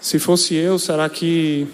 se 0.00 0.20
fosse 0.20 0.54
eu, 0.54 0.78
será 0.78 1.08
que 1.08 1.66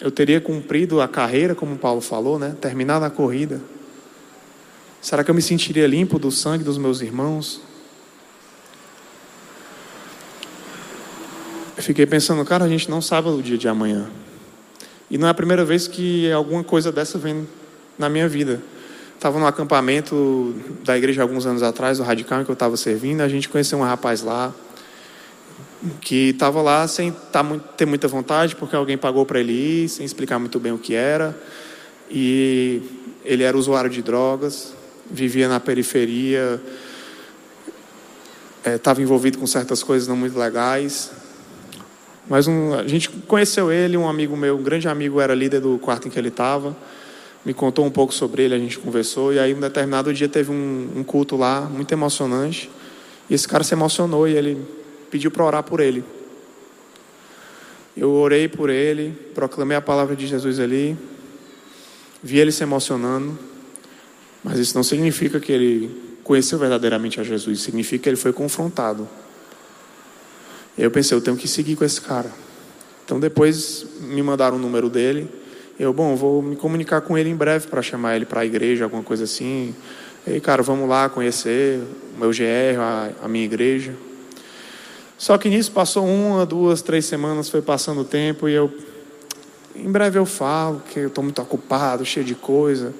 eu 0.00 0.10
teria 0.10 0.40
cumprido 0.40 1.00
a 1.00 1.06
carreira, 1.06 1.54
como 1.54 1.78
Paulo 1.78 2.00
falou, 2.00 2.40
né? 2.40 2.56
Terminado 2.60 3.04
a 3.04 3.10
corrida. 3.10 3.62
Será 5.00 5.22
que 5.22 5.30
eu 5.30 5.34
me 5.36 5.42
sentiria 5.42 5.86
limpo 5.86 6.18
do 6.18 6.32
sangue 6.32 6.64
dos 6.64 6.76
meus 6.76 7.00
irmãos? 7.00 7.60
Eu 11.76 11.84
fiquei 11.84 12.04
pensando, 12.04 12.44
cara, 12.44 12.64
a 12.64 12.68
gente 12.68 12.90
não 12.90 13.00
sabe 13.00 13.28
o 13.28 13.40
dia 13.40 13.56
de 13.56 13.68
amanhã. 13.68 14.10
E 15.10 15.18
não 15.18 15.26
é 15.26 15.30
a 15.30 15.34
primeira 15.34 15.64
vez 15.64 15.88
que 15.88 16.30
alguma 16.30 16.62
coisa 16.62 16.92
dessa 16.92 17.18
vem 17.18 17.46
na 17.98 18.08
minha 18.08 18.28
vida. 18.28 18.62
Estava 19.16 19.38
no 19.38 19.46
acampamento 19.46 20.54
da 20.84 20.96
igreja 20.96 21.20
alguns 21.20 21.44
anos 21.44 21.62
atrás, 21.62 21.98
do 21.98 22.04
Radical, 22.04 22.40
em 22.40 22.44
que 22.44 22.50
eu 22.50 22.54
estava 22.54 22.76
servindo. 22.76 23.20
A 23.20 23.28
gente 23.28 23.48
conheceu 23.48 23.78
um 23.78 23.82
rapaz 23.82 24.22
lá 24.22 24.54
que 26.00 26.30
estava 26.30 26.62
lá 26.62 26.86
sem 26.86 27.10
tá 27.32 27.44
ter 27.76 27.86
muita 27.86 28.06
vontade, 28.06 28.54
porque 28.54 28.76
alguém 28.76 28.96
pagou 28.96 29.26
para 29.26 29.40
ele 29.40 29.52
ir, 29.52 29.88
sem 29.88 30.06
explicar 30.06 30.38
muito 30.38 30.60
bem 30.60 30.72
o 30.72 30.78
que 30.78 30.94
era. 30.94 31.36
E 32.10 32.82
ele 33.24 33.42
era 33.42 33.56
usuário 33.56 33.90
de 33.90 34.02
drogas, 34.02 34.74
vivia 35.10 35.48
na 35.48 35.58
periferia, 35.58 36.60
estava 38.64 39.00
é, 39.00 39.02
envolvido 39.02 39.38
com 39.38 39.46
certas 39.46 39.82
coisas 39.82 40.06
não 40.08 40.16
muito 40.16 40.38
legais. 40.38 41.10
Mas 42.30 42.46
um, 42.46 42.74
a 42.74 42.86
gente 42.86 43.08
conheceu 43.26 43.72
ele, 43.72 43.96
um 43.96 44.08
amigo 44.08 44.36
meu, 44.36 44.56
um 44.56 44.62
grande 44.62 44.86
amigo, 44.86 45.20
era 45.20 45.34
líder 45.34 45.60
do 45.60 45.76
quarto 45.78 46.06
em 46.06 46.10
que 46.12 46.16
ele 46.16 46.28
estava. 46.28 46.76
Me 47.44 47.52
contou 47.52 47.84
um 47.84 47.90
pouco 47.90 48.14
sobre 48.14 48.44
ele, 48.44 48.54
a 48.54 48.58
gente 48.58 48.78
conversou. 48.78 49.34
E 49.34 49.38
aí, 49.40 49.52
um 49.52 49.58
determinado 49.58 50.14
dia, 50.14 50.28
teve 50.28 50.52
um, 50.52 50.92
um 50.94 51.02
culto 51.02 51.36
lá, 51.36 51.62
muito 51.62 51.90
emocionante. 51.90 52.70
E 53.28 53.34
esse 53.34 53.48
cara 53.48 53.64
se 53.64 53.74
emocionou 53.74 54.28
e 54.28 54.36
ele 54.36 54.64
pediu 55.10 55.28
para 55.32 55.44
orar 55.44 55.64
por 55.64 55.80
ele. 55.80 56.04
Eu 57.96 58.12
orei 58.12 58.46
por 58.46 58.70
ele, 58.70 59.12
proclamei 59.34 59.76
a 59.76 59.80
palavra 59.80 60.14
de 60.14 60.28
Jesus 60.28 60.60
ali, 60.60 60.96
vi 62.22 62.38
ele 62.38 62.52
se 62.52 62.62
emocionando, 62.62 63.36
mas 64.44 64.56
isso 64.60 64.76
não 64.76 64.84
significa 64.84 65.40
que 65.40 65.50
ele 65.50 66.18
conheceu 66.22 66.60
verdadeiramente 66.60 67.20
a 67.20 67.24
Jesus, 67.24 67.60
significa 67.60 68.04
que 68.04 68.08
ele 68.08 68.16
foi 68.16 68.32
confrontado. 68.32 69.08
Eu 70.80 70.90
pensei, 70.90 71.14
eu 71.14 71.20
tenho 71.20 71.36
que 71.36 71.46
seguir 71.46 71.76
com 71.76 71.84
esse 71.84 72.00
cara. 72.00 72.30
Então 73.04 73.20
depois 73.20 73.84
me 74.00 74.22
mandaram 74.22 74.56
o 74.56 74.58
número 74.58 74.88
dele. 74.88 75.28
Eu, 75.78 75.92
bom, 75.92 76.16
vou 76.16 76.40
me 76.40 76.56
comunicar 76.56 77.02
com 77.02 77.18
ele 77.18 77.28
em 77.28 77.36
breve 77.36 77.66
para 77.66 77.82
chamar 77.82 78.16
ele 78.16 78.24
para 78.24 78.40
a 78.40 78.46
igreja, 78.46 78.84
alguma 78.84 79.02
coisa 79.02 79.24
assim. 79.24 79.74
E 80.26 80.40
cara, 80.40 80.62
vamos 80.62 80.88
lá 80.88 81.10
conhecer 81.10 81.80
o 82.16 82.18
meu 82.18 82.30
GR, 82.30 82.80
a, 82.80 83.10
a 83.24 83.28
minha 83.28 83.44
igreja. 83.44 83.94
Só 85.18 85.36
que 85.36 85.50
nisso 85.50 85.70
passou 85.70 86.06
uma, 86.06 86.46
duas, 86.46 86.80
três 86.80 87.04
semanas, 87.04 87.50
foi 87.50 87.60
passando 87.60 88.00
o 88.00 88.04
tempo 88.04 88.48
e 88.48 88.54
eu. 88.54 88.72
Em 89.76 89.90
breve 89.92 90.18
eu 90.18 90.24
falo 90.24 90.82
que 90.90 90.98
eu 90.98 91.08
estou 91.08 91.22
muito 91.22 91.42
ocupado, 91.42 92.06
cheio 92.06 92.24
de 92.24 92.34
coisa. 92.34 92.94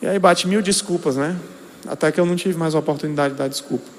E 0.00 0.06
aí 0.06 0.20
bate 0.20 0.46
mil 0.46 0.62
desculpas, 0.62 1.16
né? 1.16 1.36
Até 1.84 2.12
que 2.12 2.20
eu 2.20 2.24
não 2.24 2.36
tive 2.36 2.56
mais 2.56 2.76
a 2.76 2.78
oportunidade 2.78 3.34
de 3.34 3.38
dar 3.38 3.48
desculpa. 3.48 3.93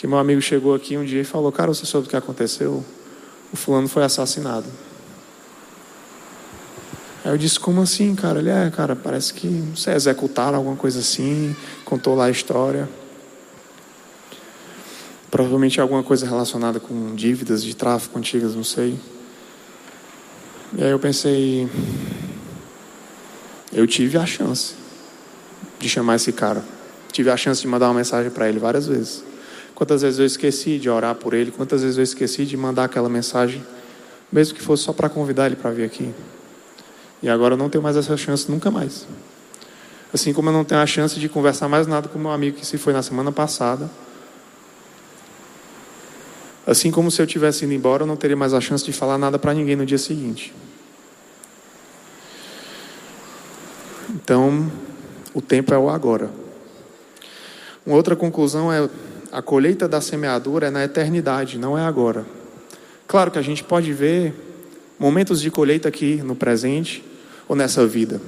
Que 0.00 0.06
meu 0.06 0.16
amigo 0.16 0.40
chegou 0.40 0.74
aqui 0.74 0.96
um 0.96 1.04
dia 1.04 1.20
e 1.20 1.24
falou: 1.24 1.52
Cara, 1.52 1.68
você 1.68 1.84
soube 1.84 2.06
o 2.06 2.10
que 2.10 2.16
aconteceu? 2.16 2.82
O 3.52 3.56
fulano 3.56 3.86
foi 3.86 4.02
assassinado. 4.02 4.64
Aí 7.22 7.30
eu 7.30 7.36
disse: 7.36 7.60
Como 7.60 7.82
assim, 7.82 8.14
cara? 8.14 8.38
Ele 8.38 8.48
é, 8.48 8.70
cara, 8.70 8.96
parece 8.96 9.34
que 9.34 9.46
não 9.46 9.76
sei, 9.76 9.92
executaram 9.92 10.56
alguma 10.56 10.74
coisa 10.74 11.00
assim. 11.00 11.54
Contou 11.84 12.14
lá 12.14 12.24
a 12.24 12.30
história 12.30 12.88
Provavelmente 15.30 15.80
alguma 15.80 16.02
coisa 16.02 16.26
relacionada 16.26 16.80
com 16.80 17.14
dívidas 17.14 17.62
de 17.62 17.76
tráfico 17.76 18.18
antigas, 18.18 18.56
não 18.56 18.64
sei. 18.64 18.98
E 20.76 20.82
aí 20.82 20.90
eu 20.90 20.98
pensei, 20.98 21.68
eu 23.70 23.86
tive 23.86 24.16
a 24.18 24.24
chance 24.24 24.74
de 25.78 25.90
chamar 25.90 26.16
esse 26.16 26.32
cara. 26.32 26.64
Tive 27.12 27.30
a 27.30 27.36
chance 27.36 27.60
de 27.60 27.68
mandar 27.68 27.88
uma 27.88 27.94
mensagem 27.94 28.30
para 28.30 28.48
ele 28.48 28.58
várias 28.58 28.88
vezes. 28.88 29.29
Quantas 29.80 30.02
vezes 30.02 30.18
eu 30.18 30.26
esqueci 30.26 30.78
de 30.78 30.90
orar 30.90 31.14
por 31.14 31.32
ele, 31.32 31.50
quantas 31.50 31.80
vezes 31.80 31.96
eu 31.96 32.04
esqueci 32.04 32.44
de 32.44 32.54
mandar 32.54 32.84
aquela 32.84 33.08
mensagem, 33.08 33.64
mesmo 34.30 34.54
que 34.54 34.60
fosse 34.60 34.82
só 34.82 34.92
para 34.92 35.08
convidar 35.08 35.46
ele 35.46 35.56
para 35.56 35.70
vir 35.70 35.84
aqui. 35.84 36.14
E 37.22 37.30
agora 37.30 37.54
eu 37.54 37.56
não 37.56 37.70
tenho 37.70 37.82
mais 37.82 37.96
essa 37.96 38.14
chance 38.14 38.50
nunca 38.50 38.70
mais. 38.70 39.06
Assim 40.12 40.34
como 40.34 40.50
eu 40.50 40.52
não 40.52 40.66
tenho 40.66 40.82
a 40.82 40.86
chance 40.86 41.18
de 41.18 41.30
conversar 41.30 41.66
mais 41.66 41.86
nada 41.86 42.10
com 42.10 42.18
meu 42.18 42.30
amigo 42.30 42.58
que 42.58 42.66
se 42.66 42.76
foi 42.76 42.92
na 42.92 43.02
semana 43.02 43.32
passada. 43.32 43.90
Assim 46.66 46.90
como 46.90 47.10
se 47.10 47.22
eu 47.22 47.26
tivesse 47.26 47.64
ido 47.64 47.72
embora, 47.72 48.02
eu 48.02 48.06
não 48.06 48.16
teria 48.16 48.36
mais 48.36 48.52
a 48.52 48.60
chance 48.60 48.84
de 48.84 48.92
falar 48.92 49.16
nada 49.16 49.38
para 49.38 49.54
ninguém 49.54 49.76
no 49.76 49.86
dia 49.86 49.96
seguinte. 49.96 50.52
Então, 54.10 54.70
o 55.32 55.40
tempo 55.40 55.72
é 55.72 55.78
o 55.78 55.88
agora. 55.88 56.30
Uma 57.86 57.96
outra 57.96 58.14
conclusão 58.14 58.70
é 58.70 58.86
a 59.32 59.40
colheita 59.40 59.86
da 59.86 60.00
semeadura 60.00 60.66
é 60.66 60.70
na 60.70 60.84
eternidade, 60.84 61.58
não 61.58 61.78
é 61.78 61.84
agora. 61.84 62.26
Claro 63.06 63.30
que 63.30 63.38
a 63.38 63.42
gente 63.42 63.62
pode 63.62 63.92
ver 63.92 64.34
momentos 64.98 65.40
de 65.40 65.50
colheita 65.50 65.88
aqui 65.88 66.16
no 66.16 66.34
presente 66.34 67.04
ou 67.48 67.56
nessa 67.56 67.86
vida. 67.86 68.20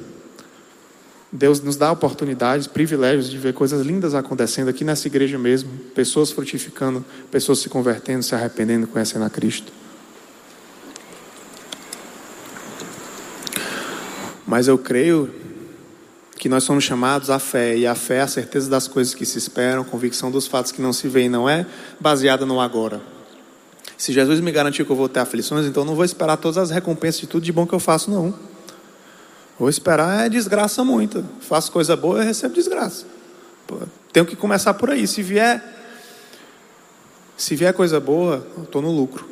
Deus 1.31 1.61
nos 1.63 1.77
dá 1.77 1.91
oportunidades, 1.91 2.67
privilégios 2.67 3.31
de 3.31 3.39
ver 3.39 3.55
coisas 3.55 3.87
lindas 3.87 4.15
acontecendo 4.15 4.69
aqui 4.69 4.85
nessa 4.85 5.07
igreja 5.07 5.39
mesmo, 5.39 5.71
pessoas 5.95 6.31
frutificando, 6.31 7.05
pessoas 7.31 7.59
se 7.59 7.69
convertendo, 7.71 8.23
se 8.23 8.35
arrependendo, 8.35 8.87
conhecendo 8.87 9.25
a 9.25 9.31
Cristo. 9.31 9.73
Mas 14.47 14.69
eu 14.69 14.77
creio 14.77 15.33
que 16.43 16.49
nós 16.49 16.65
somos 16.65 16.83
chamados 16.83 17.31
à 17.31 17.39
fé, 17.39 17.77
e 17.77 17.87
a 17.87 17.95
fé 17.95 18.17
é 18.17 18.21
a 18.23 18.27
certeza 18.27 18.69
das 18.69 18.89
coisas 18.89 19.15
que 19.15 19.25
se 19.25 19.39
esperam, 19.39 19.85
convicção 19.85 20.29
dos 20.29 20.45
fatos 20.45 20.73
que 20.73 20.83
não 20.83 20.93
se 20.93 21.07
veem, 21.07 21.29
não 21.29 21.49
é 21.49 21.65
baseada 22.01 22.45
no 22.45 22.61
agora. 22.61 23.01
Se 23.97 24.13
Jesus 24.13 24.41
me 24.41 24.51
garantiu 24.51 24.85
que 24.85 24.91
eu 24.91 24.97
vou 24.97 25.09
ter 25.09 25.21
aflições, 25.21 25.67
então 25.67 25.85
não 25.85 25.95
vou 25.95 26.05
esperar 26.05 26.37
todas 26.37 26.59
as 26.59 26.71
recompensas 26.71 27.21
de 27.21 27.29
tudo 27.29 27.45
de 27.45 27.53
bom 27.53 27.65
que 27.65 27.73
eu 27.73 27.79
faço, 27.79 28.11
não. 28.11 28.35
Vou 29.57 29.69
esperar 29.69 30.27
é 30.27 30.29
desgraça 30.29 30.83
muita. 30.83 31.25
Faço 31.43 31.71
coisa 31.71 31.95
boa, 31.95 32.19
eu 32.19 32.25
recebo 32.25 32.53
desgraça. 32.53 33.07
Pô, 33.65 33.77
tenho 34.13 34.27
que 34.27 34.35
começar 34.35 34.75
por 34.75 34.91
aí. 34.91 35.07
Se 35.07 35.23
vier, 35.23 35.63
se 37.37 37.55
vier 37.55 37.73
coisa 37.73 38.01
boa, 38.01 38.45
eu 38.57 38.65
estou 38.65 38.83
no 38.83 38.91
lucro. 38.91 39.31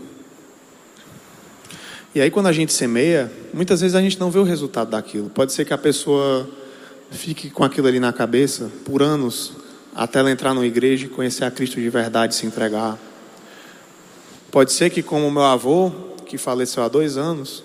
E 2.15 2.21
aí 2.21 2.31
quando 2.31 2.47
a 2.47 2.53
gente 2.53 2.73
semeia, 2.73 3.33
muitas 3.53 3.81
vezes 3.81 3.97
a 3.97 4.01
gente 4.01 4.21
não 4.21 4.31
vê 4.31 4.39
o 4.39 4.45
resultado 4.45 4.93
daquilo. 4.93 5.29
Pode 5.29 5.53
ser 5.53 5.65
que 5.65 5.75
a 5.75 5.79
pessoa 5.79 6.60
fique 7.11 7.51
com 7.51 7.65
aquilo 7.65 7.89
ali 7.89 8.01
na 8.01 8.13
cabeça 8.13 8.71
por 8.85 9.03
anos, 9.03 9.53
até 9.95 10.21
ela 10.21 10.31
entrar 10.31 10.55
numa 10.55 10.67
igreja 10.67 11.07
e 11.07 11.09
conhecer 11.09 11.45
a 11.45 11.51
Cristo 11.51 11.81
de 11.81 11.91
verdade, 11.91 12.35
se 12.35 12.47
entregar. 12.47 12.99
Pode 14.51 14.73
ser 14.73 14.91
que, 14.91 15.03
como 15.03 15.31
meu 15.31 15.43
avô, 15.43 15.93
que 16.27 16.39
faleceu 16.39 16.83
há 16.83 16.89
dois 16.89 17.17
anos, 17.17 17.65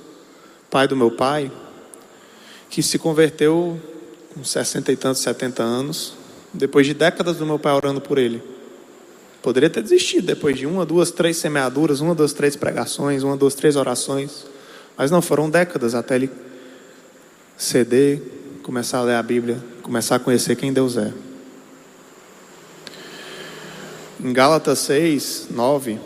pai 0.69 0.87
do 0.87 0.95
meu 0.95 1.11
pai, 1.11 1.51
que 2.69 2.81
se 2.81 2.97
converteu 2.97 3.79
com 4.33 4.43
60 4.43 4.91
e 4.91 4.95
tantos, 4.95 5.21
70 5.21 5.63
anos, 5.63 6.13
depois 6.53 6.85
de 6.85 6.93
décadas 6.93 7.37
do 7.37 7.45
meu 7.45 7.57
pai 7.57 7.73
orando 7.73 8.01
por 8.01 8.17
ele. 8.17 8.41
Poderia 9.41 9.69
ter 9.69 9.83
desistido 9.83 10.25
depois 10.25 10.57
de 10.57 10.65
uma, 10.65 10.85
duas, 10.85 11.11
três 11.11 11.37
semeaduras, 11.37 12.01
uma, 12.01 12.15
duas, 12.15 12.33
três 12.33 12.55
pregações, 12.55 13.21
uma, 13.21 13.37
duas, 13.37 13.53
três 13.53 13.75
orações. 13.75 14.45
Mas 14.97 15.11
não, 15.11 15.21
foram 15.21 15.49
décadas 15.49 15.93
até 15.93 16.15
ele 16.15 16.31
ceder, 17.55 18.21
começar 18.65 18.97
a 18.97 19.03
ler 19.03 19.13
a 19.13 19.21
Bíblia, 19.21 19.63
começar 19.83 20.15
a 20.15 20.19
conhecer 20.19 20.55
quem 20.55 20.73
Deus 20.73 20.97
é. 20.97 21.13
Em 24.19 24.33
Gálatas 24.33 24.79
6, 24.79 25.49
9, 25.51 25.99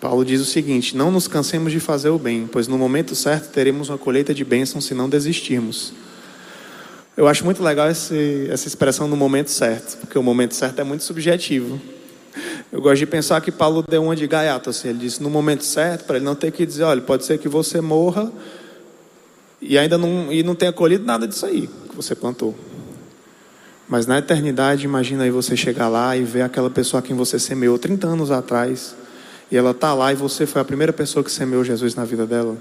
Paulo 0.00 0.24
diz 0.24 0.40
o 0.40 0.44
seguinte: 0.44 0.96
Não 0.96 1.10
nos 1.10 1.26
cansemos 1.26 1.72
de 1.72 1.80
fazer 1.80 2.08
o 2.08 2.20
bem, 2.20 2.48
pois 2.50 2.68
no 2.68 2.78
momento 2.78 3.16
certo 3.16 3.50
teremos 3.50 3.88
uma 3.88 3.98
colheita 3.98 4.32
de 4.32 4.44
bênçãos 4.44 4.84
se 4.84 4.94
não 4.94 5.08
desistirmos. 5.08 5.92
Eu 7.16 7.26
acho 7.26 7.44
muito 7.44 7.64
legal 7.64 7.90
esse, 7.90 8.46
essa 8.48 8.68
expressão 8.68 9.08
no 9.08 9.16
momento 9.16 9.50
certo, 9.50 9.98
porque 9.98 10.16
o 10.16 10.22
momento 10.22 10.54
certo 10.54 10.78
é 10.78 10.84
muito 10.84 11.02
subjetivo. 11.02 11.80
Eu 12.70 12.80
gosto 12.80 13.00
de 13.00 13.06
pensar 13.06 13.40
que 13.40 13.50
Paulo 13.50 13.82
deu 13.82 14.04
uma 14.04 14.14
de 14.14 14.28
gaiato, 14.28 14.70
assim, 14.70 14.90
ele 14.90 14.98
disse 14.98 15.20
no 15.20 15.28
momento 15.28 15.64
certo, 15.64 16.04
para 16.04 16.14
ele 16.14 16.24
não 16.24 16.36
ter 16.36 16.52
que 16.52 16.64
dizer, 16.64 16.84
olha, 16.84 17.00
pode 17.00 17.24
ser 17.24 17.38
que 17.38 17.48
você 17.48 17.80
morra 17.80 18.30
e 19.60 19.76
ainda 19.76 19.98
não, 19.98 20.32
e 20.32 20.42
não 20.42 20.54
tenha 20.54 20.72
colhido 20.72 21.04
nada 21.04 21.26
disso 21.26 21.44
aí 21.44 21.68
que 21.88 21.96
você 21.96 22.14
plantou. 22.14 22.54
Mas 23.88 24.06
na 24.06 24.18
eternidade, 24.18 24.84
imagina 24.84 25.24
aí 25.24 25.30
você 25.30 25.56
chegar 25.56 25.88
lá 25.88 26.16
e 26.16 26.22
ver 26.22 26.42
aquela 26.42 26.70
pessoa 26.70 27.00
a 27.00 27.02
quem 27.02 27.16
você 27.16 27.38
semeou 27.38 27.78
30 27.78 28.06
anos 28.06 28.30
atrás, 28.30 28.94
e 29.50 29.56
ela 29.56 29.72
está 29.72 29.92
lá 29.92 30.12
e 30.12 30.14
você 30.14 30.46
foi 30.46 30.62
a 30.62 30.64
primeira 30.64 30.92
pessoa 30.92 31.24
que 31.24 31.30
semeou 31.30 31.64
Jesus 31.64 31.94
na 31.96 32.04
vida 32.04 32.24
dela. 32.24 32.56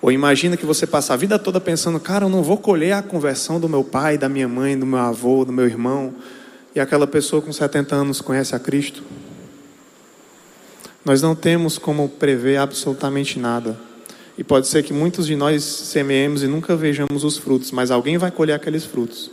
Ou 0.00 0.10
imagina 0.10 0.56
que 0.56 0.64
você 0.64 0.86
passa 0.86 1.12
a 1.12 1.16
vida 1.16 1.38
toda 1.38 1.60
pensando, 1.60 2.00
cara, 2.00 2.24
eu 2.24 2.28
não 2.30 2.42
vou 2.42 2.56
colher 2.56 2.92
a 2.92 3.02
conversão 3.02 3.60
do 3.60 3.68
meu 3.68 3.84
pai, 3.84 4.16
da 4.16 4.28
minha 4.28 4.48
mãe, 4.48 4.78
do 4.78 4.86
meu 4.86 4.98
avô, 4.98 5.44
do 5.44 5.52
meu 5.52 5.66
irmão, 5.66 6.14
e 6.74 6.80
aquela 6.80 7.06
pessoa 7.06 7.42
com 7.42 7.52
70 7.52 7.94
anos 7.94 8.20
conhece 8.22 8.54
a 8.54 8.58
Cristo. 8.58 9.02
Nós 11.04 11.20
não 11.20 11.34
temos 11.34 11.76
como 11.76 12.08
prever 12.08 12.56
absolutamente 12.56 13.38
nada. 13.38 13.87
E 14.38 14.44
pode 14.44 14.68
ser 14.68 14.84
que 14.84 14.92
muitos 14.92 15.26
de 15.26 15.34
nós 15.34 15.64
semeemos 15.64 16.44
e 16.44 16.46
nunca 16.46 16.76
vejamos 16.76 17.24
os 17.24 17.36
frutos, 17.36 17.72
mas 17.72 17.90
alguém 17.90 18.16
vai 18.16 18.30
colher 18.30 18.52
aqueles 18.52 18.84
frutos. 18.84 19.32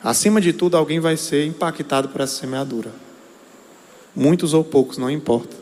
Acima 0.00 0.40
de 0.40 0.52
tudo, 0.52 0.76
alguém 0.76 1.00
vai 1.00 1.16
ser 1.16 1.44
impactado 1.44 2.08
por 2.08 2.20
essa 2.20 2.38
semeadura. 2.38 2.92
Muitos 4.14 4.54
ou 4.54 4.62
poucos, 4.62 4.98
não 4.98 5.10
importa. 5.10 5.56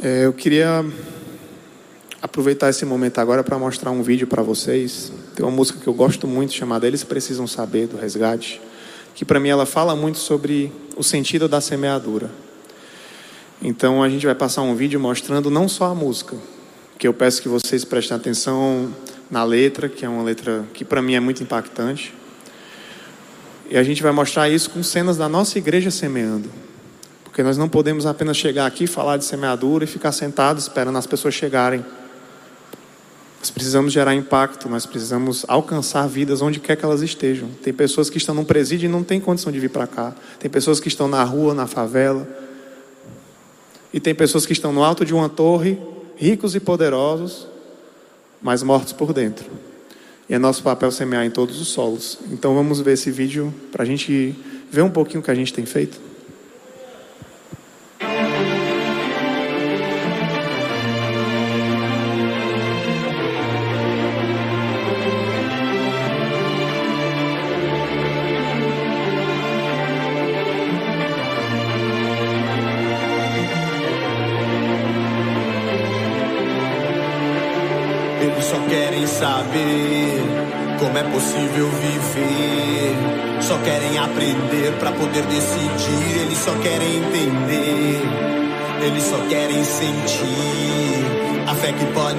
É, 0.00 0.26
eu 0.26 0.32
queria 0.32 0.84
aproveitar 2.20 2.70
esse 2.70 2.84
momento 2.84 3.18
agora 3.18 3.42
para 3.42 3.58
mostrar 3.58 3.90
um 3.90 4.02
vídeo 4.02 4.28
para 4.28 4.42
vocês. 4.44 5.12
Tem 5.34 5.44
uma 5.44 5.50
música 5.50 5.80
que 5.80 5.88
eu 5.88 5.94
gosto 5.94 6.28
muito 6.28 6.52
chamada 6.52 6.86
Eles 6.86 7.02
Precisam 7.02 7.48
Saber, 7.48 7.88
do 7.88 7.96
Resgate, 7.96 8.60
que 9.12 9.24
para 9.24 9.40
mim 9.40 9.48
ela 9.48 9.66
fala 9.66 9.96
muito 9.96 10.18
sobre 10.18 10.72
o 10.96 11.02
sentido 11.02 11.48
da 11.48 11.60
semeadura. 11.60 12.30
Então 13.62 14.02
a 14.02 14.08
gente 14.08 14.26
vai 14.26 14.34
passar 14.34 14.62
um 14.62 14.74
vídeo 14.74 14.98
mostrando 14.98 15.48
não 15.48 15.68
só 15.68 15.84
a 15.84 15.94
música, 15.94 16.36
que 16.98 17.06
eu 17.06 17.14
peço 17.14 17.40
que 17.40 17.48
vocês 17.48 17.84
prestem 17.84 18.16
atenção 18.16 18.92
na 19.30 19.44
letra, 19.44 19.88
que 19.88 20.04
é 20.04 20.08
uma 20.08 20.22
letra 20.22 20.64
que 20.74 20.84
para 20.84 21.00
mim 21.00 21.14
é 21.14 21.20
muito 21.20 21.44
impactante. 21.44 22.12
E 23.70 23.76
a 23.76 23.82
gente 23.84 24.02
vai 24.02 24.10
mostrar 24.10 24.48
isso 24.48 24.68
com 24.68 24.82
cenas 24.82 25.16
da 25.16 25.28
nossa 25.28 25.58
igreja 25.58 25.92
semeando. 25.92 26.50
Porque 27.22 27.42
nós 27.42 27.56
não 27.56 27.68
podemos 27.68 28.04
apenas 28.04 28.36
chegar 28.36 28.66
aqui, 28.66 28.86
falar 28.86 29.16
de 29.16 29.24
semeadura 29.24 29.84
e 29.84 29.86
ficar 29.86 30.10
sentados 30.10 30.64
esperando 30.64 30.98
as 30.98 31.06
pessoas 31.06 31.32
chegarem. 31.32 31.84
Nós 33.38 33.50
precisamos 33.50 33.92
gerar 33.92 34.14
impacto, 34.14 34.68
nós 34.68 34.84
precisamos 34.84 35.44
alcançar 35.48 36.06
vidas 36.08 36.42
onde 36.42 36.60
quer 36.60 36.76
que 36.76 36.84
elas 36.84 37.00
estejam. 37.00 37.48
Tem 37.62 37.72
pessoas 37.72 38.10
que 38.10 38.18
estão 38.18 38.34
num 38.34 38.44
presídio 38.44 38.86
e 38.86 38.92
não 38.92 39.02
têm 39.02 39.20
condição 39.20 39.52
de 39.52 39.58
vir 39.58 39.70
para 39.70 39.86
cá. 39.86 40.12
Tem 40.38 40.50
pessoas 40.50 40.80
que 40.80 40.88
estão 40.88 41.08
na 41.08 41.22
rua, 41.22 41.54
na 41.54 41.66
favela. 41.66 42.28
E 43.92 44.00
tem 44.00 44.14
pessoas 44.14 44.46
que 44.46 44.52
estão 44.52 44.72
no 44.72 44.82
alto 44.82 45.04
de 45.04 45.12
uma 45.12 45.28
torre, 45.28 45.78
ricos 46.16 46.54
e 46.54 46.60
poderosos, 46.60 47.46
mas 48.40 48.62
mortos 48.62 48.92
por 48.92 49.12
dentro. 49.12 49.44
E 50.28 50.34
é 50.34 50.38
nosso 50.38 50.62
papel 50.62 50.90
semear 50.90 51.24
em 51.24 51.30
todos 51.30 51.60
os 51.60 51.68
solos. 51.68 52.18
Então 52.30 52.54
vamos 52.54 52.80
ver 52.80 52.92
esse 52.92 53.10
vídeo 53.10 53.52
para 53.70 53.82
a 53.82 53.86
gente 53.86 54.34
ver 54.70 54.82
um 54.82 54.90
pouquinho 54.90 55.20
o 55.20 55.22
que 55.22 55.30
a 55.30 55.34
gente 55.34 55.52
tem 55.52 55.66
feito. 55.66 56.00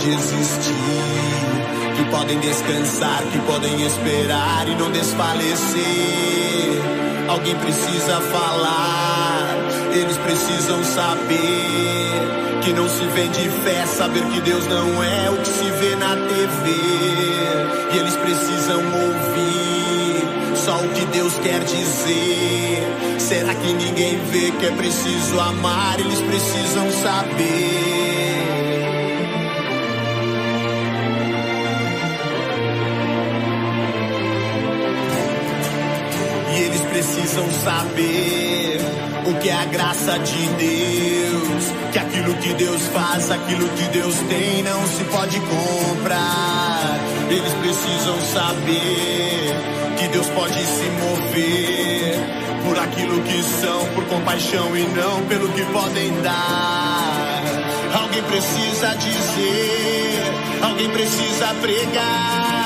Pode 0.04 0.16
existir. 0.16 1.96
que 1.96 2.04
podem 2.12 2.38
descansar, 2.42 3.24
que 3.32 3.40
podem 3.40 3.86
esperar 3.86 4.68
e 4.68 4.76
não 4.76 4.92
desfalecer. 4.92 5.80
Alguém 7.30 7.56
precisa 7.56 8.20
falar, 8.20 9.56
eles 9.94 10.18
precisam 10.18 10.84
saber 10.84 12.60
que 12.64 12.74
não 12.74 12.90
se 12.90 13.06
vende 13.16 13.50
fé, 13.64 13.86
saber 13.86 14.26
que 14.26 14.42
Deus 14.42 14.68
não 14.68 15.02
é 15.02 15.30
o 15.30 15.38
que 15.38 15.48
se 15.48 15.72
vê 15.72 15.96
na 15.96 16.18
TV. 16.18 16.72
E 17.94 17.98
eles 17.98 18.16
precisam 18.18 18.80
ouvir 18.80 20.58
só 20.58 20.84
o 20.84 20.90
que 20.90 21.06
Deus 21.06 21.34
quer 21.36 21.64
dizer. 21.64 23.20
Será 23.20 23.56
que 23.56 23.72
ninguém 23.72 24.20
vê 24.32 24.52
que 24.52 24.66
é 24.66 24.72
preciso 24.72 25.40
amar? 25.40 25.98
Eles 25.98 26.20
precisam 26.20 26.92
saber. 26.92 27.83
Saber 37.64 38.80
o 39.26 39.34
que 39.40 39.50
é 39.50 39.54
a 39.54 39.66
graça 39.66 40.20
de 40.20 40.48
Deus. 40.48 41.64
Que 41.92 42.00
aquilo 42.00 42.34
que 42.36 42.54
Deus 42.54 42.82
faz, 42.88 43.32
aquilo 43.32 43.68
que 43.70 43.84
Deus 43.90 44.16
tem, 44.30 44.64
não 44.64 44.88
se 44.88 45.04
pode 45.06 45.40
comprar. 45.40 47.00
Eles 47.30 47.54
precisam 47.54 48.20
saber 48.34 49.56
que 49.98 50.08
Deus 50.10 50.28
pode 50.30 50.54
se 50.54 50.90
mover 51.02 52.20
por 52.66 52.80
aquilo 52.80 53.22
que 53.24 53.44
são, 53.44 53.86
por 53.94 54.06
compaixão 54.06 54.76
e 54.76 54.84
não 54.88 55.26
pelo 55.28 55.50
que 55.50 55.64
podem 55.66 56.12
dar. 56.22 57.44
Alguém 58.02 58.24
precisa 58.24 58.96
dizer, 58.96 60.24
alguém 60.64 60.90
precisa 60.90 61.48
pregar 61.62 62.63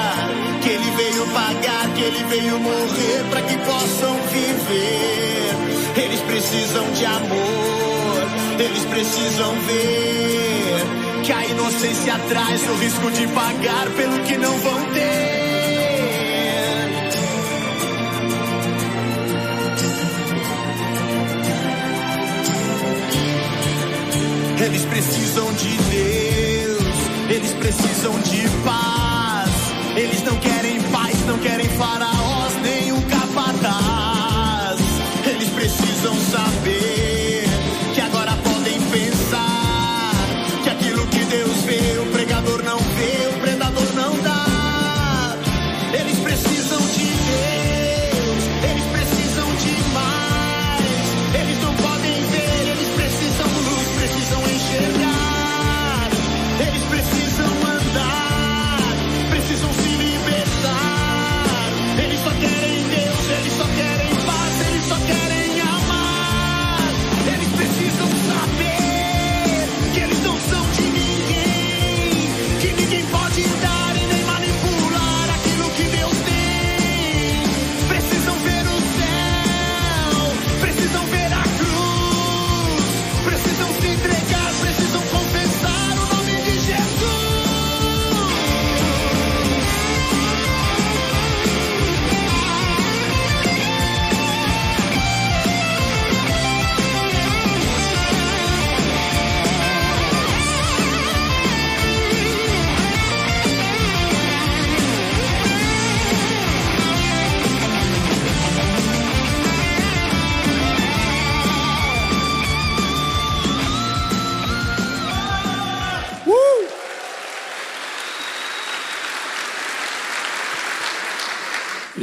que 0.67 0.73
ele 0.73 0.91
veio 0.97 1.25
pagar, 1.27 1.93
que 1.95 2.01
ele 2.01 2.23
veio 2.25 2.59
morrer 2.59 3.23
para 3.29 3.41
que 3.41 3.57
possam 3.59 4.13
viver. 4.33 6.03
Eles 6.03 6.19
precisam 6.21 6.91
de 6.91 7.05
amor, 7.05 8.59
eles 8.59 8.85
precisam 8.85 9.53
ver 9.61 11.23
que 11.23 11.31
a 11.31 11.45
inocência 11.45 12.19
traz 12.27 12.69
o 12.69 12.73
risco 12.75 13.11
de 13.11 13.27
pagar 13.27 13.89
pelo 13.95 14.19
que 14.25 14.37
não 14.37 14.57
vão 14.59 14.83
ter. 14.93 15.37
Eles 24.65 24.85
precisam 24.85 25.53
de 25.53 25.77
Deus, 25.77 27.29
eles 27.29 27.53
precisam 27.53 28.19
de 28.19 28.49
paz. 28.65 29.06
Eles 29.97 30.21
não 30.21 30.39
querem 30.39 30.66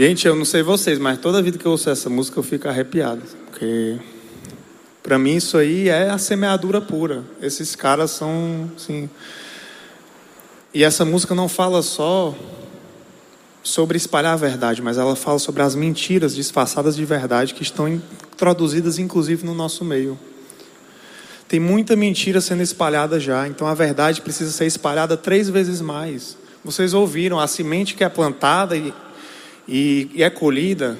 Gente, 0.07 0.29
eu 0.29 0.37
não 0.37 0.45
sei 0.45 0.63
vocês, 0.63 0.99
mas 0.99 1.19
toda 1.19 1.41
vida 1.41 1.57
que 1.57 1.65
eu 1.65 1.71
ouço 1.71 1.89
essa 1.89 2.11
música 2.11 2.39
eu 2.39 2.43
fico 2.43 2.69
arrepiado. 2.69 3.23
Porque 3.47 3.99
para 5.03 5.19
mim 5.19 5.37
isso 5.37 5.57
aí 5.57 5.89
é 5.89 6.11
a 6.11 6.19
semeadura 6.19 6.79
pura. 6.79 7.25
Esses 7.41 7.75
caras 7.75 8.11
são, 8.11 8.71
assim. 8.77 9.09
E 10.75 10.85
essa 10.85 11.07
música 11.07 11.35
não 11.35 11.49
fala 11.49 11.81
só 11.81 12.35
sobre 13.63 13.97
espalhar 13.97 14.35
a 14.35 14.37
verdade, 14.37 14.83
mas 14.83 14.99
ela 14.99 15.17
fala 15.17 15.39
sobre 15.39 15.63
as 15.63 15.75
mentiras 15.75 16.35
disfarçadas 16.35 16.95
de 16.97 17.05
verdade 17.07 17.55
que 17.55 17.63
estão 17.63 17.89
introduzidas 17.89 18.99
inclusive 18.99 19.47
no 19.47 19.55
nosso 19.55 19.87
meio. 19.87 20.19
Tem 21.49 21.59
muita 21.59 21.97
mentira 21.97 22.43
sendo 22.43 22.63
espalhada 22.63 23.19
já, 23.19 23.49
então 23.49 23.67
a 23.67 23.73
verdade 23.73 24.21
precisa 24.21 24.53
ser 24.53 24.67
espalhada 24.67 25.17
três 25.17 25.49
vezes 25.49 25.81
mais. 25.81 26.37
Vocês 26.63 26.93
ouviram, 26.93 27.41
a 27.41 27.47
semente 27.47 27.95
que 27.95 28.05
é 28.05 28.09
plantada 28.11 28.77
e, 28.77 28.93
e, 29.67 30.11
é 30.19 30.31
colhida, 30.31 30.99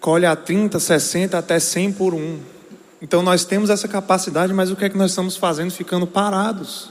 colhe 0.00 0.26
a 0.26 0.36
30, 0.36 0.78
60 0.78 1.38
até 1.38 1.58
100 1.58 1.92
por 1.92 2.14
um. 2.14 2.38
Então 3.00 3.22
nós 3.22 3.44
temos 3.44 3.70
essa 3.70 3.88
capacidade, 3.88 4.52
mas 4.52 4.70
o 4.70 4.76
que 4.76 4.84
é 4.84 4.88
que 4.88 4.96
nós 4.96 5.10
estamos 5.10 5.36
fazendo 5.36 5.70
ficando 5.70 6.06
parados? 6.06 6.90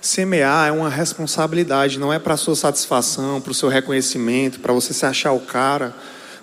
Semear 0.00 0.68
é 0.68 0.72
uma 0.72 0.90
responsabilidade, 0.90 1.98
não 1.98 2.12
é 2.12 2.18
para 2.18 2.34
a 2.34 2.36
sua 2.36 2.54
satisfação, 2.54 3.40
para 3.40 3.50
o 3.50 3.54
seu 3.54 3.68
reconhecimento, 3.68 4.60
para 4.60 4.72
você 4.72 4.92
se 4.92 5.06
achar 5.06 5.32
o 5.32 5.40
cara. 5.40 5.94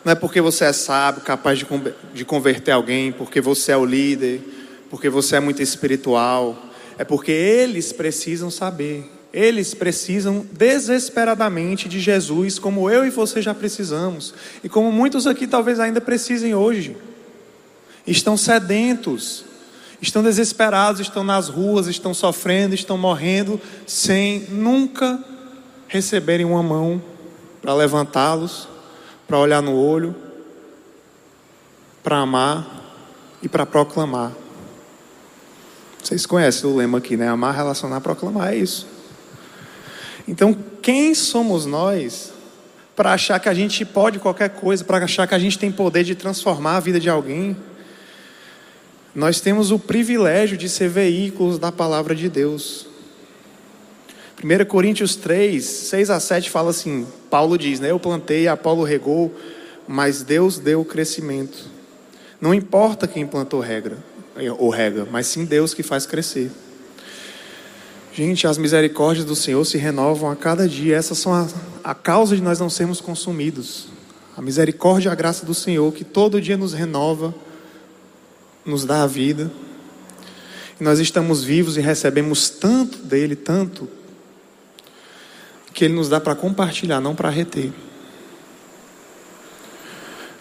Não 0.03 0.11
é 0.11 0.15
porque 0.15 0.41
você 0.41 0.65
é 0.65 0.73
sábio, 0.73 1.21
capaz 1.21 1.59
de, 1.59 1.67
de 2.13 2.25
converter 2.25 2.71
alguém, 2.71 3.11
porque 3.11 3.39
você 3.39 3.71
é 3.71 3.77
o 3.77 3.85
líder, 3.85 4.41
porque 4.89 5.09
você 5.09 5.35
é 5.35 5.39
muito 5.39 5.61
espiritual. 5.61 6.57
É 6.97 7.03
porque 7.03 7.31
eles 7.31 7.93
precisam 7.93 8.49
saber. 8.49 9.20
Eles 9.33 9.73
precisam 9.73 10.45
desesperadamente 10.51 11.87
de 11.87 11.99
Jesus, 11.99 12.59
como 12.59 12.89
eu 12.89 13.05
e 13.05 13.09
você 13.09 13.41
já 13.41 13.53
precisamos. 13.53 14.33
E 14.63 14.67
como 14.67 14.91
muitos 14.91 15.25
aqui 15.25 15.47
talvez 15.47 15.79
ainda 15.79 16.01
precisem 16.01 16.53
hoje. 16.53 16.97
Estão 18.05 18.35
sedentos, 18.35 19.45
estão 20.01 20.21
desesperados, 20.21 20.99
estão 20.99 21.23
nas 21.23 21.47
ruas, 21.47 21.87
estão 21.87 22.13
sofrendo, 22.13 22.75
estão 22.75 22.97
morrendo, 22.97 23.59
sem 23.87 24.47
nunca 24.49 25.23
receberem 25.87 26.45
uma 26.45 26.63
mão 26.63 27.01
para 27.61 27.73
levantá-los, 27.73 28.67
para 29.27 29.37
olhar 29.37 29.61
no 29.61 29.75
olho, 29.75 30.13
para 32.03 32.17
amar 32.17 32.81
e 33.41 33.47
para 33.47 33.65
proclamar. 33.65 34.33
Vocês 36.03 36.25
conhecem 36.25 36.69
o 36.69 36.75
lema 36.75 36.97
aqui, 36.97 37.15
né? 37.15 37.29
Amar, 37.29 37.55
relacionar, 37.55 38.01
proclamar, 38.01 38.51
é 38.53 38.57
isso. 38.57 38.90
Então, 40.31 40.55
quem 40.81 41.13
somos 41.13 41.65
nós 41.65 42.31
para 42.95 43.11
achar 43.11 43.37
que 43.37 43.49
a 43.49 43.53
gente 43.53 43.83
pode 43.83 44.17
qualquer 44.17 44.49
coisa, 44.51 44.81
para 44.81 45.03
achar 45.03 45.27
que 45.27 45.35
a 45.35 45.39
gente 45.39 45.59
tem 45.59 45.69
poder 45.69 46.05
de 46.05 46.15
transformar 46.15 46.77
a 46.77 46.79
vida 46.79 47.01
de 47.01 47.09
alguém? 47.09 47.53
Nós 49.13 49.41
temos 49.41 49.71
o 49.71 49.77
privilégio 49.77 50.55
de 50.55 50.69
ser 50.69 50.87
veículos 50.87 51.59
da 51.59 51.69
palavra 51.69 52.15
de 52.15 52.29
Deus. 52.29 52.87
1 54.41 54.65
Coríntios 54.67 55.17
3, 55.17 55.65
6 55.65 56.09
a 56.09 56.17
7 56.21 56.49
fala 56.49 56.69
assim: 56.69 57.05
Paulo 57.29 57.57
diz, 57.57 57.81
né? 57.81 57.91
Eu 57.91 57.99
plantei, 57.99 58.47
Apolo 58.47 58.85
regou, 58.85 59.35
mas 59.85 60.23
Deus 60.23 60.57
deu 60.57 60.79
o 60.79 60.85
crescimento. 60.85 61.69
Não 62.39 62.53
importa 62.53 63.05
quem 63.05 63.27
plantou 63.27 63.59
regra 63.59 63.97
ou 64.57 64.69
rega, 64.69 65.05
mas 65.11 65.27
sim 65.27 65.43
Deus 65.43 65.73
que 65.73 65.83
faz 65.83 66.05
crescer. 66.05 66.49
Gente, 68.13 68.45
as 68.45 68.57
misericórdias 68.57 69.25
do 69.25 69.35
Senhor 69.35 69.63
se 69.63 69.77
renovam 69.77 70.29
a 70.29 70.35
cada 70.35 70.67
dia. 70.67 70.97
Essas 70.97 71.17
são 71.17 71.33
a, 71.33 71.47
a 71.81 71.95
causa 71.95 72.35
de 72.35 72.41
nós 72.41 72.59
não 72.59 72.69
sermos 72.69 72.99
consumidos. 72.99 73.87
A 74.35 74.41
misericórdia 74.41 75.07
e 75.07 75.11
a 75.11 75.15
graça 75.15 75.45
do 75.45 75.53
Senhor, 75.53 75.93
que 75.93 76.03
todo 76.03 76.41
dia 76.41 76.57
nos 76.57 76.73
renova, 76.73 77.33
nos 78.65 78.83
dá 78.83 79.03
a 79.03 79.07
vida. 79.07 79.49
E 80.79 80.83
nós 80.83 80.99
estamos 80.99 81.41
vivos 81.41 81.77
e 81.77 81.81
recebemos 81.81 82.49
tanto 82.49 82.97
dele, 82.97 83.35
tanto, 83.35 83.87
que 85.73 85.85
ele 85.85 85.93
nos 85.93 86.09
dá 86.09 86.19
para 86.19 86.35
compartilhar, 86.35 86.99
não 86.99 87.15
para 87.15 87.29
reter. 87.29 87.71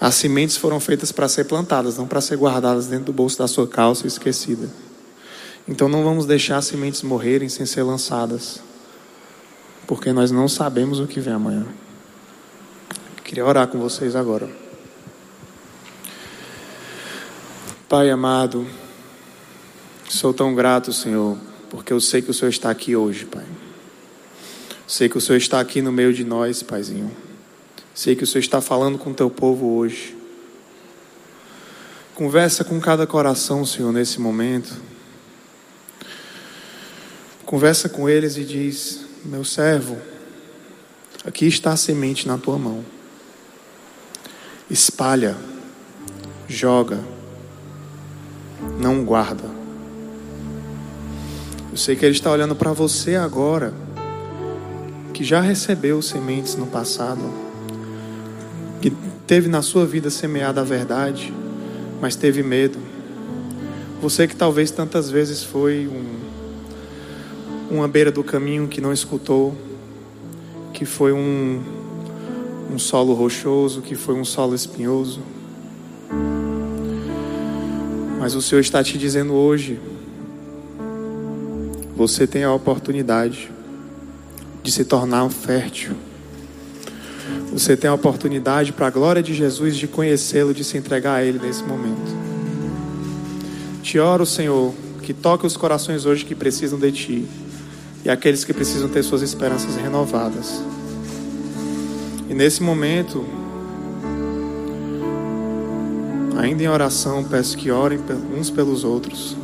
As 0.01 0.17
sementes 0.17 0.57
foram 0.57 0.81
feitas 0.81 1.13
para 1.13 1.29
ser 1.29 1.45
plantadas, 1.45 1.99
não 1.99 2.09
para 2.09 2.21
ser 2.21 2.37
guardadas 2.37 2.87
dentro 2.87 3.07
do 3.07 3.13
bolso 3.13 3.39
da 3.39 3.47
sua 3.47 3.69
calça 3.69 4.07
e 4.07 4.09
esquecida. 4.09 4.69
Então 5.67 5.89
não 5.89 6.03
vamos 6.03 6.27
deixar 6.27 6.61
sementes 6.63 7.03
morrerem 7.03 7.49
sem 7.49 7.65
ser 7.65 7.83
lançadas, 7.83 8.61
porque 9.87 10.13
nós 10.13 10.31
não 10.31 10.49
sabemos 10.49 11.01
o 11.01 11.07
que 11.07 11.21
vem 11.21 11.35
amanhã. 11.35 11.67
Queria 13.25 13.45
orar 13.45 13.69
com 13.69 13.79
vocês 13.79 14.17
agora. 14.17 14.51
Pai 17.89 18.11
amado, 18.11 18.67
sou 20.09 20.33
tão 20.33 20.55
grato, 20.55 20.93
Senhor, 20.93 21.37
porque 21.69 21.93
eu 21.93 22.01
sei 22.01 22.23
que 22.23 22.31
o 22.31 22.35
Senhor 22.35 22.51
está 22.51 22.71
aqui 22.71 22.95
hoje, 22.95 23.25
Pai. 23.27 23.45
Sei 24.87 25.09
que 25.09 25.19
o 25.19 25.21
Senhor 25.21 25.39
está 25.39 25.61
aqui 25.61 25.81
no 25.81 25.93
meio 25.93 26.13
de 26.13 26.25
nós, 26.25 26.63
Paizinho. 26.63 27.11
Sei 27.95 28.17
que 28.17 28.25
o 28.25 28.27
Senhor 28.27 28.41
está 28.41 28.61
falando 28.61 28.99
com 28.99 29.11
o 29.11 29.15
teu 29.15 29.31
povo 29.31 29.77
hoje. 29.77 30.17
Conversa 32.15 32.65
com 32.65 32.81
cada 32.81 33.07
coração, 33.07 33.65
Senhor, 33.65 33.93
nesse 33.93 34.21
momento. 34.21 34.75
Conversa 37.51 37.89
com 37.89 38.09
eles 38.09 38.37
e 38.37 38.45
diz: 38.45 39.01
Meu 39.25 39.43
servo, 39.43 39.99
aqui 41.25 41.49
está 41.49 41.73
a 41.73 41.77
semente 41.77 42.29
na 42.29 42.39
tua 42.39 42.57
mão. 42.57 42.85
Espalha, 44.71 45.37
joga, 46.47 47.01
não 48.79 49.05
guarda. 49.05 49.43
Eu 51.73 51.77
sei 51.77 51.97
que 51.97 52.05
Ele 52.05 52.15
está 52.15 52.31
olhando 52.31 52.55
para 52.55 52.73
você 52.73 53.17
agora, 53.17 53.75
que 55.13 55.25
já 55.25 55.41
recebeu 55.41 56.01
sementes 56.01 56.55
no 56.55 56.69
passado, 56.69 57.35
que 58.81 58.93
teve 59.27 59.49
na 59.49 59.61
sua 59.61 59.85
vida 59.85 60.09
semeada 60.09 60.61
a 60.61 60.65
verdade, 60.65 61.35
mas 62.01 62.15
teve 62.15 62.45
medo. 62.45 62.79
Você 64.01 64.29
que 64.29 64.37
talvez 64.37 64.71
tantas 64.71 65.11
vezes 65.11 65.43
foi 65.43 65.89
um 65.89 66.30
uma 67.71 67.87
beira 67.87 68.11
do 68.11 68.25
caminho 68.25 68.67
que 68.67 68.81
não 68.81 68.93
escutou, 68.93 69.55
que 70.73 70.85
foi 70.85 71.13
um, 71.13 71.63
um 72.73 72.79
solo 72.79 73.15
rochoso, 73.15 73.81
que 73.81 73.95
foi 73.95 74.17
um 74.17 74.25
solo 74.25 74.55
espinhoso. 74.55 75.21
Mas 78.19 78.35
o 78.35 78.43
Senhor 78.43 78.61
está 78.61 78.83
te 78.83 78.99
dizendo 78.99 79.35
hoje: 79.35 79.79
você 81.97 82.27
tem 82.27 82.43
a 82.43 82.53
oportunidade 82.53 83.51
de 84.63 84.73
se 84.73 84.85
tornar 84.85 85.25
um 85.25 85.31
fértil. 85.31 85.93
Você 87.53 87.77
tem 87.77 87.89
a 87.89 87.95
oportunidade, 87.95 88.73
para 88.73 88.89
a 88.89 88.91
glória 88.91 89.23
de 89.23 89.33
Jesus, 89.33 89.77
de 89.77 89.87
conhecê-lo, 89.87 90.53
de 90.53 90.65
se 90.65 90.77
entregar 90.77 91.15
a 91.15 91.25
Ele 91.25 91.39
nesse 91.39 91.63
momento. 91.63 92.21
Te 93.83 93.99
oro, 93.99 94.27
Senhor, 94.27 94.75
que 95.03 95.15
toque 95.15 95.47
os 95.47 95.57
corações 95.57 96.05
hoje 96.05 96.25
que 96.25 96.35
precisam 96.35 96.79
de 96.79 96.93
Ti 96.93 97.29
e 98.05 98.11
aqueles 98.11 98.45
que 98.45 98.53
precisam 98.53 98.89
ter 98.89 99.03
suas 99.03 99.23
esperanças 99.23 99.77
renovadas. 99.77 100.63
E 102.29 102.35
nesse 102.35 102.63
momento, 102.63 103.25
ainda 106.39 106.63
em 106.63 106.69
oração, 106.69 107.25
peço 107.25 107.57
que 107.57 107.71
orem 107.71 107.99
uns 108.39 108.51
pelos 108.51 108.85
outros. 108.85 109.37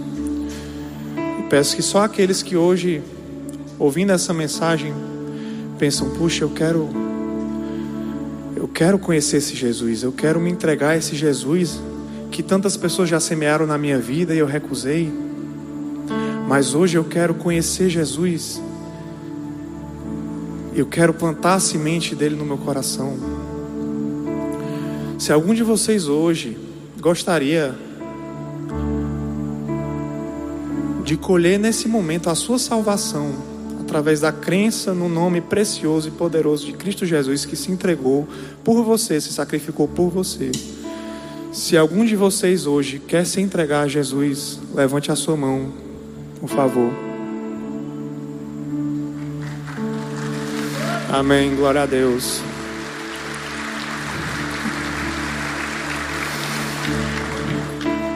E 1.40 1.42
peço 1.48 1.76
que 1.76 1.82
só 1.82 2.04
aqueles 2.04 2.42
que 2.42 2.56
hoje, 2.56 3.02
ouvindo 3.78 4.12
essa 4.12 4.32
mensagem, 4.32 4.94
pensam: 5.78 6.10
puxa, 6.10 6.44
eu 6.44 6.50
quero, 6.50 6.88
eu 8.54 8.68
quero 8.68 8.98
conhecer 8.98 9.38
esse 9.38 9.54
Jesus, 9.54 10.02
eu 10.02 10.12
quero 10.12 10.40
me 10.40 10.50
entregar 10.50 10.90
a 10.90 10.96
esse 10.96 11.14
Jesus 11.14 11.80
que 12.30 12.42
tantas 12.42 12.76
pessoas 12.76 13.08
já 13.08 13.20
semearam 13.20 13.66
na 13.66 13.76
minha 13.76 13.98
vida 13.98 14.34
e 14.34 14.38
eu 14.38 14.46
recusei. 14.46 15.25
Mas 16.46 16.74
hoje 16.74 16.96
eu 16.96 17.02
quero 17.02 17.34
conhecer 17.34 17.90
Jesus. 17.90 18.62
Eu 20.74 20.86
quero 20.86 21.12
plantar 21.12 21.54
a 21.54 21.60
semente 21.60 22.14
dele 22.14 22.36
no 22.36 22.44
meu 22.44 22.56
coração. 22.56 23.16
Se 25.18 25.32
algum 25.32 25.52
de 25.52 25.64
vocês 25.64 26.06
hoje 26.06 26.56
gostaria 27.00 27.74
de 31.02 31.16
colher 31.16 31.58
nesse 31.58 31.88
momento 31.88 32.30
a 32.30 32.34
sua 32.34 32.58
salvação, 32.58 33.32
através 33.80 34.20
da 34.20 34.30
crença 34.30 34.92
no 34.92 35.08
nome 35.08 35.40
precioso 35.40 36.08
e 36.08 36.10
poderoso 36.12 36.66
de 36.66 36.74
Cristo 36.74 37.04
Jesus 37.04 37.44
que 37.44 37.56
se 37.56 37.72
entregou 37.72 38.28
por 38.62 38.84
você, 38.84 39.20
se 39.20 39.32
sacrificou 39.32 39.88
por 39.88 40.10
você. 40.10 40.52
Se 41.52 41.76
algum 41.76 42.04
de 42.04 42.14
vocês 42.14 42.66
hoje 42.66 43.00
quer 43.00 43.24
se 43.24 43.40
entregar 43.40 43.82
a 43.82 43.88
Jesus, 43.88 44.60
levante 44.74 45.10
a 45.10 45.16
sua 45.16 45.36
mão 45.36 45.85
por 46.40 46.48
favor. 46.48 46.92
Amém. 51.12 51.54
Glória 51.54 51.82
a 51.82 51.86
Deus. 51.86 52.42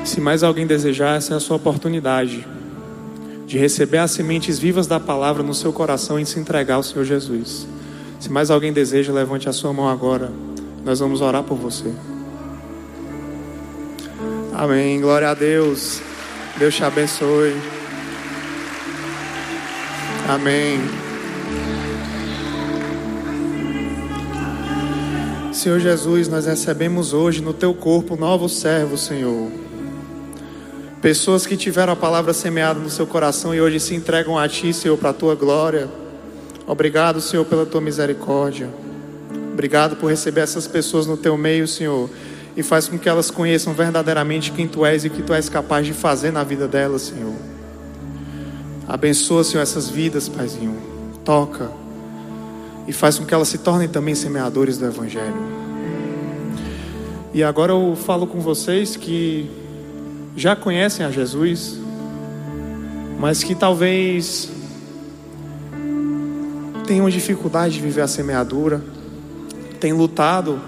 Se 0.05 0.21
mais 0.21 0.43
alguém 0.43 0.67
desejar, 0.67 1.17
essa 1.17 1.35
é 1.35 1.37
a 1.37 1.41
sua 1.41 1.57
oportunidade 1.57 2.47
de 3.47 3.59
receber 3.59 3.99
as 3.99 4.11
sementes 4.11 4.59
vivas 4.59 4.87
da 4.87 5.01
palavra 5.01 5.43
no 5.43 5.55
seu 5.55 5.73
coração 5.73 6.21
e 6.21 6.27
se 6.27 6.39
entregar 6.39 6.75
ao 6.75 6.83
Senhor 6.83 7.05
Jesus. 7.05 7.67
Se 8.21 8.31
mais 8.31 8.51
alguém 8.51 8.73
deseja, 8.73 9.13
levante 9.13 9.49
a 9.49 9.53
sua 9.53 9.73
mão 9.73 9.89
agora. 9.89 10.31
Nós 10.85 11.01
vamos 11.01 11.21
orar 11.21 11.43
por 11.43 11.57
você. 11.57 11.93
Amém. 14.53 15.01
Glória 15.01 15.31
a 15.31 15.35
Deus. 15.35 16.01
Deus 16.59 16.75
te 16.75 16.85
abençoe. 16.85 17.80
Amém. 20.31 20.79
Senhor 25.53 25.81
Jesus, 25.81 26.29
nós 26.29 26.47
recebemos 26.47 27.13
hoje 27.13 27.43
no 27.43 27.53
teu 27.53 27.75
corpo 27.75 28.15
novos 28.15 28.57
servos, 28.61 29.01
Senhor. 29.01 29.51
Pessoas 31.03 31.47
que 31.47 31.57
tiveram 31.57 31.95
a 31.95 31.97
palavra 31.97 32.33
semeada 32.33 32.79
no 32.79 32.89
seu 32.89 33.09
coração 33.09 33.53
e 33.53 33.61
hoje 33.61 33.81
se 33.81 33.97
entregam 33.97 34.39
a 34.39 34.47
ti, 34.47 34.73
Senhor, 34.73 34.97
para 34.97 35.11
a 35.11 35.13
tua 35.13 35.35
glória. 35.35 35.89
Obrigado, 36.65 37.21
Senhor, 37.21 37.45
pela 37.45 37.67
tua 37.67 37.81
misericórdia. 37.81 38.71
Obrigado 39.53 39.97
por 39.97 40.11
receber 40.11 40.43
essas 40.43 40.69
pessoas 40.69 41.09
no 41.09 41.17
teu 41.17 41.37
meio, 41.37 41.67
Senhor, 41.67 42.09
e 42.57 42.63
faz 42.63 42.87
com 42.87 42.97
que 42.97 43.09
elas 43.09 43.33
conheçam 43.33 43.75
verdadeiramente 43.75 44.53
quem 44.53 44.69
tu 44.69 44.87
és 44.87 45.05
e 45.05 45.09
o 45.09 45.11
que 45.11 45.25
tu 45.25 45.35
és 45.35 45.49
capaz 45.49 45.85
de 45.85 45.93
fazer 45.93 46.31
na 46.31 46.45
vida 46.45 46.69
delas, 46.69 47.03
Senhor. 47.03 47.60
Abençoa, 48.91 49.45
Senhor, 49.45 49.63
essas 49.63 49.89
vidas, 49.89 50.29
Paizinho. 50.29 50.77
Toca. 51.25 51.71
E 52.89 52.93
faz 52.93 53.21
com 53.21 53.25
que 53.25 53.33
elas 53.33 53.47
se 53.47 53.59
tornem 53.59 53.89
também 53.89 54.17
semeadores 54.17 54.79
do 54.79 54.85
Evangelho. 54.85 55.33
E 57.33 57.41
agora 57.45 57.71
eu 57.71 57.95
falo 57.95 58.27
com 58.27 58.41
vocês 58.41 58.97
que 58.97 59.49
já 60.35 60.57
conhecem 60.57 61.07
a 61.07 61.11
Jesus, 61.13 61.79
mas 63.17 63.45
que 63.45 63.55
talvez 63.55 64.51
tenham 66.85 67.09
dificuldade 67.09 67.75
de 67.75 67.81
viver 67.81 68.01
a 68.01 68.09
semeadura, 68.09 68.83
têm 69.79 69.93
lutado 69.93 70.61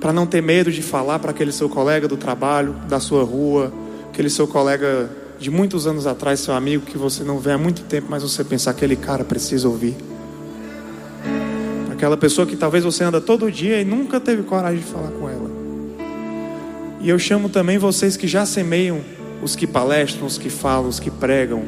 para 0.00 0.10
não 0.10 0.24
ter 0.24 0.40
medo 0.40 0.72
de 0.72 0.80
falar 0.80 1.18
para 1.18 1.32
aquele 1.32 1.52
seu 1.52 1.68
colega 1.68 2.08
do 2.08 2.16
trabalho, 2.16 2.72
da 2.88 2.98
sua 2.98 3.22
rua, 3.22 3.70
aquele 4.10 4.30
seu 4.30 4.48
colega 4.48 5.20
de 5.42 5.50
muitos 5.50 5.86
anos 5.86 6.06
atrás, 6.06 6.40
seu 6.40 6.54
amigo 6.54 6.86
que 6.86 6.96
você 6.96 7.24
não 7.24 7.38
vê 7.38 7.50
há 7.50 7.58
muito 7.58 7.82
tempo, 7.82 8.06
mas 8.08 8.22
você 8.22 8.44
pensa, 8.44 8.70
aquele 8.70 8.94
cara 8.94 9.24
precisa 9.24 9.68
ouvir. 9.68 9.96
Aquela 11.90 12.16
pessoa 12.16 12.46
que 12.46 12.56
talvez 12.56 12.84
você 12.84 13.02
anda 13.02 13.20
todo 13.20 13.50
dia 13.50 13.80
e 13.80 13.84
nunca 13.84 14.20
teve 14.20 14.44
coragem 14.44 14.78
de 14.78 14.86
falar 14.86 15.10
com 15.10 15.28
ela. 15.28 15.50
E 17.00 17.08
eu 17.08 17.18
chamo 17.18 17.48
também 17.48 17.76
vocês 17.76 18.16
que 18.16 18.28
já 18.28 18.46
semeiam, 18.46 19.00
os 19.42 19.56
que 19.56 19.66
palestram, 19.66 20.26
os 20.26 20.38
que 20.38 20.48
falam, 20.48 20.88
os 20.88 21.00
que 21.00 21.10
pregam, 21.10 21.64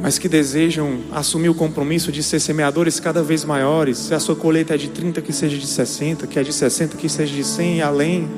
mas 0.00 0.16
que 0.16 0.28
desejam 0.28 1.00
assumir 1.10 1.48
o 1.48 1.54
compromisso 1.54 2.12
de 2.12 2.22
ser 2.22 2.38
semeadores 2.38 3.00
cada 3.00 3.22
vez 3.22 3.44
maiores. 3.44 3.98
Se 3.98 4.14
a 4.14 4.20
sua 4.20 4.36
colheita 4.36 4.74
é 4.74 4.76
de 4.76 4.88
30, 4.88 5.20
que 5.20 5.32
seja 5.32 5.58
de 5.58 5.66
60, 5.66 6.28
que 6.28 6.38
é 6.38 6.42
de 6.44 6.52
60, 6.52 6.96
que 6.96 7.08
seja 7.08 7.34
de 7.34 7.42
100 7.42 7.78
e 7.78 7.82
além 7.82 8.28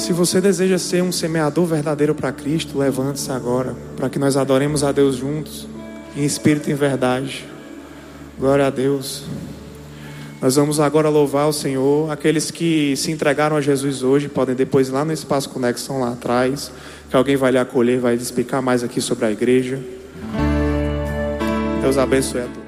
Se 0.00 0.14
você 0.14 0.40
deseja 0.40 0.78
ser 0.78 1.02
um 1.02 1.12
semeador 1.12 1.66
verdadeiro 1.66 2.14
para 2.14 2.32
Cristo, 2.32 2.78
levante-se 2.78 3.30
agora, 3.30 3.76
para 3.96 4.08
que 4.08 4.18
nós 4.18 4.34
adoremos 4.34 4.82
a 4.82 4.92
Deus 4.92 5.16
juntos, 5.16 5.68
em 6.16 6.24
espírito 6.24 6.70
e 6.70 6.72
em 6.72 6.74
verdade. 6.74 7.46
Glória 8.38 8.66
a 8.66 8.70
Deus. 8.70 9.24
Nós 10.40 10.56
vamos 10.56 10.80
agora 10.80 11.10
louvar 11.10 11.46
o 11.48 11.52
Senhor. 11.52 12.10
Aqueles 12.10 12.50
que 12.50 12.96
se 12.96 13.12
entregaram 13.12 13.56
a 13.56 13.60
Jesus 13.60 14.02
hoje 14.02 14.26
podem 14.26 14.54
depois 14.54 14.88
ir 14.88 14.92
lá 14.92 15.04
no 15.04 15.12
Espaço 15.12 15.50
Conexão 15.50 16.00
lá 16.00 16.12
atrás, 16.12 16.72
que 17.10 17.14
alguém 17.14 17.36
vai 17.36 17.52
lhe 17.52 17.58
acolher, 17.58 18.00
vai 18.00 18.16
lhe 18.16 18.22
explicar 18.22 18.62
mais 18.62 18.82
aqui 18.82 19.02
sobre 19.02 19.26
a 19.26 19.30
igreja. 19.30 19.78
Deus 21.82 21.98
abençoe 21.98 22.40
a 22.40 22.44
todos. 22.44 22.59